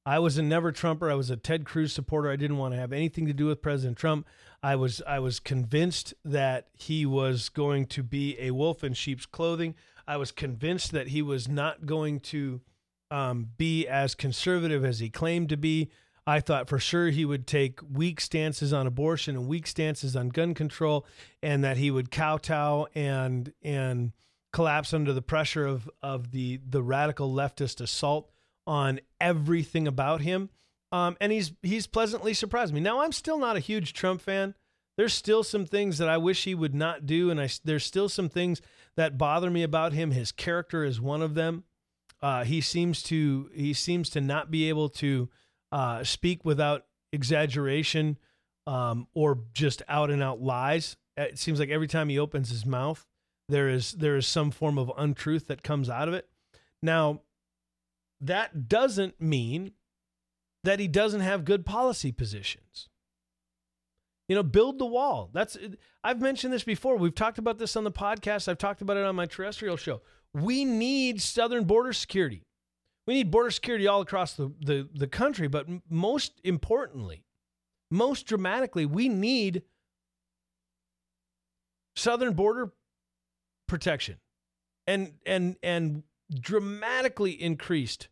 I 0.06 0.20
was 0.20 0.38
a 0.38 0.44
never 0.44 0.72
Trumper. 0.72 1.10
I 1.10 1.15
was 1.15 1.32
a 1.32 1.38
Ted 1.38 1.65
Cruz 1.65 1.91
supporter. 1.91 2.30
I 2.30 2.36
didn't 2.36 2.58
want 2.58 2.76
to 2.76 2.80
have 2.80 2.94
anything 2.94 3.26
to 3.26 3.34
do 3.34 3.48
with 3.48 3.62
President 3.62 3.98
Trump. 3.98 4.28
I 4.62 4.76
was 4.76 5.02
I 5.08 5.20
was 5.20 5.39
convinced 5.39 6.13
that 6.24 6.68
he 6.74 7.06
was 7.06 7.50
going 7.50 7.88
to 7.88 8.04
be 8.04 8.38
a 8.39 8.52
wolf 8.52 8.84
in 8.84 8.94
sheep's 8.94 9.26
clothing. 9.26 9.74
I 10.08 10.18
was 10.18 10.32
convinced 10.32 10.91
that 10.91 11.08
he 11.08 11.24
was 11.24 11.48
not 11.48 11.88
going 11.88 12.20
to 12.22 12.62
um, 13.10 13.50
be 13.58 13.88
as 13.88 14.13
conservative 14.13 14.86
as 14.86 15.00
he 15.00 15.10
claimed 15.10 15.50
to 15.50 15.58
be. 15.58 15.89
I 16.28 16.39
thought 16.39 16.70
for 16.70 16.80
sure 16.80 17.10
he 17.10 17.26
would 17.26 17.46
take 17.46 17.80
weak 17.91 18.20
stances 18.20 18.74
on 18.74 18.88
abortion 18.88 19.36
and 19.36 19.48
weak 19.48 19.68
stances 19.68 20.15
on 20.15 20.30
gun 20.30 20.54
control, 20.54 21.06
and 21.41 21.63
that 21.63 21.78
he 21.78 21.89
would 21.89 22.12
kowtow 22.12 22.88
and 22.94 23.54
and 23.63 24.12
collapse 24.56 24.94
under 24.94 25.12
the 25.12 25.22
pressure 25.22 25.65
of 25.65 25.89
of 26.02 26.32
the 26.32 26.62
the 26.65 26.82
radical 26.82 27.30
leftist 27.30 27.82
assault 27.82 28.32
on 28.65 29.02
everything 29.20 29.86
about 29.86 30.22
him. 30.22 30.50
Um, 30.94 31.18
and 31.20 31.30
he's 31.34 31.52
he's 31.62 31.88
pleasantly 31.88 32.34
surprised 32.34 32.74
me. 32.74 32.80
Now 32.80 33.02
I'm 33.02 33.12
still 33.12 33.38
not 33.38 33.58
a 33.58 33.60
huge 33.60 33.91
Trump 33.91 34.22
fan. 34.22 34.56
There's 34.98 35.13
still 35.13 35.44
some 35.44 35.65
things 35.65 35.98
that 35.98 36.08
I 36.08 36.15
wish 36.15 36.46
he 36.46 36.56
would 36.56 36.73
not 36.73 37.06
do, 37.06 37.29
and 37.29 37.42
I 37.42 37.50
there's 37.65 37.84
still 37.84 38.08
some 38.08 38.29
things 38.29 38.62
that 38.96 39.17
bother 39.17 39.52
me 39.52 39.62
about 39.62 39.92
him. 39.92 40.12
His 40.12 40.32
character 40.32 40.86
is 40.86 41.02
one 41.02 41.21
of 41.21 41.36
them. 41.36 41.65
Uh, 42.21 42.46
he 42.46 42.62
seems 42.62 43.04
to 43.04 43.50
he 43.54 43.73
seems 43.73 44.10
to 44.12 44.21
not 44.21 44.52
be 44.52 44.69
able 44.69 44.88
to 44.88 45.29
uh, 45.73 46.06
speak 46.06 46.46
without 46.46 46.86
exaggeration 47.12 48.17
um, 48.67 49.08
or 49.13 49.40
just 49.52 49.82
out 49.90 50.10
and 50.10 50.23
out 50.23 50.42
lies. 50.42 50.96
It 51.17 51.40
seems 51.40 51.60
like 51.60 51.69
every 51.69 51.88
time 51.88 52.08
he 52.08 52.19
opens 52.19 52.50
his 52.50 52.65
mouth, 52.65 53.06
there 53.50 53.69
is 53.69 53.93
there 53.93 54.15
is 54.15 54.27
some 54.27 54.52
form 54.52 54.77
of 54.77 54.91
untruth 54.98 55.48
that 55.48 55.63
comes 55.63 55.89
out 55.89 56.08
of 56.08 56.13
it. 56.13 56.27
Now, 56.81 57.21
that 58.21 58.67
doesn't 58.67 59.21
mean 59.21 59.71
that 60.63 60.79
he 60.79 60.87
doesn't 60.87 61.21
have 61.21 61.46
good 61.46 61.65
policy 61.65 62.12
positions. 62.12 62.89
You 64.27 64.35
know, 64.35 64.43
build 64.43 64.79
the 64.79 64.85
wall. 64.85 65.29
That's 65.33 65.58
I've 66.04 66.21
mentioned 66.21 66.52
this 66.52 66.63
before. 66.63 66.98
We've 66.98 67.13
talked 67.13 67.37
about 67.37 67.60
this 67.60 67.75
on 67.75 67.83
the 67.83 67.91
podcast. 67.91 68.48
I've 68.48 68.58
talked 68.58 68.81
about 68.81 68.98
it 68.98 69.06
on 69.06 69.15
my 69.15 69.27
terrestrial 69.27 69.77
show. 69.77 70.02
We 70.33 70.65
need 70.65 71.21
southern 71.21 71.65
border 71.65 71.93
security. 71.93 72.43
We 73.06 73.13
need 73.13 73.29
border 73.29 73.52
security 73.52 73.85
all 73.85 74.02
across 74.02 74.33
the, 74.33 74.52
the, 74.60 74.89
the 74.93 75.08
country, 75.08 75.48
but 75.48 75.67
most 75.89 76.41
importantly, 76.43 77.23
most 77.91 78.25
dramatically, 78.25 78.85
we 78.85 79.10
need 79.10 79.62
southern 81.96 82.33
border 82.33 82.73
protection 83.68 84.18
and 84.88 85.13
and 85.26 85.56
and 85.63 86.04
dramatically 86.40 87.32
increased 87.32 88.08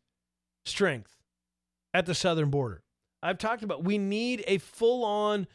strength 0.66 1.18
at 1.94 2.06
the 2.06 2.16
southern 2.16 2.50
border. 2.50 2.82
I've 3.22 3.38
talked 3.38 3.64
about 3.64 3.84
we 3.84 3.98
need 3.98 4.44
a 4.48 4.58
full-on 4.58 5.48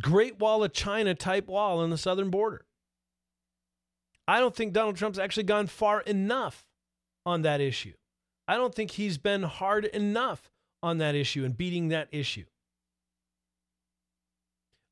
Great 0.00 0.38
Wall 0.38 0.62
of 0.64 0.72
China 0.72 1.14
type 1.14 1.48
wall 1.48 1.80
on 1.80 1.90
the 1.90 1.98
southern 1.98 2.30
border. 2.30 2.64
I 4.28 4.40
don't 4.40 4.54
think 4.54 4.72
Donald 4.72 4.96
Trump's 4.96 5.18
actually 5.18 5.42
gone 5.44 5.66
far 5.66 6.00
enough 6.02 6.64
on 7.26 7.42
that 7.42 7.60
issue. 7.60 7.92
I 8.46 8.56
don't 8.56 8.74
think 8.74 8.92
he's 8.92 9.18
been 9.18 9.42
hard 9.42 9.84
enough 9.86 10.50
on 10.82 10.98
that 10.98 11.14
issue 11.14 11.44
and 11.44 11.56
beating 11.56 11.88
that 11.88 12.08
issue. 12.12 12.44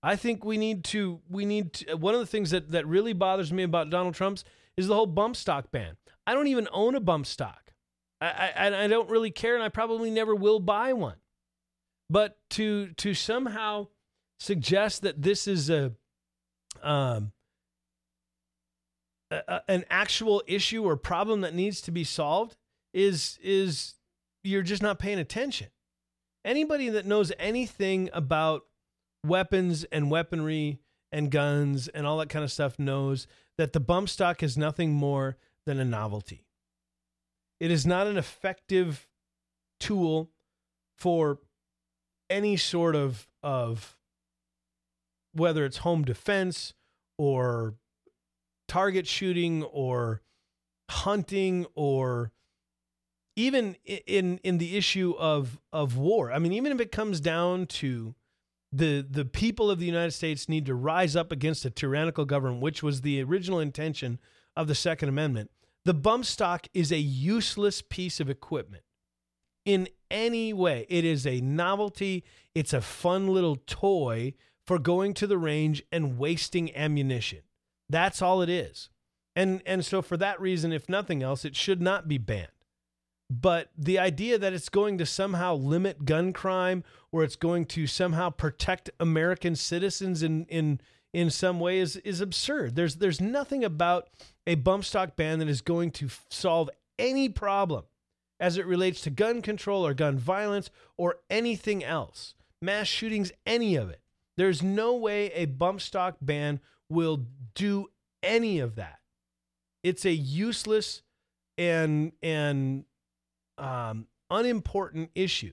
I 0.03 0.17
think 0.17 0.45
we 0.45 0.57
need 0.57 0.85
to 0.85 1.21
we 1.29 1.45
need 1.45 1.73
to, 1.75 1.97
one 1.97 2.15
of 2.15 2.21
the 2.21 2.27
things 2.27 2.51
that 2.51 2.71
that 2.71 2.87
really 2.87 3.13
bothers 3.13 3.53
me 3.53 3.63
about 3.63 3.91
Donald 3.91 4.15
Trump's 4.15 4.45
is 4.77 4.87
the 4.87 4.95
whole 4.95 5.07
bump 5.07 5.37
stock 5.37 5.71
ban. 5.71 5.97
I 6.27 6.35
don't 6.35 6.47
even 6.47 6.69
own 6.73 6.95
a 6.95 7.01
bump 7.01 7.27
stock. 7.27 7.73
I, 8.21 8.53
I 8.57 8.85
I 8.85 8.87
don't 8.87 9.11
really 9.11 9.31
care, 9.31 9.55
and 9.55 9.63
I 9.65 9.69
probably 9.69 10.11
never 10.11 10.35
will 10.35 10.61
buy 10.61 10.93
one. 10.93 11.17
But 12.09 12.39
to 12.51 12.89
to 12.95 13.15
somehow 13.15 13.89
suggest 14.39 15.03
that 15.03 15.23
this 15.23 15.47
is 15.47 15.69
a 15.71 15.93
um 16.83 17.33
a, 19.31 19.61
an 19.69 19.85
actual 19.91 20.43
issue 20.47 20.85
or 20.85 20.97
problem 20.97 21.43
that 21.43 21.55
needs 21.55 21.81
to 21.83 21.91
be 21.91 22.05
solved 22.05 22.57
is 22.93 23.39
is 23.43 23.95
you're 24.43 24.63
just 24.63 24.83
not 24.83 24.99
paying 24.99 25.19
attention. 25.19 25.69
Anybody 26.45 26.89
that 26.89 27.05
knows 27.05 27.33
anything 27.39 28.09
about 28.13 28.65
weapons 29.25 29.85
and 29.85 30.11
weaponry 30.11 30.81
and 31.13 31.31
guns 31.31 31.89
and 31.89 32.07
all 32.07 32.19
that 32.19 32.29
kind 32.29 32.45
of 32.45 32.53
stuff 32.53 32.79
knows 32.79 33.27
that 33.59 33.73
the 33.73 33.81
bump 33.81 34.09
stock 34.09 34.43
is 34.43 34.57
nothing 34.57 34.93
more 34.93 35.37
than 35.67 35.79
a 35.79 35.85
novelty. 35.85 36.47
It 37.59 37.71
is 37.71 37.85
not 37.85 38.07
an 38.07 38.17
effective 38.17 39.07
tool 39.79 40.31
for 40.97 41.39
any 42.29 42.57
sort 42.57 42.95
of 42.95 43.29
of 43.43 43.97
whether 45.33 45.65
it's 45.65 45.79
home 45.79 46.03
defense 46.05 46.75
or 47.19 47.75
target 48.69 49.07
shooting 49.07 49.63
or 49.65 50.23
hunting 50.91 51.67
or 51.75 52.33
even 53.37 53.77
in 53.85 54.39
in 54.43 54.59
the 54.59 54.77
issue 54.77 55.15
of 55.19 55.61
of 55.73 55.97
war. 55.97 56.33
I 56.33 56.39
mean, 56.39 56.53
even 56.53 56.73
if 56.73 56.81
it 56.81 56.93
comes 56.93 57.21
down 57.21 57.67
to 57.67 58.15
the 58.73 59.07
the 59.09 59.25
people 59.25 59.71
of 59.71 59.79
the 59.79 59.87
United 59.87 60.13
States 60.13 60.49
need 60.49 60.67
to 60.67 60.75
rise 60.75 61.17
up 61.17 61.33
against 61.33 61.65
a 61.65 61.71
tyrannical 61.71 62.25
government, 62.25 62.63
which 62.63 62.83
was 62.83 63.01
the 63.01 63.23
original 63.23 63.59
intention 63.59 64.19
of 64.57 64.69
the 64.69 64.75
Second 64.75 65.09
Amendment. 65.09 65.51
The 65.85 65.95
bump 65.95 66.25
stock 66.25 66.67
is 66.75 66.93
a 66.93 66.99
useless 66.99 67.83
piece 67.83 68.21
of 68.21 68.29
equipment 68.29 68.85
in 69.65 69.89
any 70.11 70.53
way. 70.53 70.87
It 70.89 71.05
is 71.05 71.27
a 71.27 71.41
novelty. 71.41 72.25
It's 72.55 72.73
a 72.73 72.81
fun 72.81 73.29
little 73.29 73.57
toy 73.57 74.35
for 74.67 74.79
going 74.79 75.15
to 75.15 75.27
the 75.27 75.39
range 75.39 75.83
and 75.91 76.19
wasting 76.19 76.75
ammunition. 76.77 77.41
That's 77.89 78.23
all 78.23 78.43
it 78.43 78.49
is. 78.49 78.89
And 79.35 79.63
and 79.67 79.85
so 79.85 80.03
for 80.03 80.17
that 80.17 80.41
reason, 80.41 80.73
if 80.73 80.89
nothing 80.89 81.23
else, 81.23 81.45
it 81.45 81.57
should 81.57 81.81
not 81.81 82.07
be 82.07 82.19
banned. 82.19 82.49
But 83.31 83.71
the 83.79 83.99
idea 84.01 84.39
that 84.39 84.53
it's 84.53 84.69
going 84.69 84.99
to 84.99 85.07
somehow 85.07 85.55
limit 85.55 86.05
gun 86.05 86.33
crime 86.33 86.83
or 87.13 87.23
it's 87.23 87.37
going 87.37 87.67
to 87.67 87.87
somehow 87.87 88.31
protect 88.31 88.91
American 88.99 89.55
citizens 89.55 90.25
in 90.25 90.47
in 90.47 90.81
in 91.13 91.31
some 91.31 91.61
way 91.61 91.79
is 91.79 91.97
is 91.97 92.21
absurd. 92.21 92.75
There's 92.75 92.97
there's 92.97 93.21
nothing 93.21 93.63
about 93.65 94.09
a 94.49 94.57
bump 94.57 94.85
stock 94.85 95.15
ban 95.15 95.39
that 95.39 95.49
is 95.49 95.61
going 95.61 95.93
to 95.93 96.09
solve 96.29 96.71
any 96.99 97.29
problem 97.29 97.85
as 98.41 98.57
it 98.57 98.67
relates 98.67 99.01
to 99.03 99.11
gun 99.11 99.43
control 99.43 99.87
or 99.87 99.95
gun 99.95 100.19
violence 100.19 100.71
or 100.97 101.17
anything 101.29 101.85
else. 101.85 102.35
Mass 102.61 102.89
shootings, 102.89 103.31
any 103.47 103.77
of 103.77 103.91
it. 103.91 104.01
There's 104.37 104.63
no 104.63 104.97
way 104.97 105.31
a 105.33 105.45
bump 105.45 105.81
stock 105.81 106.17
ban 106.21 106.61
will 106.89 107.27
do 107.55 107.89
any 108.25 108.59
of 108.59 108.75
that. 108.75 108.99
It's 109.85 110.05
a 110.05 110.13
useless 110.13 111.03
and 111.57 112.13
and 112.23 112.85
um, 113.61 114.07
unimportant 114.31 115.11
issue 115.15 115.53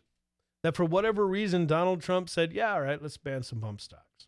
that 0.63 0.75
for 0.75 0.85
whatever 0.85 1.27
reason 1.27 1.65
Donald 1.65 2.01
Trump 2.01 2.29
said, 2.29 2.53
"Yeah, 2.53 2.73
all 2.73 2.81
right, 2.81 3.01
let's 3.01 3.17
ban 3.17 3.43
some 3.43 3.59
bump 3.59 3.81
stocks." 3.81 4.27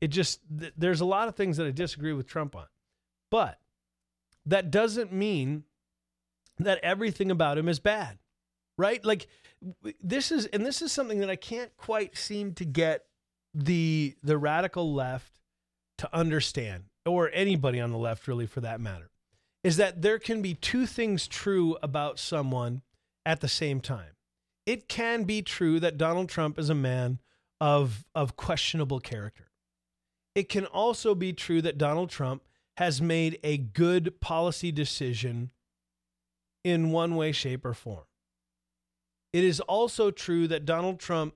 It 0.00 0.08
just 0.08 0.40
th- 0.58 0.72
there's 0.76 1.00
a 1.00 1.04
lot 1.06 1.28
of 1.28 1.36
things 1.36 1.56
that 1.56 1.66
I 1.66 1.70
disagree 1.70 2.12
with 2.12 2.26
Trump 2.26 2.56
on, 2.56 2.66
but 3.30 3.58
that 4.46 4.70
doesn't 4.70 5.12
mean 5.12 5.64
that 6.58 6.78
everything 6.82 7.30
about 7.30 7.58
him 7.58 7.68
is 7.68 7.78
bad, 7.78 8.18
right? 8.76 9.04
Like 9.04 9.28
this 10.02 10.32
is 10.32 10.46
and 10.46 10.64
this 10.64 10.82
is 10.82 10.92
something 10.92 11.18
that 11.18 11.30
I 11.30 11.36
can't 11.36 11.76
quite 11.76 12.16
seem 12.16 12.54
to 12.54 12.64
get 12.64 13.04
the 13.54 14.16
the 14.22 14.38
radical 14.38 14.94
left 14.94 15.38
to 15.98 16.14
understand 16.14 16.84
or 17.04 17.30
anybody 17.32 17.80
on 17.80 17.90
the 17.90 17.98
left 17.98 18.28
really 18.28 18.46
for 18.46 18.60
that 18.60 18.80
matter 18.80 19.10
is 19.64 19.76
that 19.76 20.02
there 20.02 20.18
can 20.18 20.42
be 20.42 20.54
two 20.54 20.86
things 20.86 21.26
true 21.26 21.76
about 21.82 22.18
someone 22.18 22.82
at 23.26 23.40
the 23.40 23.48
same 23.48 23.80
time. 23.80 24.12
It 24.66 24.88
can 24.88 25.24
be 25.24 25.42
true 25.42 25.80
that 25.80 25.98
Donald 25.98 26.28
Trump 26.28 26.58
is 26.58 26.70
a 26.70 26.74
man 26.74 27.20
of, 27.60 28.04
of 28.14 28.36
questionable 28.36 29.00
character. 29.00 29.50
It 30.34 30.48
can 30.48 30.66
also 30.66 31.14
be 31.14 31.32
true 31.32 31.60
that 31.62 31.78
Donald 31.78 32.10
Trump 32.10 32.42
has 32.76 33.02
made 33.02 33.40
a 33.42 33.56
good 33.56 34.20
policy 34.20 34.70
decision 34.70 35.50
in 36.62 36.92
one 36.92 37.16
way, 37.16 37.32
shape, 37.32 37.64
or 37.64 37.74
form. 37.74 38.04
It 39.32 39.42
is 39.42 39.60
also 39.60 40.10
true 40.10 40.46
that 40.48 40.64
Donald 40.64 41.00
Trump 41.00 41.34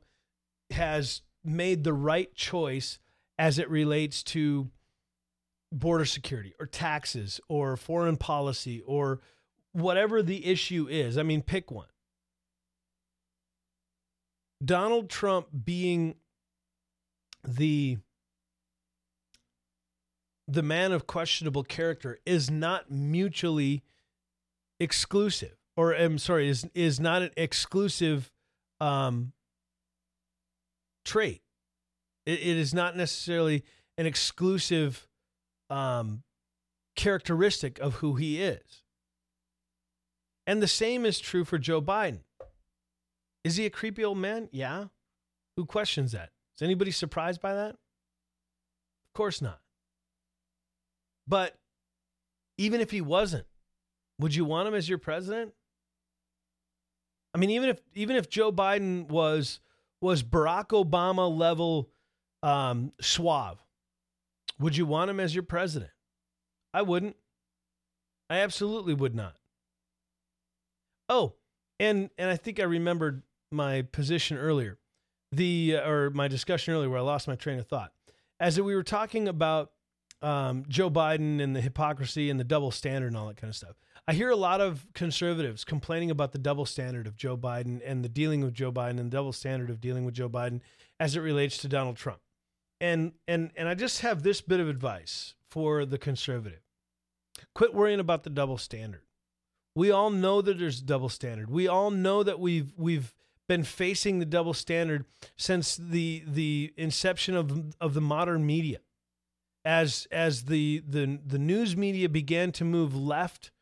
has 0.70 1.22
made 1.44 1.84
the 1.84 1.92
right 1.92 2.32
choice 2.34 2.98
as 3.38 3.58
it 3.58 3.68
relates 3.68 4.22
to 4.22 4.70
border 5.72 6.04
security 6.04 6.54
or 6.60 6.66
taxes 6.66 7.40
or 7.48 7.76
foreign 7.76 8.16
policy 8.16 8.82
or 8.86 9.20
whatever 9.72 10.22
the 10.22 10.46
issue 10.46 10.86
is. 10.88 11.16
I 11.16 11.22
mean, 11.22 11.42
pick 11.42 11.70
one. 11.70 11.86
Donald 14.64 15.10
Trump 15.10 15.48
being 15.64 16.14
the 17.42 17.98
the 20.46 20.62
man 20.62 20.92
of 20.92 21.06
questionable 21.06 21.64
character 21.64 22.18
is 22.26 22.50
not 22.50 22.90
mutually 22.90 23.82
exclusive 24.78 25.56
or 25.76 25.92
I'm 25.94 26.18
sorry 26.18 26.48
is 26.48 26.68
is 26.74 27.00
not 27.00 27.22
an 27.22 27.30
exclusive 27.36 28.30
um 28.80 29.32
trait. 31.04 31.42
it, 32.26 32.38
it 32.38 32.56
is 32.56 32.72
not 32.74 32.96
necessarily 32.96 33.64
an 33.98 34.06
exclusive 34.06 35.08
um, 35.72 36.22
characteristic 36.96 37.78
of 37.78 37.94
who 37.94 38.16
he 38.16 38.42
is. 38.42 38.82
And 40.46 40.60
the 40.62 40.68
same 40.68 41.06
is 41.06 41.18
true 41.18 41.44
for 41.44 41.58
Joe 41.58 41.80
Biden. 41.80 42.20
Is 43.44 43.56
he 43.56 43.66
a 43.66 43.70
creepy 43.70 44.04
old 44.04 44.18
man? 44.18 44.48
Yeah. 44.52 44.86
Who 45.56 45.64
questions 45.64 46.12
that? 46.12 46.30
Is 46.56 46.62
anybody 46.62 46.90
surprised 46.90 47.40
by 47.40 47.54
that? 47.54 47.70
Of 47.70 49.14
course 49.14 49.40
not. 49.40 49.60
But 51.26 51.56
even 52.58 52.80
if 52.80 52.90
he 52.90 53.00
wasn't, 53.00 53.46
would 54.18 54.34
you 54.34 54.44
want 54.44 54.68
him 54.68 54.74
as 54.74 54.88
your 54.88 54.98
president? 54.98 55.54
I 57.34 57.38
mean, 57.38 57.50
even 57.50 57.70
if 57.70 57.80
even 57.94 58.16
if 58.16 58.28
Joe 58.28 58.52
Biden 58.52 59.08
was 59.08 59.60
was 60.00 60.22
Barack 60.22 60.68
Obama 60.68 61.34
level 61.34 61.88
um, 62.42 62.92
suave, 63.00 63.64
would 64.62 64.76
you 64.76 64.86
want 64.86 65.10
him 65.10 65.20
as 65.20 65.34
your 65.34 65.42
president? 65.42 65.90
I 66.72 66.82
wouldn't. 66.82 67.16
I 68.30 68.38
absolutely 68.38 68.94
would 68.94 69.14
not. 69.14 69.36
Oh, 71.08 71.34
and 71.78 72.10
and 72.16 72.30
I 72.30 72.36
think 72.36 72.60
I 72.60 72.64
remembered 72.64 73.22
my 73.50 73.82
position 73.82 74.38
earlier, 74.38 74.78
the 75.30 75.76
uh, 75.76 75.88
or 75.88 76.10
my 76.10 76.28
discussion 76.28 76.72
earlier 76.72 76.88
where 76.88 77.00
I 77.00 77.02
lost 77.02 77.28
my 77.28 77.36
train 77.36 77.58
of 77.58 77.66
thought. 77.66 77.92
As 78.40 78.60
we 78.60 78.74
were 78.74 78.82
talking 78.82 79.28
about 79.28 79.72
um, 80.22 80.64
Joe 80.68 80.90
Biden 80.90 81.42
and 81.42 81.54
the 81.54 81.60
hypocrisy 81.60 82.30
and 82.30 82.38
the 82.38 82.44
double 82.44 82.70
standard 82.70 83.08
and 83.08 83.16
all 83.16 83.26
that 83.26 83.36
kind 83.36 83.50
of 83.50 83.56
stuff. 83.56 83.76
I 84.06 84.14
hear 84.14 84.30
a 84.30 84.36
lot 84.36 84.60
of 84.60 84.86
conservatives 84.94 85.64
complaining 85.64 86.10
about 86.10 86.32
the 86.32 86.38
double 86.38 86.66
standard 86.66 87.06
of 87.06 87.16
Joe 87.16 87.36
Biden 87.36 87.80
and 87.84 88.04
the 88.04 88.08
dealing 88.08 88.42
with 88.42 88.54
Joe 88.54 88.72
Biden 88.72 88.98
and 88.98 89.10
the 89.10 89.16
double 89.16 89.32
standard 89.32 89.70
of 89.70 89.80
dealing 89.80 90.04
with 90.04 90.14
Joe 90.14 90.28
Biden 90.28 90.60
as 90.98 91.16
it 91.16 91.20
relates 91.20 91.58
to 91.58 91.68
Donald 91.68 91.96
Trump. 91.96 92.20
And 92.82 93.12
and 93.28 93.52
and 93.56 93.68
I 93.68 93.74
just 93.74 94.00
have 94.00 94.24
this 94.24 94.40
bit 94.40 94.58
of 94.58 94.68
advice 94.68 95.34
for 95.48 95.86
the 95.86 95.98
conservative. 95.98 96.62
Quit 97.54 97.72
worrying 97.72 98.00
about 98.00 98.24
the 98.24 98.30
double 98.30 98.58
standard. 98.58 99.02
We 99.76 99.92
all 99.92 100.10
know 100.10 100.42
that 100.42 100.58
there's 100.58 100.82
double 100.82 101.08
standard. 101.08 101.48
We 101.48 101.68
all 101.68 101.92
know 101.92 102.24
that 102.24 102.40
we've 102.40 102.72
we've 102.76 103.14
been 103.48 103.62
facing 103.62 104.18
the 104.18 104.26
double 104.26 104.52
standard 104.52 105.04
since 105.36 105.76
the 105.76 106.24
the 106.26 106.74
inception 106.76 107.36
of 107.36 107.72
of 107.80 107.94
the 107.94 108.00
modern 108.00 108.44
media. 108.44 108.78
As 109.64 110.08
as 110.10 110.46
the 110.46 110.82
the 110.84 111.20
the 111.24 111.38
news 111.38 111.76
media 111.76 112.08
began 112.08 112.50
to 112.50 112.64
move 112.64 112.96
left, 112.96 113.52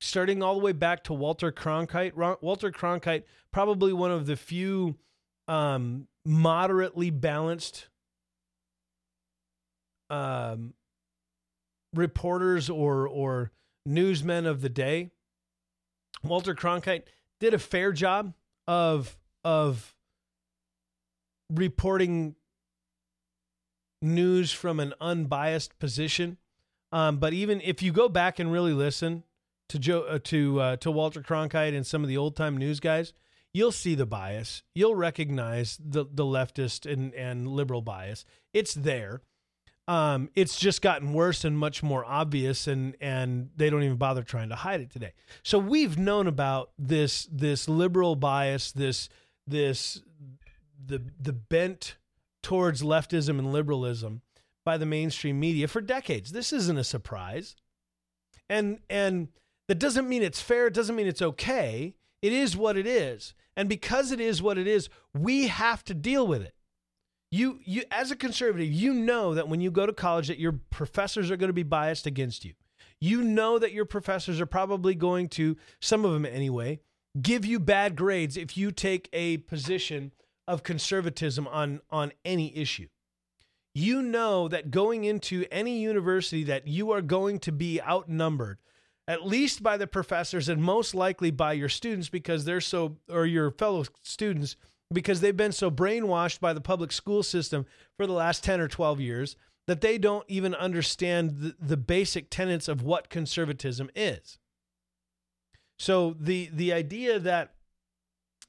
starting 0.00 0.42
all 0.42 0.58
the 0.58 0.64
way 0.64 0.72
back 0.72 1.04
to 1.04 1.12
Walter 1.12 1.52
Cronkite. 1.52 2.16
Walter 2.42 2.72
Cronkite, 2.72 3.22
probably 3.52 3.92
one 3.92 4.10
of 4.10 4.26
the 4.26 4.34
few 4.34 4.96
um, 5.46 6.08
moderately 6.24 7.10
balanced 7.10 7.86
um, 10.14 10.74
reporters 11.94 12.70
or 12.70 13.08
or 13.08 13.50
newsmen 13.86 14.46
of 14.46 14.60
the 14.60 14.68
day. 14.68 15.10
Walter 16.22 16.54
Cronkite 16.54 17.02
did 17.40 17.54
a 17.54 17.58
fair 17.58 17.92
job 17.92 18.34
of 18.66 19.18
of 19.44 19.94
reporting 21.50 22.34
news 24.00 24.52
from 24.52 24.80
an 24.80 24.94
unbiased 25.00 25.78
position. 25.78 26.38
Um, 26.92 27.18
but 27.18 27.32
even 27.32 27.60
if 27.62 27.82
you 27.82 27.92
go 27.92 28.08
back 28.08 28.38
and 28.38 28.52
really 28.52 28.72
listen 28.72 29.24
to 29.68 29.78
Joe 29.78 30.02
uh, 30.02 30.18
to 30.24 30.60
uh, 30.60 30.76
to 30.76 30.90
Walter 30.90 31.20
Cronkite 31.20 31.74
and 31.74 31.86
some 31.86 32.02
of 32.02 32.08
the 32.08 32.16
old 32.16 32.36
time 32.36 32.56
news 32.56 32.80
guys, 32.80 33.12
you'll 33.52 33.72
see 33.72 33.94
the 33.94 34.06
bias. 34.06 34.62
You'll 34.74 34.94
recognize 34.94 35.78
the 35.84 36.04
the 36.04 36.24
leftist 36.24 36.90
and 36.90 37.12
and 37.14 37.48
liberal 37.48 37.82
bias. 37.82 38.24
It's 38.52 38.74
there. 38.74 39.22
Um, 39.86 40.30
it's 40.34 40.58
just 40.58 40.80
gotten 40.80 41.12
worse 41.12 41.44
and 41.44 41.58
much 41.58 41.82
more 41.82 42.04
obvious, 42.04 42.66
and 42.66 42.96
and 43.00 43.50
they 43.56 43.68
don't 43.68 43.82
even 43.82 43.96
bother 43.96 44.22
trying 44.22 44.48
to 44.48 44.54
hide 44.54 44.80
it 44.80 44.90
today. 44.90 45.12
So 45.42 45.58
we've 45.58 45.98
known 45.98 46.26
about 46.26 46.70
this 46.78 47.28
this 47.30 47.68
liberal 47.68 48.16
bias, 48.16 48.72
this 48.72 49.10
this 49.46 50.00
the 50.86 51.02
the 51.20 51.34
bent 51.34 51.96
towards 52.42 52.82
leftism 52.82 53.38
and 53.38 53.52
liberalism 53.52 54.22
by 54.64 54.78
the 54.78 54.86
mainstream 54.86 55.38
media 55.38 55.68
for 55.68 55.82
decades. 55.82 56.32
This 56.32 56.52
isn't 56.52 56.78
a 56.78 56.84
surprise, 56.84 57.54
and 58.48 58.78
and 58.88 59.28
that 59.68 59.78
doesn't 59.78 60.08
mean 60.08 60.22
it's 60.22 60.40
fair. 60.40 60.68
It 60.68 60.74
doesn't 60.74 60.96
mean 60.96 61.06
it's 61.06 61.22
okay. 61.22 61.94
It 62.22 62.32
is 62.32 62.56
what 62.56 62.78
it 62.78 62.86
is, 62.86 63.34
and 63.54 63.68
because 63.68 64.12
it 64.12 64.20
is 64.20 64.40
what 64.40 64.56
it 64.56 64.66
is, 64.66 64.88
we 65.12 65.48
have 65.48 65.84
to 65.84 65.92
deal 65.92 66.26
with 66.26 66.40
it 66.40 66.54
you 67.34 67.58
you 67.64 67.82
as 67.90 68.10
a 68.10 68.16
conservative 68.16 68.70
you 68.70 68.94
know 68.94 69.34
that 69.34 69.48
when 69.48 69.60
you 69.60 69.70
go 69.70 69.86
to 69.86 69.92
college 69.92 70.28
that 70.28 70.38
your 70.38 70.60
professors 70.70 71.30
are 71.30 71.36
going 71.36 71.48
to 71.48 71.54
be 71.54 71.62
biased 71.62 72.06
against 72.06 72.44
you. 72.44 72.54
You 73.00 73.22
know 73.22 73.58
that 73.58 73.72
your 73.72 73.84
professors 73.84 74.40
are 74.40 74.46
probably 74.46 74.94
going 74.94 75.28
to 75.30 75.56
some 75.80 76.04
of 76.04 76.12
them 76.12 76.24
anyway 76.24 76.80
give 77.20 77.44
you 77.44 77.60
bad 77.60 77.96
grades 77.96 78.36
if 78.36 78.56
you 78.56 78.72
take 78.72 79.08
a 79.12 79.38
position 79.38 80.12
of 80.46 80.62
conservatism 80.62 81.46
on 81.48 81.80
on 81.90 82.12
any 82.24 82.56
issue. 82.56 82.88
You 83.74 84.02
know 84.02 84.46
that 84.48 84.70
going 84.70 85.04
into 85.04 85.44
any 85.50 85.80
university 85.80 86.44
that 86.44 86.68
you 86.68 86.92
are 86.92 87.02
going 87.02 87.40
to 87.40 87.52
be 87.52 87.82
outnumbered 87.82 88.58
at 89.06 89.26
least 89.26 89.62
by 89.62 89.76
the 89.76 89.86
professors 89.86 90.48
and 90.48 90.62
most 90.62 90.94
likely 90.94 91.30
by 91.30 91.52
your 91.52 91.68
students 91.68 92.08
because 92.08 92.44
they're 92.44 92.60
so 92.60 92.96
or 93.10 93.26
your 93.26 93.50
fellow 93.50 93.84
students 94.02 94.56
because 94.94 95.20
they've 95.20 95.36
been 95.36 95.52
so 95.52 95.70
brainwashed 95.70 96.40
by 96.40 96.52
the 96.52 96.60
public 96.60 96.92
school 96.92 97.22
system 97.22 97.66
for 97.96 98.06
the 98.06 98.12
last 98.12 98.42
10 98.44 98.60
or 98.60 98.68
12 98.68 99.00
years 99.00 99.36
that 99.66 99.80
they 99.80 99.98
don't 99.98 100.24
even 100.28 100.54
understand 100.54 101.38
the, 101.38 101.54
the 101.60 101.76
basic 101.76 102.30
tenets 102.30 102.68
of 102.68 102.82
what 102.82 103.10
conservatism 103.10 103.90
is. 103.94 104.38
So 105.78 106.14
the 106.18 106.50
the 106.52 106.72
idea 106.72 107.18
that 107.18 107.54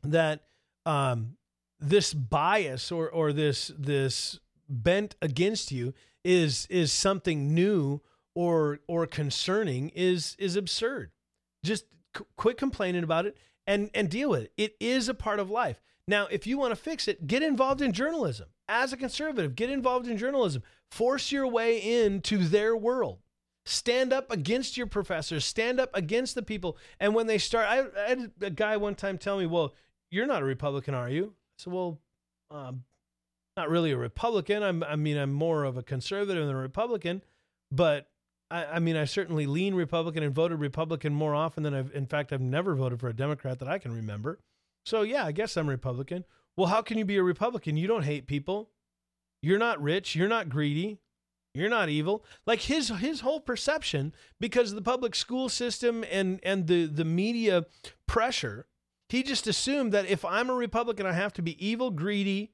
that 0.04 0.44
um, 0.86 1.38
this 1.80 2.14
bias 2.14 2.92
or 2.92 3.10
or 3.10 3.34
this 3.34 3.72
this 3.78 4.40
bent 4.70 5.16
against 5.22 5.72
you 5.72 5.94
is 6.24 6.68
is 6.70 6.92
something 6.92 7.54
new 7.54 8.02
or 8.36 8.80
or 8.88 9.08
concerning 9.08 9.90
is 9.90 10.36
is 10.38 10.56
absurd. 10.56 11.12
Just 11.64 11.86
qu- 12.14 12.28
quit 12.36 12.58
complaining 12.58 13.04
about 13.04 13.26
it 13.26 13.38
and 13.66 13.90
and 13.94 14.10
deal 14.10 14.30
with 14.30 14.44
it. 14.44 14.54
It 14.58 14.76
is 14.80 15.10
a 15.10 15.14
part 15.14 15.40
of 15.40 15.50
life. 15.50 15.82
Now, 16.08 16.28
if 16.28 16.46
you 16.46 16.58
want 16.58 16.72
to 16.72 16.76
fix 16.76 17.08
it, 17.08 17.26
get 17.26 17.42
involved 17.42 17.82
in 17.82 17.92
journalism. 17.92 18.48
As 18.68 18.94
a 18.94 18.98
conservative, 18.98 19.56
get 19.56 19.70
involved 19.70 20.08
in 20.08 20.18
journalism. 20.18 20.62
Force 20.92 21.32
your 21.32 21.48
way 21.48 21.78
into 21.78 22.38
their 22.38 22.76
world. 22.76 23.20
Stand 23.66 24.14
up 24.14 24.32
against 24.32 24.78
your 24.78 24.86
professors. 24.86 25.44
Stand 25.44 25.80
up 25.80 25.90
against 25.96 26.36
the 26.36 26.44
people. 26.44 26.78
And 27.00 27.16
when 27.16 27.26
they 27.26 27.40
start, 27.40 27.68
I, 27.68 27.80
I 27.80 28.10
had 28.10 28.32
a 28.42 28.52
guy 28.52 28.78
one 28.78 28.94
time 28.94 29.18
tell 29.18 29.40
me, 29.40 29.48
"Well, 29.48 29.74
you're 30.12 30.28
not 30.28 30.44
a 30.44 30.46
Republican, 30.46 30.94
are 30.94 31.10
you?" 31.10 31.34
I 31.60 31.64
said, 31.64 31.74
"Well, 31.74 32.00
um, 32.52 32.84
not 33.58 33.70
really 33.70 33.92
a 33.92 33.98
Republican. 33.98 34.62
I'm, 34.62 34.84
I 34.84 34.96
mean, 34.96 35.18
I'm 35.18 35.34
more 35.34 35.64
of 35.64 35.78
a 35.78 35.84
conservative 35.84 36.46
than 36.46 36.56
a 36.56 36.60
Republican, 36.60 37.24
but 37.72 38.08
I, 38.52 38.66
I, 38.66 38.80
mean, 38.80 38.96
I 38.96 39.06
certainly 39.06 39.48
lean 39.48 39.74
Republican 39.74 40.22
and 40.22 40.36
voted 40.36 40.60
Republican 40.60 41.14
more 41.14 41.34
often 41.34 41.64
than 41.64 41.74
I've. 41.74 41.92
In 41.96 42.06
fact, 42.06 42.34
I've 42.34 42.42
never 42.42 42.76
voted 42.76 43.00
for 43.00 43.08
a 43.08 43.14
Democrat 43.14 43.58
that 43.60 43.68
I 43.68 43.80
can 43.80 43.96
remember. 43.96 44.40
So, 44.86 45.02
yeah, 45.02 45.26
I 45.26 45.32
guess 45.32 45.58
I'm 45.58 45.68
Republican. 45.68 46.26
Well, 46.56 46.68
how 46.68 46.82
can 46.82 46.98
you 46.98 47.06
be 47.06 47.18
a 47.18 47.24
Republican? 47.24 47.76
You 47.76 47.88
don't 47.88 48.04
hate 48.04 48.28
people. 48.28 48.70
You're 49.42 49.60
not 49.60 49.82
rich. 49.82 50.16
You're 50.16 50.28
not 50.30 50.50
greedy. 50.50 51.00
You're 51.54 51.70
not 51.70 51.90
evil. 51.90 52.24
Like 52.46 52.62
his 52.62 52.90
his 52.90 53.22
whole 53.22 53.40
perception, 53.40 54.14
because 54.40 54.72
of 54.72 54.76
the 54.76 54.82
public 54.82 55.16
school 55.16 55.48
system 55.48 56.04
and 56.12 56.40
and 56.44 56.68
the 56.68 56.86
the 56.86 57.06
media 57.06 57.66
pressure, 58.08 58.68
he 59.08 59.24
just 59.24 59.48
assumed 59.48 59.94
that 59.94 60.06
if 60.06 60.26
I'm 60.26 60.50
a 60.50 60.54
Republican, 60.54 61.06
I 61.06 61.14
have 61.14 61.32
to 61.34 61.42
be 61.42 61.66
evil, 61.66 61.92
greedy, 61.92 62.52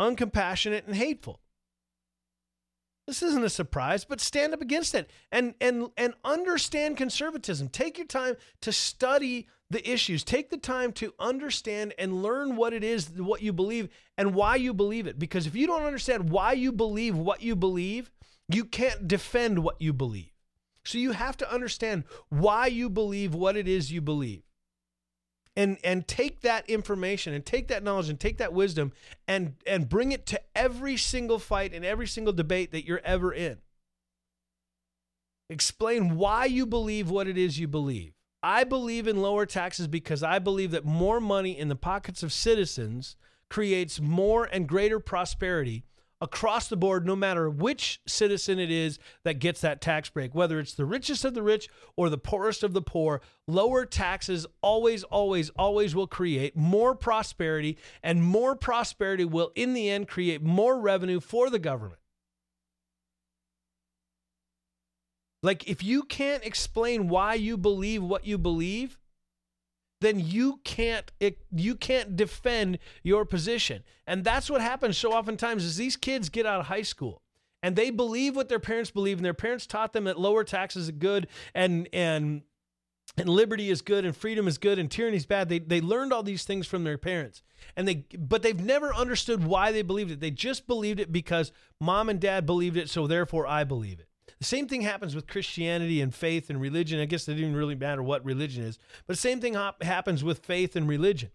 uncompassionate, 0.00 0.86
and 0.86 0.96
hateful. 0.96 1.40
This 3.06 3.22
isn't 3.22 3.44
a 3.44 3.50
surprise, 3.50 4.04
but 4.04 4.20
stand 4.20 4.54
up 4.54 4.62
against 4.62 4.94
it 4.94 5.10
and 5.30 5.54
and 5.60 5.88
and 5.96 6.14
understand 6.24 6.96
conservatism. 6.96 7.68
Take 7.68 7.98
your 7.98 8.06
time 8.06 8.36
to 8.62 8.72
study 8.72 9.46
the 9.68 9.88
issues. 9.88 10.24
Take 10.24 10.50
the 10.50 10.56
time 10.56 10.92
to 10.92 11.12
understand 11.18 11.92
and 11.98 12.22
learn 12.22 12.56
what 12.56 12.72
it 12.72 12.82
is 12.82 13.10
what 13.10 13.42
you 13.42 13.52
believe 13.52 13.88
and 14.16 14.34
why 14.34 14.56
you 14.56 14.72
believe 14.72 15.06
it 15.06 15.18
because 15.18 15.46
if 15.46 15.54
you 15.54 15.66
don't 15.66 15.82
understand 15.82 16.30
why 16.30 16.52
you 16.52 16.72
believe 16.72 17.16
what 17.16 17.42
you 17.42 17.54
believe, 17.54 18.10
you 18.48 18.64
can't 18.64 19.06
defend 19.06 19.58
what 19.58 19.80
you 19.80 19.92
believe. 19.92 20.30
So 20.84 20.98
you 20.98 21.12
have 21.12 21.36
to 21.38 21.52
understand 21.52 22.04
why 22.30 22.66
you 22.66 22.88
believe 22.88 23.34
what 23.34 23.56
it 23.56 23.68
is 23.68 23.92
you 23.92 24.00
believe 24.00 24.42
and 25.56 25.78
and 25.84 26.06
take 26.08 26.40
that 26.40 26.68
information 26.68 27.32
and 27.32 27.46
take 27.46 27.68
that 27.68 27.82
knowledge 27.82 28.08
and 28.08 28.18
take 28.18 28.38
that 28.38 28.52
wisdom 28.52 28.92
and 29.28 29.54
and 29.66 29.88
bring 29.88 30.12
it 30.12 30.26
to 30.26 30.40
every 30.54 30.96
single 30.96 31.38
fight 31.38 31.72
and 31.72 31.84
every 31.84 32.06
single 32.06 32.32
debate 32.32 32.72
that 32.72 32.86
you're 32.86 33.00
ever 33.04 33.32
in. 33.32 33.58
Explain 35.50 36.16
why 36.16 36.46
you 36.46 36.66
believe 36.66 37.10
what 37.10 37.28
it 37.28 37.38
is 37.38 37.58
you 37.58 37.68
believe. 37.68 38.14
I 38.42 38.64
believe 38.64 39.06
in 39.06 39.22
lower 39.22 39.46
taxes 39.46 39.86
because 39.86 40.22
i 40.22 40.38
believe 40.38 40.70
that 40.72 40.84
more 40.84 41.18
money 41.20 41.58
in 41.58 41.68
the 41.68 41.76
pockets 41.76 42.22
of 42.22 42.32
citizens 42.32 43.16
creates 43.48 44.00
more 44.00 44.44
and 44.44 44.68
greater 44.68 45.00
prosperity 45.00 45.84
across 46.20 46.68
the 46.68 46.76
board, 46.76 47.04
no 47.06 47.16
matter 47.16 47.50
which 47.50 48.00
citizen 48.06 48.58
it 48.58 48.70
is 48.70 48.98
that 49.24 49.38
gets 49.38 49.60
that 49.60 49.80
tax 49.80 50.08
break, 50.08 50.34
whether 50.34 50.58
it's 50.58 50.74
the 50.74 50.84
richest 50.84 51.24
of 51.24 51.34
the 51.34 51.42
rich 51.42 51.68
or 51.96 52.08
the 52.08 52.18
poorest 52.18 52.62
of 52.62 52.72
the 52.72 52.82
poor, 52.82 53.20
lower 53.46 53.84
taxes 53.84 54.46
always, 54.62 55.02
always, 55.04 55.50
always 55.50 55.94
will 55.94 56.06
create 56.06 56.56
more 56.56 56.94
prosperity, 56.94 57.76
and 58.02 58.22
more 58.22 58.54
prosperity 58.56 59.24
will, 59.24 59.52
in 59.54 59.74
the 59.74 59.90
end, 59.90 60.08
create 60.08 60.42
more 60.42 60.78
revenue 60.78 61.20
for 61.20 61.50
the 61.50 61.58
government. 61.58 62.00
Like, 65.42 65.68
if 65.68 65.82
you 65.82 66.04
can't 66.04 66.42
explain 66.42 67.08
why 67.08 67.34
you 67.34 67.58
believe 67.58 68.02
what 68.02 68.26
you 68.26 68.38
believe, 68.38 68.98
then 70.00 70.20
you 70.20 70.60
can't 70.64 71.10
you 71.54 71.74
can't 71.74 72.16
defend 72.16 72.78
your 73.02 73.24
position. 73.24 73.82
And 74.06 74.24
that's 74.24 74.50
what 74.50 74.60
happens 74.60 74.98
so 74.98 75.12
oftentimes 75.12 75.64
is 75.64 75.76
these 75.76 75.96
kids 75.96 76.28
get 76.28 76.46
out 76.46 76.60
of 76.60 76.66
high 76.66 76.82
school 76.82 77.22
and 77.62 77.76
they 77.76 77.88
believe 77.90 78.36
what 78.36 78.50
their 78.50 78.58
parents 78.58 78.90
believe 78.90 79.16
and 79.16 79.24
their 79.24 79.32
parents 79.32 79.66
taught 79.66 79.94
them 79.94 80.04
that 80.04 80.20
lower 80.20 80.44
taxes 80.44 80.90
are 80.90 80.92
good 80.92 81.26
and 81.54 81.88
and 81.94 82.42
and 83.16 83.28
liberty 83.28 83.70
is 83.70 83.80
good 83.80 84.04
and 84.04 84.16
freedom 84.16 84.46
is 84.46 84.58
good 84.58 84.78
and 84.78 84.90
tyranny 84.90 85.16
is 85.16 85.24
bad. 85.24 85.48
They 85.48 85.60
they 85.60 85.80
learned 85.80 86.12
all 86.12 86.22
these 86.22 86.44
things 86.44 86.66
from 86.66 86.84
their 86.84 86.98
parents. 86.98 87.42
And 87.76 87.88
they 87.88 88.04
but 88.18 88.42
they've 88.42 88.60
never 88.60 88.92
understood 88.92 89.44
why 89.44 89.72
they 89.72 89.80
believed 89.80 90.10
it. 90.10 90.20
They 90.20 90.30
just 90.30 90.66
believed 90.66 91.00
it 91.00 91.10
because 91.10 91.52
mom 91.80 92.10
and 92.10 92.20
dad 92.20 92.44
believed 92.44 92.76
it, 92.76 92.90
so 92.90 93.06
therefore 93.06 93.46
I 93.46 93.64
believe 93.64 93.98
it. 93.98 94.08
The 94.44 94.48
same 94.48 94.68
thing 94.68 94.82
happens 94.82 95.14
with 95.14 95.26
Christianity 95.26 96.02
and 96.02 96.14
faith 96.14 96.50
and 96.50 96.60
religion. 96.60 97.00
I 97.00 97.06
guess 97.06 97.26
it 97.26 97.34
didn't 97.34 97.56
really 97.56 97.74
matter 97.74 98.02
what 98.02 98.22
religion 98.26 98.62
is, 98.62 98.78
but 99.06 99.16
the 99.16 99.20
same 99.22 99.40
thing 99.40 99.54
happens 99.80 100.22
with 100.22 100.40
faith 100.40 100.76
and 100.76 100.86
religion. 100.86 101.30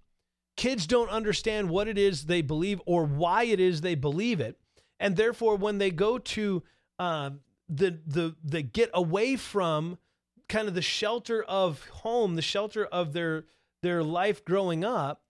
Kids 0.55 0.85
don't 0.85 1.09
understand 1.09 1.71
what 1.71 1.87
it 1.87 1.97
is 1.97 2.25
they 2.27 2.43
believe 2.43 2.79
or 2.85 3.05
why 3.05 3.45
it 3.45 3.59
is 3.59 3.81
they 3.81 3.95
believe 3.95 4.39
it, 4.39 4.59
and 4.99 5.15
therefore, 5.15 5.55
when 5.55 5.79
they 5.79 5.89
go 5.89 6.19
to 6.19 6.61
uh, 6.99 7.31
the 7.67 7.97
the 8.05 8.35
they 8.43 8.61
get 8.61 8.91
away 8.93 9.35
from 9.35 9.97
kind 10.47 10.67
of 10.67 10.75
the 10.75 10.81
shelter 10.83 11.41
of 11.41 11.87
home, 11.87 12.35
the 12.35 12.43
shelter 12.43 12.85
of 12.85 13.13
their 13.13 13.45
their 13.81 14.03
life 14.03 14.45
growing 14.45 14.85
up, 14.85 15.23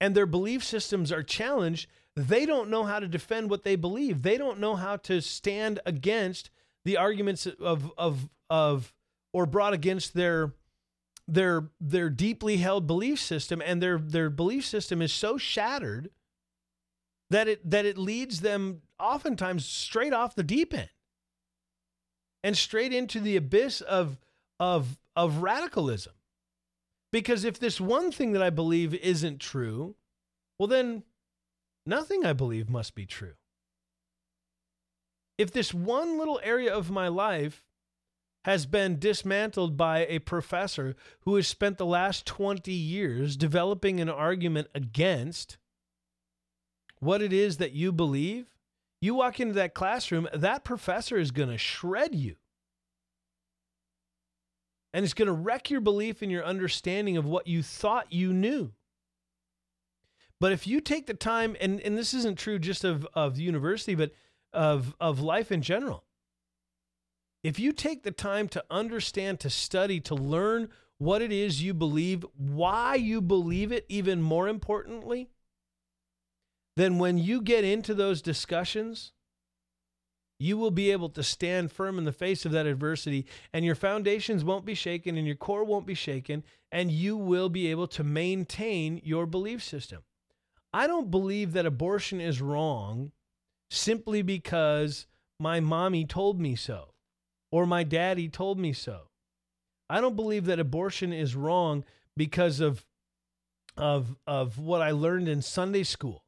and 0.00 0.14
their 0.14 0.24
belief 0.24 0.62
systems 0.62 1.10
are 1.10 1.24
challenged, 1.24 1.88
they 2.14 2.46
don't 2.46 2.70
know 2.70 2.84
how 2.84 3.00
to 3.00 3.08
defend 3.08 3.50
what 3.50 3.64
they 3.64 3.74
believe. 3.74 4.22
They 4.22 4.38
don't 4.38 4.60
know 4.60 4.76
how 4.76 4.98
to 4.98 5.20
stand 5.20 5.80
against 5.84 6.50
the 6.84 6.96
arguments 6.96 7.46
of 7.46 7.92
of 7.96 8.28
of 8.50 8.92
or 9.32 9.46
brought 9.46 9.72
against 9.72 10.14
their 10.14 10.54
their 11.26 11.70
their 11.80 12.10
deeply 12.10 12.58
held 12.58 12.86
belief 12.86 13.18
system 13.18 13.62
and 13.64 13.82
their 13.82 13.98
their 13.98 14.30
belief 14.30 14.64
system 14.64 15.00
is 15.00 15.12
so 15.12 15.38
shattered 15.38 16.10
that 17.30 17.48
it 17.48 17.70
that 17.70 17.86
it 17.86 17.96
leads 17.96 18.40
them 18.40 18.82
oftentimes 18.98 19.64
straight 19.64 20.12
off 20.12 20.34
the 20.34 20.42
deep 20.42 20.74
end 20.74 20.90
and 22.42 22.56
straight 22.56 22.92
into 22.92 23.20
the 23.20 23.36
abyss 23.36 23.80
of 23.80 24.18
of 24.60 24.98
of 25.16 25.38
radicalism. 25.38 26.12
Because 27.10 27.44
if 27.44 27.58
this 27.58 27.80
one 27.80 28.10
thing 28.10 28.32
that 28.32 28.42
i 28.42 28.50
believe 28.50 28.92
isn't 28.94 29.40
true 29.40 29.94
well 30.58 30.66
then 30.66 31.04
nothing 31.86 32.26
i 32.26 32.32
believe 32.32 32.68
must 32.68 32.94
be 32.94 33.06
true 33.06 33.34
if 35.38 35.50
this 35.50 35.74
one 35.74 36.18
little 36.18 36.40
area 36.42 36.72
of 36.72 36.90
my 36.90 37.08
life 37.08 37.64
has 38.44 38.66
been 38.66 38.98
dismantled 38.98 39.76
by 39.76 40.06
a 40.06 40.18
professor 40.18 40.94
who 41.20 41.34
has 41.36 41.48
spent 41.48 41.78
the 41.78 41.86
last 41.86 42.26
20 42.26 42.70
years 42.70 43.36
developing 43.36 44.00
an 44.00 44.10
argument 44.10 44.68
against 44.74 45.56
what 47.00 47.22
it 47.22 47.32
is 47.32 47.56
that 47.56 47.72
you 47.72 47.90
believe, 47.90 48.46
you 49.00 49.14
walk 49.14 49.40
into 49.40 49.54
that 49.54 49.74
classroom, 49.74 50.28
that 50.32 50.64
professor 50.64 51.16
is 51.16 51.30
going 51.30 51.48
to 51.48 51.58
shred 51.58 52.14
you. 52.14 52.36
And 54.92 55.04
it's 55.04 55.14
going 55.14 55.26
to 55.26 55.32
wreck 55.32 55.70
your 55.70 55.80
belief 55.80 56.22
and 56.22 56.30
your 56.30 56.44
understanding 56.44 57.16
of 57.16 57.24
what 57.24 57.46
you 57.46 57.62
thought 57.62 58.12
you 58.12 58.32
knew. 58.32 58.72
But 60.38 60.52
if 60.52 60.66
you 60.66 60.80
take 60.80 61.06
the 61.06 61.14
time, 61.14 61.56
and, 61.60 61.80
and 61.80 61.96
this 61.96 62.14
isn't 62.14 62.38
true 62.38 62.58
just 62.58 62.84
of, 62.84 63.06
of 63.14 63.38
university, 63.38 63.94
but 63.94 64.12
of, 64.54 64.94
of 65.00 65.20
life 65.20 65.52
in 65.52 65.62
general, 65.62 66.04
if 67.42 67.58
you 67.58 67.72
take 67.72 68.02
the 68.02 68.10
time 68.10 68.48
to 68.48 68.64
understand, 68.70 69.40
to 69.40 69.50
study, 69.50 70.00
to 70.00 70.14
learn 70.14 70.70
what 70.98 71.20
it 71.20 71.30
is 71.30 71.62
you 71.62 71.74
believe, 71.74 72.24
why 72.36 72.94
you 72.94 73.20
believe 73.20 73.70
it, 73.70 73.84
even 73.88 74.22
more 74.22 74.48
importantly, 74.48 75.28
then 76.76 76.98
when 76.98 77.18
you 77.18 77.42
get 77.42 77.64
into 77.64 77.94
those 77.94 78.22
discussions, 78.22 79.12
you 80.38 80.56
will 80.56 80.70
be 80.70 80.90
able 80.90 81.08
to 81.10 81.22
stand 81.22 81.70
firm 81.70 81.98
in 81.98 82.04
the 82.04 82.12
face 82.12 82.44
of 82.44 82.52
that 82.52 82.66
adversity, 82.66 83.26
and 83.52 83.64
your 83.64 83.74
foundations 83.74 84.42
won't 84.42 84.64
be 84.64 84.74
shaken, 84.74 85.16
and 85.16 85.26
your 85.26 85.36
core 85.36 85.64
won't 85.64 85.86
be 85.86 85.94
shaken, 85.94 86.42
and 86.72 86.90
you 86.90 87.16
will 87.16 87.48
be 87.48 87.68
able 87.68 87.86
to 87.86 88.02
maintain 88.02 89.00
your 89.04 89.26
belief 89.26 89.62
system. 89.62 90.02
I 90.72 90.86
don't 90.86 91.10
believe 91.10 91.52
that 91.52 91.66
abortion 91.66 92.20
is 92.20 92.40
wrong 92.40 93.12
simply 93.76 94.22
because 94.22 95.06
my 95.38 95.60
mommy 95.60 96.04
told 96.04 96.40
me 96.40 96.56
so 96.56 96.94
or 97.50 97.66
my 97.66 97.84
daddy 97.84 98.28
told 98.28 98.58
me 98.58 98.72
so. 98.72 99.08
I 99.88 100.00
don't 100.00 100.16
believe 100.16 100.46
that 100.46 100.58
abortion 100.58 101.12
is 101.12 101.36
wrong 101.36 101.84
because 102.16 102.60
of 102.60 102.84
of 103.76 104.16
of 104.26 104.58
what 104.58 104.82
I 104.82 104.92
learned 104.92 105.28
in 105.28 105.42
Sunday 105.42 105.82
school 105.82 106.24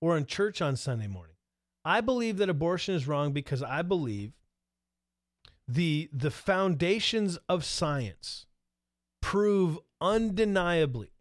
or 0.00 0.16
in 0.16 0.26
church 0.26 0.60
on 0.60 0.76
Sunday 0.76 1.06
morning. 1.06 1.36
I 1.84 2.00
believe 2.00 2.38
that 2.38 2.48
abortion 2.48 2.94
is 2.94 3.06
wrong 3.06 3.32
because 3.32 3.62
I 3.62 3.82
believe 3.82 4.32
the 5.66 6.08
the 6.12 6.30
foundations 6.30 7.38
of 7.48 7.64
science 7.64 8.46
prove 9.20 9.78
undeniably 10.00 11.12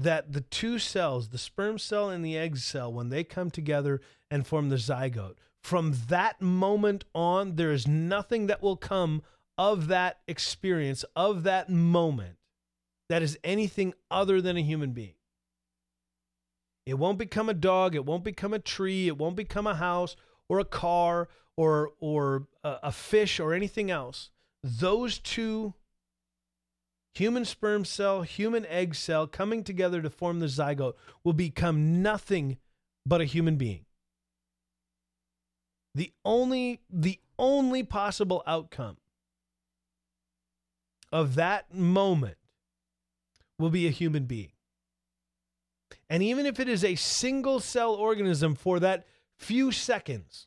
that 0.00 0.32
the 0.32 0.40
two 0.40 0.78
cells, 0.78 1.28
the 1.28 1.38
sperm 1.38 1.78
cell 1.78 2.08
and 2.08 2.24
the 2.24 2.36
egg 2.36 2.56
cell, 2.56 2.92
when 2.92 3.10
they 3.10 3.22
come 3.22 3.50
together 3.50 4.00
and 4.30 4.46
form 4.46 4.70
the 4.70 4.76
zygote, 4.76 5.36
from 5.62 5.94
that 6.08 6.40
moment 6.40 7.04
on, 7.14 7.56
there 7.56 7.70
is 7.70 7.86
nothing 7.86 8.46
that 8.46 8.62
will 8.62 8.76
come 8.76 9.22
of 9.58 9.88
that 9.88 10.20
experience, 10.26 11.04
of 11.14 11.42
that 11.42 11.68
moment, 11.68 12.36
that 13.10 13.22
is 13.22 13.38
anything 13.44 13.92
other 14.10 14.40
than 14.40 14.56
a 14.56 14.62
human 14.62 14.92
being. 14.92 15.14
It 16.86 16.94
won't 16.94 17.18
become 17.18 17.50
a 17.50 17.54
dog. 17.54 17.94
It 17.94 18.06
won't 18.06 18.24
become 18.24 18.54
a 18.54 18.58
tree. 18.58 19.06
It 19.06 19.18
won't 19.18 19.36
become 19.36 19.66
a 19.66 19.74
house 19.74 20.16
or 20.48 20.60
a 20.60 20.64
car 20.64 21.28
or, 21.56 21.92
or 22.00 22.48
a, 22.64 22.76
a 22.84 22.92
fish 22.92 23.38
or 23.38 23.52
anything 23.52 23.90
else. 23.90 24.30
Those 24.64 25.18
two 25.18 25.74
human 27.14 27.44
sperm 27.44 27.84
cell, 27.84 28.22
human 28.22 28.66
egg 28.66 28.94
cell 28.94 29.26
coming 29.26 29.64
together 29.64 30.00
to 30.02 30.10
form 30.10 30.40
the 30.40 30.46
zygote 30.46 30.94
will 31.24 31.32
become 31.32 32.02
nothing 32.02 32.58
but 33.06 33.20
a 33.20 33.24
human 33.24 33.56
being. 33.56 33.84
The 35.94 36.12
only 36.24 36.80
the 36.88 37.18
only 37.38 37.82
possible 37.82 38.42
outcome 38.46 38.98
of 41.12 41.34
that 41.34 41.74
moment 41.74 42.36
will 43.58 43.70
be 43.70 43.86
a 43.86 43.90
human 43.90 44.24
being. 44.24 44.52
And 46.08 46.22
even 46.22 46.46
if 46.46 46.60
it 46.60 46.68
is 46.68 46.84
a 46.84 46.94
single 46.94 47.60
cell 47.60 47.94
organism 47.94 48.54
for 48.54 48.78
that 48.80 49.06
few 49.38 49.72
seconds 49.72 50.46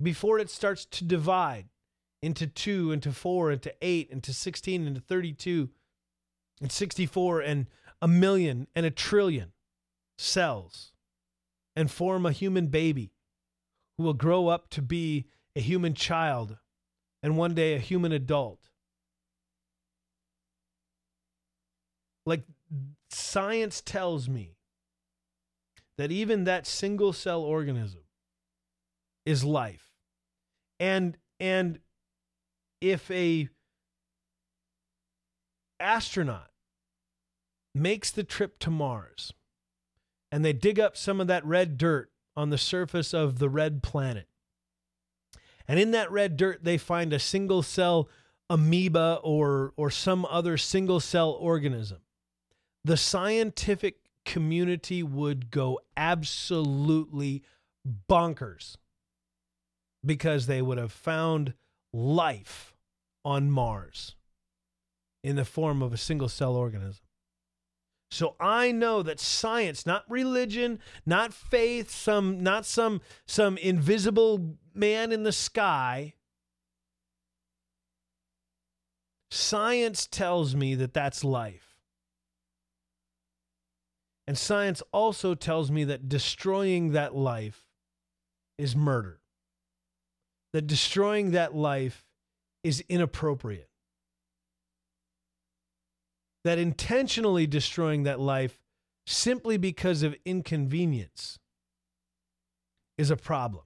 before 0.00 0.38
it 0.38 0.50
starts 0.50 0.84
to 0.84 1.04
divide 1.04 1.68
into 2.22 2.46
2 2.46 2.92
into 2.92 3.12
4 3.12 3.50
into 3.50 3.74
8 3.82 4.08
into 4.10 4.32
16 4.32 4.86
into 4.86 5.00
32 5.00 5.68
and 6.60 6.70
64 6.70 7.40
and 7.40 7.66
a 8.00 8.08
million 8.08 8.68
and 8.74 8.86
a 8.86 8.90
trillion 8.90 9.52
cells 10.16 10.92
and 11.74 11.90
form 11.90 12.24
a 12.24 12.32
human 12.32 12.68
baby 12.68 13.12
who 13.96 14.04
will 14.04 14.14
grow 14.14 14.48
up 14.48 14.70
to 14.70 14.82
be 14.82 15.26
a 15.56 15.60
human 15.60 15.94
child 15.94 16.56
and 17.22 17.36
one 17.36 17.54
day 17.54 17.74
a 17.74 17.78
human 17.78 18.12
adult. 18.12 18.58
Like 22.24 22.42
science 23.10 23.80
tells 23.80 24.28
me 24.28 24.56
that 25.98 26.10
even 26.10 26.44
that 26.44 26.66
single 26.66 27.12
cell 27.12 27.42
organism 27.42 28.02
is 29.26 29.44
life. 29.44 29.90
And 30.80 31.16
and 31.38 31.78
if 32.82 33.08
a 33.12 33.48
astronaut 35.78 36.50
makes 37.74 38.10
the 38.10 38.24
trip 38.24 38.58
to 38.58 38.70
Mars 38.70 39.32
and 40.32 40.44
they 40.44 40.52
dig 40.52 40.80
up 40.80 40.96
some 40.96 41.20
of 41.20 41.28
that 41.28 41.46
red 41.46 41.78
dirt 41.78 42.10
on 42.36 42.50
the 42.50 42.58
surface 42.58 43.14
of 43.14 43.38
the 43.38 43.48
red 43.48 43.82
planet. 43.82 44.26
And 45.68 45.78
in 45.78 45.92
that 45.92 46.10
red 46.10 46.36
dirt, 46.36 46.64
they 46.64 46.76
find 46.76 47.12
a 47.12 47.20
single 47.20 47.62
cell 47.62 48.08
amoeba 48.50 49.20
or, 49.22 49.72
or 49.76 49.90
some 49.90 50.26
other 50.28 50.56
single 50.56 50.98
cell 50.98 51.30
organism. 51.30 52.00
The 52.84 52.96
scientific 52.96 53.98
community 54.24 55.04
would 55.04 55.52
go 55.52 55.78
absolutely 55.96 57.44
bonkers 58.10 58.76
because 60.04 60.46
they 60.46 60.60
would 60.60 60.78
have 60.78 60.92
found 60.92 61.54
life 61.92 62.71
on 63.24 63.50
Mars 63.50 64.14
in 65.22 65.36
the 65.36 65.44
form 65.44 65.82
of 65.82 65.92
a 65.92 65.96
single 65.96 66.28
cell 66.28 66.56
organism. 66.56 67.04
So 68.10 68.36
I 68.38 68.72
know 68.72 69.02
that 69.02 69.20
science, 69.20 69.86
not 69.86 70.04
religion, 70.06 70.80
not 71.06 71.32
faith, 71.32 71.90
some 71.90 72.42
not 72.42 72.66
some 72.66 73.00
some 73.26 73.56
invisible 73.56 74.58
man 74.74 75.12
in 75.12 75.22
the 75.22 75.32
sky. 75.32 76.14
Science 79.30 80.06
tells 80.06 80.54
me 80.54 80.74
that 80.74 80.92
that's 80.92 81.24
life. 81.24 81.78
And 84.26 84.36
science 84.36 84.82
also 84.92 85.34
tells 85.34 85.70
me 85.70 85.84
that 85.84 86.08
destroying 86.08 86.92
that 86.92 87.14
life 87.16 87.64
is 88.58 88.76
murder. 88.76 89.20
That 90.52 90.66
destroying 90.66 91.30
that 91.30 91.54
life 91.54 92.04
is 92.64 92.82
inappropriate 92.88 93.68
that 96.44 96.58
intentionally 96.58 97.46
destroying 97.46 98.02
that 98.02 98.20
life 98.20 98.58
simply 99.06 99.56
because 99.56 100.02
of 100.02 100.16
inconvenience 100.24 101.38
is 102.98 103.10
a 103.10 103.16
problem. 103.16 103.64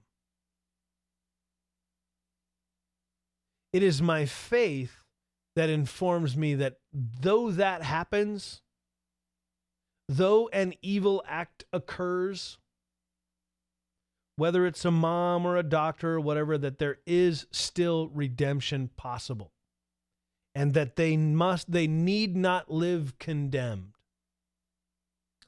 It 3.73 3.83
is 3.83 4.01
my 4.01 4.25
faith 4.25 5.03
that 5.55 5.69
informs 5.69 6.37
me 6.37 6.55
that 6.55 6.77
though 6.93 7.51
that 7.51 7.83
happens, 7.83 8.61
though 10.07 10.47
an 10.49 10.73
evil 10.81 11.23
act 11.27 11.65
occurs, 11.73 12.57
whether 14.37 14.65
it's 14.65 14.85
a 14.85 14.91
mom 14.91 15.45
or 15.45 15.57
a 15.57 15.63
doctor 15.63 16.15
or 16.15 16.21
whatever, 16.21 16.57
that 16.57 16.79
there 16.79 16.99
is 17.05 17.47
still 17.51 18.07
redemption 18.09 18.89
possible. 18.97 19.51
and 20.55 20.73
that 20.73 20.95
they 20.95 21.15
must 21.15 21.71
they 21.71 21.87
need 21.87 22.35
not 22.35 22.71
live 22.71 23.19
condemned 23.19 23.93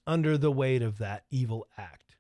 under 0.05 0.37
the 0.37 0.51
weight 0.51 0.81
of 0.83 0.99
that 0.99 1.23
evil 1.31 1.67
act. 1.77 2.15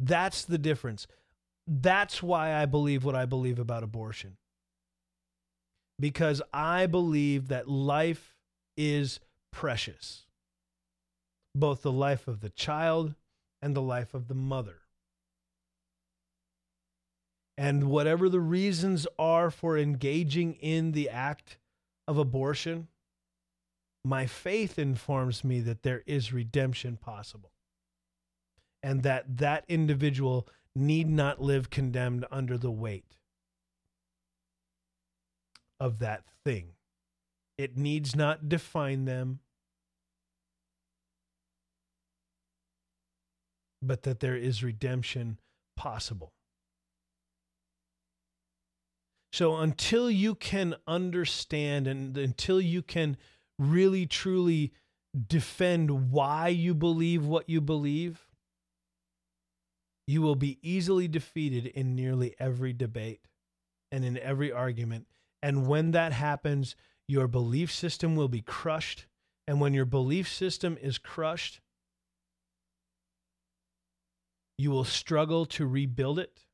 That's 0.00 0.44
the 0.44 0.58
difference. 0.58 1.06
That's 1.66 2.22
why 2.22 2.54
I 2.54 2.66
believe 2.66 3.04
what 3.04 3.14
I 3.14 3.24
believe 3.26 3.58
about 3.58 3.82
abortion. 3.82 4.36
Because 6.00 6.42
I 6.52 6.86
believe 6.86 7.48
that 7.48 7.68
life 7.68 8.34
is 8.76 9.20
precious, 9.52 10.26
both 11.54 11.82
the 11.82 11.92
life 11.92 12.28
of 12.28 12.40
the 12.40 12.50
child 12.50 13.14
and 13.62 13.74
the 13.74 13.82
life 13.82 14.12
of 14.12 14.28
the 14.28 14.34
mother. 14.34 14.80
And 17.56 17.84
whatever 17.84 18.28
the 18.28 18.40
reasons 18.40 19.06
are 19.18 19.50
for 19.50 19.78
engaging 19.78 20.54
in 20.54 20.92
the 20.92 21.08
act 21.08 21.58
of 22.08 22.18
abortion, 22.18 22.88
my 24.04 24.26
faith 24.26 24.78
informs 24.78 25.44
me 25.44 25.60
that 25.60 25.82
there 25.82 26.02
is 26.06 26.32
redemption 26.32 26.96
possible. 26.96 27.52
And 28.82 29.04
that 29.04 29.36
that 29.38 29.64
individual 29.68 30.48
need 30.74 31.08
not 31.08 31.40
live 31.40 31.70
condemned 31.70 32.24
under 32.32 32.58
the 32.58 32.70
weight 32.70 33.16
of 35.78 36.00
that 36.00 36.24
thing. 36.44 36.70
It 37.58 37.76
needs 37.76 38.16
not 38.16 38.48
define 38.48 39.04
them, 39.04 39.40
but 43.82 44.04
that 44.04 44.20
there 44.20 44.36
is 44.36 44.62
redemption 44.62 45.38
possible. 45.76 46.32
So 49.32 49.56
until 49.56 50.10
you 50.10 50.34
can 50.34 50.76
understand 50.86 51.86
and 51.86 52.16
until 52.16 52.60
you 52.60 52.82
can 52.82 53.16
really 53.58 54.06
truly 54.06 54.72
defend 55.26 56.10
why 56.10 56.48
you 56.48 56.74
believe 56.74 57.24
what 57.24 57.48
you 57.48 57.60
believe, 57.60 58.26
you 60.06 60.20
will 60.20 60.34
be 60.34 60.58
easily 60.62 61.08
defeated 61.08 61.66
in 61.66 61.94
nearly 61.94 62.34
every 62.38 62.72
debate 62.72 63.20
and 63.90 64.04
in 64.04 64.18
every 64.18 64.52
argument. 64.52 65.06
And 65.42 65.66
when 65.66 65.92
that 65.92 66.12
happens, 66.12 66.76
your 67.08 67.26
belief 67.26 67.72
system 67.72 68.16
will 68.16 68.28
be 68.28 68.42
crushed. 68.42 69.06
And 69.46 69.60
when 69.60 69.74
your 69.74 69.84
belief 69.84 70.28
system 70.28 70.76
is 70.80 70.98
crushed, 70.98 71.60
you 74.58 74.70
will 74.70 74.84
struggle 74.84 75.46
to 75.46 75.66
rebuild 75.66 76.18
it 76.18 76.44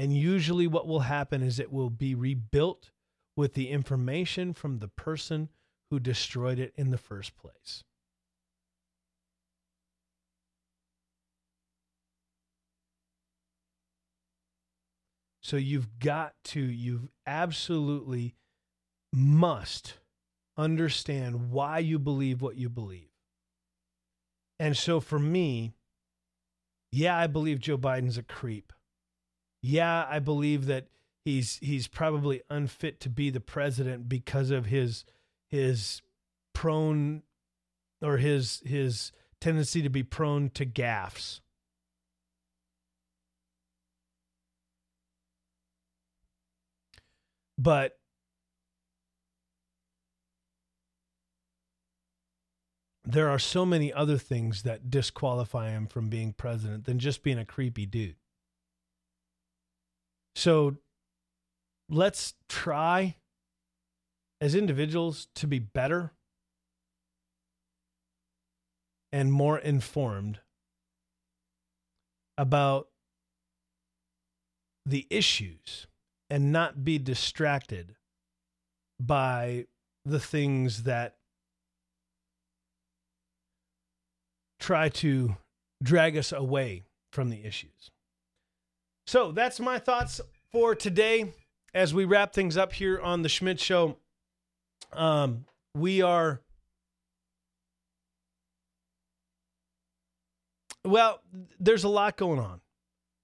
and 0.00 0.16
usually, 0.16 0.66
what 0.66 0.86
will 0.86 1.00
happen 1.00 1.42
is 1.42 1.60
it 1.60 1.70
will 1.70 1.90
be 1.90 2.14
rebuilt 2.14 2.90
with 3.36 3.52
the 3.52 3.68
information 3.68 4.54
from 4.54 4.78
the 4.78 4.88
person 4.88 5.50
who 5.90 6.00
destroyed 6.00 6.58
it 6.58 6.72
in 6.74 6.90
the 6.90 6.96
first 6.96 7.36
place. 7.36 7.84
So 15.42 15.58
you've 15.58 15.98
got 15.98 16.32
to, 16.44 16.60
you've 16.62 17.10
absolutely 17.26 18.36
must 19.12 19.98
understand 20.56 21.50
why 21.50 21.80
you 21.80 21.98
believe 21.98 22.40
what 22.40 22.56
you 22.56 22.70
believe. 22.70 23.10
And 24.58 24.74
so 24.74 24.98
for 24.98 25.18
me, 25.18 25.74
yeah, 26.92 27.16
I 27.16 27.26
believe 27.26 27.60
Joe 27.60 27.78
Biden's 27.78 28.18
a 28.18 28.22
creep 28.22 28.72
yeah, 29.62 30.06
I 30.08 30.18
believe 30.20 30.66
that 30.66 30.86
he's 31.24 31.58
he's 31.58 31.86
probably 31.86 32.42
unfit 32.48 33.00
to 33.00 33.10
be 33.10 33.30
the 33.30 33.40
president 33.40 34.08
because 34.08 34.50
of 34.50 34.66
his 34.66 35.04
his 35.48 36.00
prone 36.54 37.22
or 38.02 38.16
his 38.16 38.62
his 38.64 39.12
tendency 39.40 39.82
to 39.82 39.90
be 39.90 40.02
prone 40.02 40.50
to 40.50 40.64
gaffes. 40.64 41.40
But 47.58 47.98
there 53.12 53.28
are 53.28 53.38
so 53.38 53.64
many 53.66 53.92
other 53.92 54.18
things 54.18 54.62
that 54.62 54.90
disqualify 54.90 55.70
him 55.70 55.86
from 55.86 56.08
being 56.08 56.32
president 56.32 56.84
than 56.84 56.98
just 56.98 57.22
being 57.22 57.38
a 57.38 57.44
creepy 57.44 57.86
dude. 57.86 58.16
So 60.34 60.76
let's 61.88 62.34
try 62.48 63.16
as 64.40 64.54
individuals 64.54 65.28
to 65.34 65.46
be 65.46 65.58
better 65.58 66.12
and 69.12 69.32
more 69.32 69.58
informed 69.58 70.40
about 72.38 72.88
the 74.86 75.06
issues 75.10 75.86
and 76.30 76.52
not 76.52 76.84
be 76.84 76.98
distracted 76.98 77.96
by 78.98 79.66
the 80.04 80.20
things 80.20 80.84
that 80.84 81.16
try 84.60 84.88
to 84.88 85.36
drag 85.82 86.16
us 86.16 86.32
away 86.32 86.84
from 87.12 87.30
the 87.30 87.44
issues. 87.44 87.90
So 89.06 89.32
that's 89.32 89.58
my 89.58 89.78
thoughts 89.78 90.20
for 90.52 90.74
today 90.74 91.32
as 91.74 91.92
we 91.92 92.04
wrap 92.04 92.32
things 92.32 92.56
up 92.56 92.72
here 92.72 93.00
on 93.00 93.22
the 93.22 93.28
Schmidt 93.28 93.58
Show. 93.58 93.96
Um, 94.92 95.46
we 95.74 96.02
are. 96.02 96.40
Well, 100.84 101.20
there's 101.58 101.84
a 101.84 101.88
lot 101.88 102.16
going 102.16 102.38
on. 102.38 102.60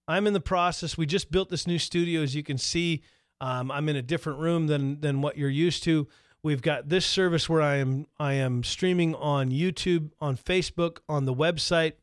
I'm 0.08 0.26
in 0.26 0.32
the 0.32 0.40
process. 0.40 0.96
We 0.96 1.06
just 1.06 1.30
built 1.30 1.48
this 1.48 1.66
new 1.66 1.78
studio, 1.78 2.22
as 2.22 2.34
you 2.34 2.42
can 2.42 2.58
see. 2.58 3.02
Um, 3.40 3.70
I'm 3.70 3.88
in 3.88 3.96
a 3.96 4.02
different 4.02 4.40
room 4.40 4.66
than 4.66 5.00
than 5.00 5.20
what 5.20 5.36
you're 5.36 5.50
used 5.50 5.82
to. 5.84 6.06
We've 6.46 6.62
got 6.62 6.88
this 6.88 7.04
service 7.04 7.48
where 7.48 7.60
I 7.60 7.78
am 7.78 8.06
I 8.20 8.34
am 8.34 8.62
streaming 8.62 9.16
on 9.16 9.50
YouTube, 9.50 10.10
on 10.20 10.36
Facebook, 10.36 10.98
on 11.08 11.24
the 11.24 11.34
website. 11.34 11.94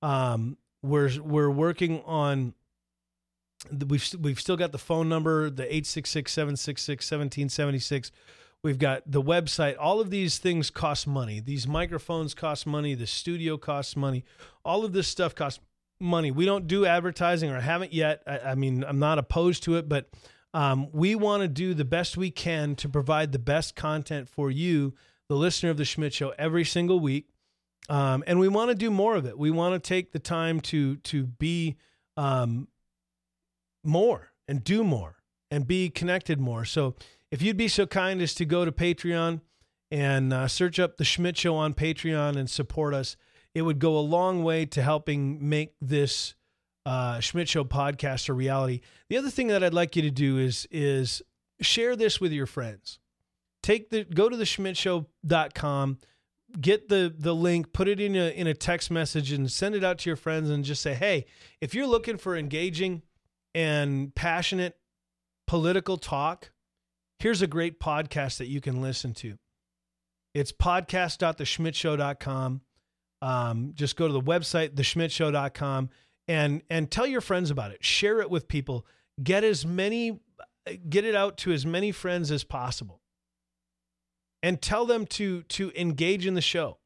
Um, 0.00 0.58
we're 0.80 1.10
we're 1.20 1.50
working 1.50 2.00
on 2.06 2.54
We've 3.88 4.08
we've 4.20 4.38
still 4.38 4.56
got 4.56 4.70
the 4.70 4.78
phone 4.78 5.08
number, 5.08 5.50
the 5.50 5.64
866-766-1776. 5.64 8.12
We've 8.62 8.78
got 8.78 9.10
the 9.10 9.20
website. 9.20 9.74
All 9.76 10.00
of 10.00 10.10
these 10.10 10.38
things 10.38 10.70
cost 10.70 11.08
money. 11.08 11.40
These 11.40 11.66
microphones 11.66 12.32
cost 12.32 12.68
money. 12.68 12.94
The 12.94 13.08
studio 13.08 13.56
costs 13.56 13.96
money. 13.96 14.24
All 14.64 14.84
of 14.84 14.92
this 14.92 15.08
stuff 15.08 15.34
costs 15.34 15.58
money. 16.00 16.30
We 16.30 16.46
don't 16.46 16.68
do 16.68 16.86
advertising 16.86 17.50
or 17.50 17.58
haven't 17.58 17.92
yet. 17.92 18.22
I, 18.24 18.38
I 18.38 18.54
mean, 18.54 18.84
I'm 18.86 19.00
not 19.00 19.18
opposed 19.18 19.64
to 19.64 19.78
it, 19.78 19.88
but 19.88 20.08
um, 20.52 20.88
we 20.92 21.14
want 21.14 21.42
to 21.42 21.48
do 21.48 21.74
the 21.74 21.84
best 21.84 22.16
we 22.16 22.30
can 22.30 22.74
to 22.76 22.88
provide 22.88 23.32
the 23.32 23.38
best 23.38 23.76
content 23.76 24.28
for 24.28 24.50
you, 24.50 24.94
the 25.28 25.36
listener 25.36 25.70
of 25.70 25.76
the 25.76 25.84
Schmidt 25.84 26.12
Show, 26.12 26.32
every 26.38 26.64
single 26.64 26.98
week. 27.00 27.28
Um, 27.88 28.22
and 28.26 28.38
we 28.38 28.48
want 28.48 28.70
to 28.70 28.74
do 28.74 28.90
more 28.90 29.16
of 29.16 29.26
it. 29.26 29.38
We 29.38 29.50
want 29.50 29.74
to 29.74 29.88
take 29.88 30.12
the 30.12 30.18
time 30.18 30.60
to 30.62 30.96
to 30.96 31.24
be 31.24 31.76
um, 32.16 32.68
more 33.84 34.32
and 34.46 34.62
do 34.62 34.84
more 34.84 35.16
and 35.50 35.66
be 35.66 35.88
connected 35.88 36.38
more. 36.38 36.64
So 36.64 36.94
if 37.30 37.42
you'd 37.42 37.56
be 37.56 37.68
so 37.68 37.86
kind 37.86 38.20
as 38.20 38.34
to 38.34 38.44
go 38.44 38.64
to 38.64 38.72
Patreon 38.72 39.40
and 39.90 40.32
uh, 40.32 40.48
search 40.48 40.78
up 40.78 40.96
the 40.96 41.04
Schmidt 41.04 41.36
Show 41.36 41.56
on 41.56 41.74
Patreon 41.74 42.36
and 42.36 42.48
support 42.48 42.94
us, 42.94 43.16
it 43.54 43.62
would 43.62 43.78
go 43.78 43.96
a 43.96 44.00
long 44.00 44.44
way 44.44 44.66
to 44.66 44.82
helping 44.82 45.48
make 45.48 45.74
this 45.80 46.34
uh, 46.86 47.20
Schmidt 47.20 47.48
Show 47.48 47.64
podcast 47.64 48.28
or 48.28 48.34
reality. 48.34 48.80
The 49.08 49.16
other 49.16 49.30
thing 49.30 49.48
that 49.48 49.62
I'd 49.62 49.74
like 49.74 49.96
you 49.96 50.02
to 50.02 50.10
do 50.10 50.38
is 50.38 50.66
is 50.70 51.22
share 51.60 51.96
this 51.96 52.20
with 52.20 52.32
your 52.32 52.46
friends. 52.46 52.98
Take 53.62 53.90
the 53.90 54.04
go 54.04 54.28
to 54.28 54.36
the 54.36 54.44
schmidtshow.com, 54.44 55.98
get 56.60 56.88
the 56.88 57.14
the 57.16 57.34
link, 57.34 57.72
put 57.72 57.88
it 57.88 58.00
in 58.00 58.16
a 58.16 58.30
in 58.30 58.46
a 58.46 58.54
text 58.54 58.90
message 58.90 59.32
and 59.32 59.50
send 59.50 59.74
it 59.74 59.84
out 59.84 59.98
to 59.98 60.10
your 60.10 60.16
friends 60.16 60.50
and 60.50 60.64
just 60.64 60.82
say, 60.82 60.94
"Hey, 60.94 61.26
if 61.60 61.74
you're 61.74 61.86
looking 61.86 62.16
for 62.16 62.36
engaging 62.36 63.02
and 63.54 64.14
passionate 64.14 64.76
political 65.46 65.96
talk, 65.96 66.50
here's 67.18 67.42
a 67.42 67.46
great 67.46 67.80
podcast 67.80 68.38
that 68.38 68.46
you 68.46 68.60
can 68.60 68.80
listen 68.80 69.14
to. 69.14 69.36
It's 70.32 70.52
podcast.theschmidtshow.com. 70.52 72.60
Um, 73.22 73.72
just 73.74 73.96
go 73.96 74.06
to 74.06 74.12
the 74.12 74.20
website, 74.20 74.70
theschmidtshow.com, 74.70 75.90
and 76.30 76.62
and 76.70 76.88
tell 76.88 77.08
your 77.08 77.20
friends 77.20 77.50
about 77.50 77.72
it. 77.72 77.84
Share 77.84 78.20
it 78.20 78.30
with 78.30 78.46
people. 78.46 78.86
Get 79.20 79.42
as 79.42 79.66
many, 79.66 80.20
get 80.88 81.04
it 81.04 81.16
out 81.16 81.36
to 81.38 81.52
as 81.52 81.66
many 81.66 81.90
friends 81.90 82.30
as 82.30 82.44
possible, 82.44 83.00
and 84.40 84.62
tell 84.62 84.86
them 84.86 85.06
to 85.06 85.42
to 85.42 85.72
engage 85.74 86.26
in 86.26 86.34
the 86.34 86.40
show. 86.40 86.78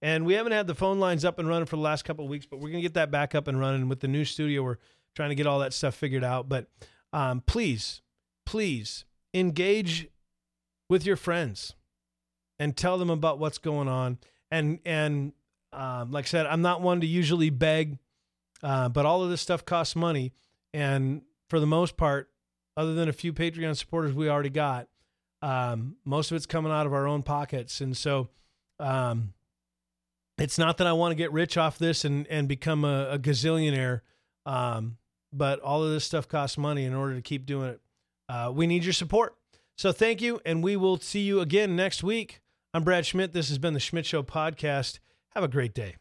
And 0.00 0.24
we 0.24 0.34
haven't 0.34 0.52
had 0.52 0.68
the 0.68 0.74
phone 0.74 1.00
lines 1.00 1.24
up 1.24 1.40
and 1.40 1.48
running 1.48 1.66
for 1.66 1.74
the 1.74 1.82
last 1.82 2.04
couple 2.04 2.24
of 2.24 2.30
weeks, 2.30 2.46
but 2.46 2.60
we're 2.60 2.70
gonna 2.70 2.80
get 2.80 2.94
that 2.94 3.10
back 3.10 3.34
up 3.34 3.48
and 3.48 3.58
running 3.58 3.88
with 3.88 3.98
the 3.98 4.08
new 4.08 4.24
studio. 4.24 4.62
We're 4.62 4.78
trying 5.16 5.30
to 5.30 5.34
get 5.34 5.48
all 5.48 5.58
that 5.58 5.72
stuff 5.72 5.96
figured 5.96 6.22
out. 6.22 6.48
But 6.48 6.68
um, 7.12 7.42
please, 7.44 8.02
please 8.44 9.04
engage 9.34 10.08
with 10.88 11.04
your 11.04 11.16
friends 11.16 11.74
and 12.60 12.76
tell 12.76 12.98
them 12.98 13.10
about 13.10 13.40
what's 13.40 13.58
going 13.58 13.88
on. 13.88 14.18
And 14.52 14.78
and 14.84 15.32
um, 15.72 16.12
like 16.12 16.26
I 16.26 16.28
said, 16.28 16.46
I'm 16.46 16.62
not 16.62 16.82
one 16.82 17.00
to 17.00 17.06
usually 17.06 17.50
beg, 17.50 17.98
uh, 18.62 18.88
but 18.88 19.06
all 19.06 19.22
of 19.22 19.30
this 19.30 19.40
stuff 19.40 19.64
costs 19.64 19.96
money, 19.96 20.32
and 20.72 21.22
for 21.48 21.60
the 21.60 21.66
most 21.66 21.96
part, 21.96 22.30
other 22.76 22.94
than 22.94 23.08
a 23.08 23.12
few 23.12 23.32
Patreon 23.32 23.76
supporters 23.76 24.12
we 24.12 24.28
already 24.28 24.50
got, 24.50 24.88
um, 25.42 25.96
most 26.04 26.30
of 26.30 26.36
it's 26.36 26.46
coming 26.46 26.72
out 26.72 26.86
of 26.86 26.92
our 26.92 27.06
own 27.06 27.22
pockets. 27.22 27.80
And 27.80 27.96
so, 27.96 28.28
um, 28.78 29.32
it's 30.38 30.58
not 30.58 30.78
that 30.78 30.86
I 30.86 30.92
want 30.92 31.12
to 31.12 31.16
get 31.16 31.32
rich 31.32 31.56
off 31.56 31.78
this 31.78 32.04
and 32.04 32.26
and 32.28 32.46
become 32.46 32.84
a, 32.84 33.10
a 33.12 33.18
gazillionaire, 33.18 34.00
um, 34.44 34.98
but 35.32 35.60
all 35.60 35.82
of 35.82 35.90
this 35.90 36.04
stuff 36.04 36.28
costs 36.28 36.58
money 36.58 36.84
in 36.84 36.94
order 36.94 37.14
to 37.14 37.22
keep 37.22 37.46
doing 37.46 37.70
it. 37.70 37.80
Uh, 38.28 38.52
we 38.54 38.66
need 38.66 38.84
your 38.84 38.92
support. 38.92 39.36
So 39.78 39.92
thank 39.92 40.20
you, 40.20 40.40
and 40.44 40.62
we 40.62 40.76
will 40.76 40.98
see 40.98 41.20
you 41.20 41.40
again 41.40 41.76
next 41.76 42.02
week. 42.02 42.40
I'm 42.74 42.84
Brad 42.84 43.06
Schmidt. 43.06 43.32
This 43.32 43.48
has 43.48 43.58
been 43.58 43.74
the 43.74 43.80
Schmidt 43.80 44.06
Show 44.06 44.22
podcast. 44.22 44.98
Have 45.34 45.44
a 45.44 45.48
great 45.48 45.74
day. 45.74 45.96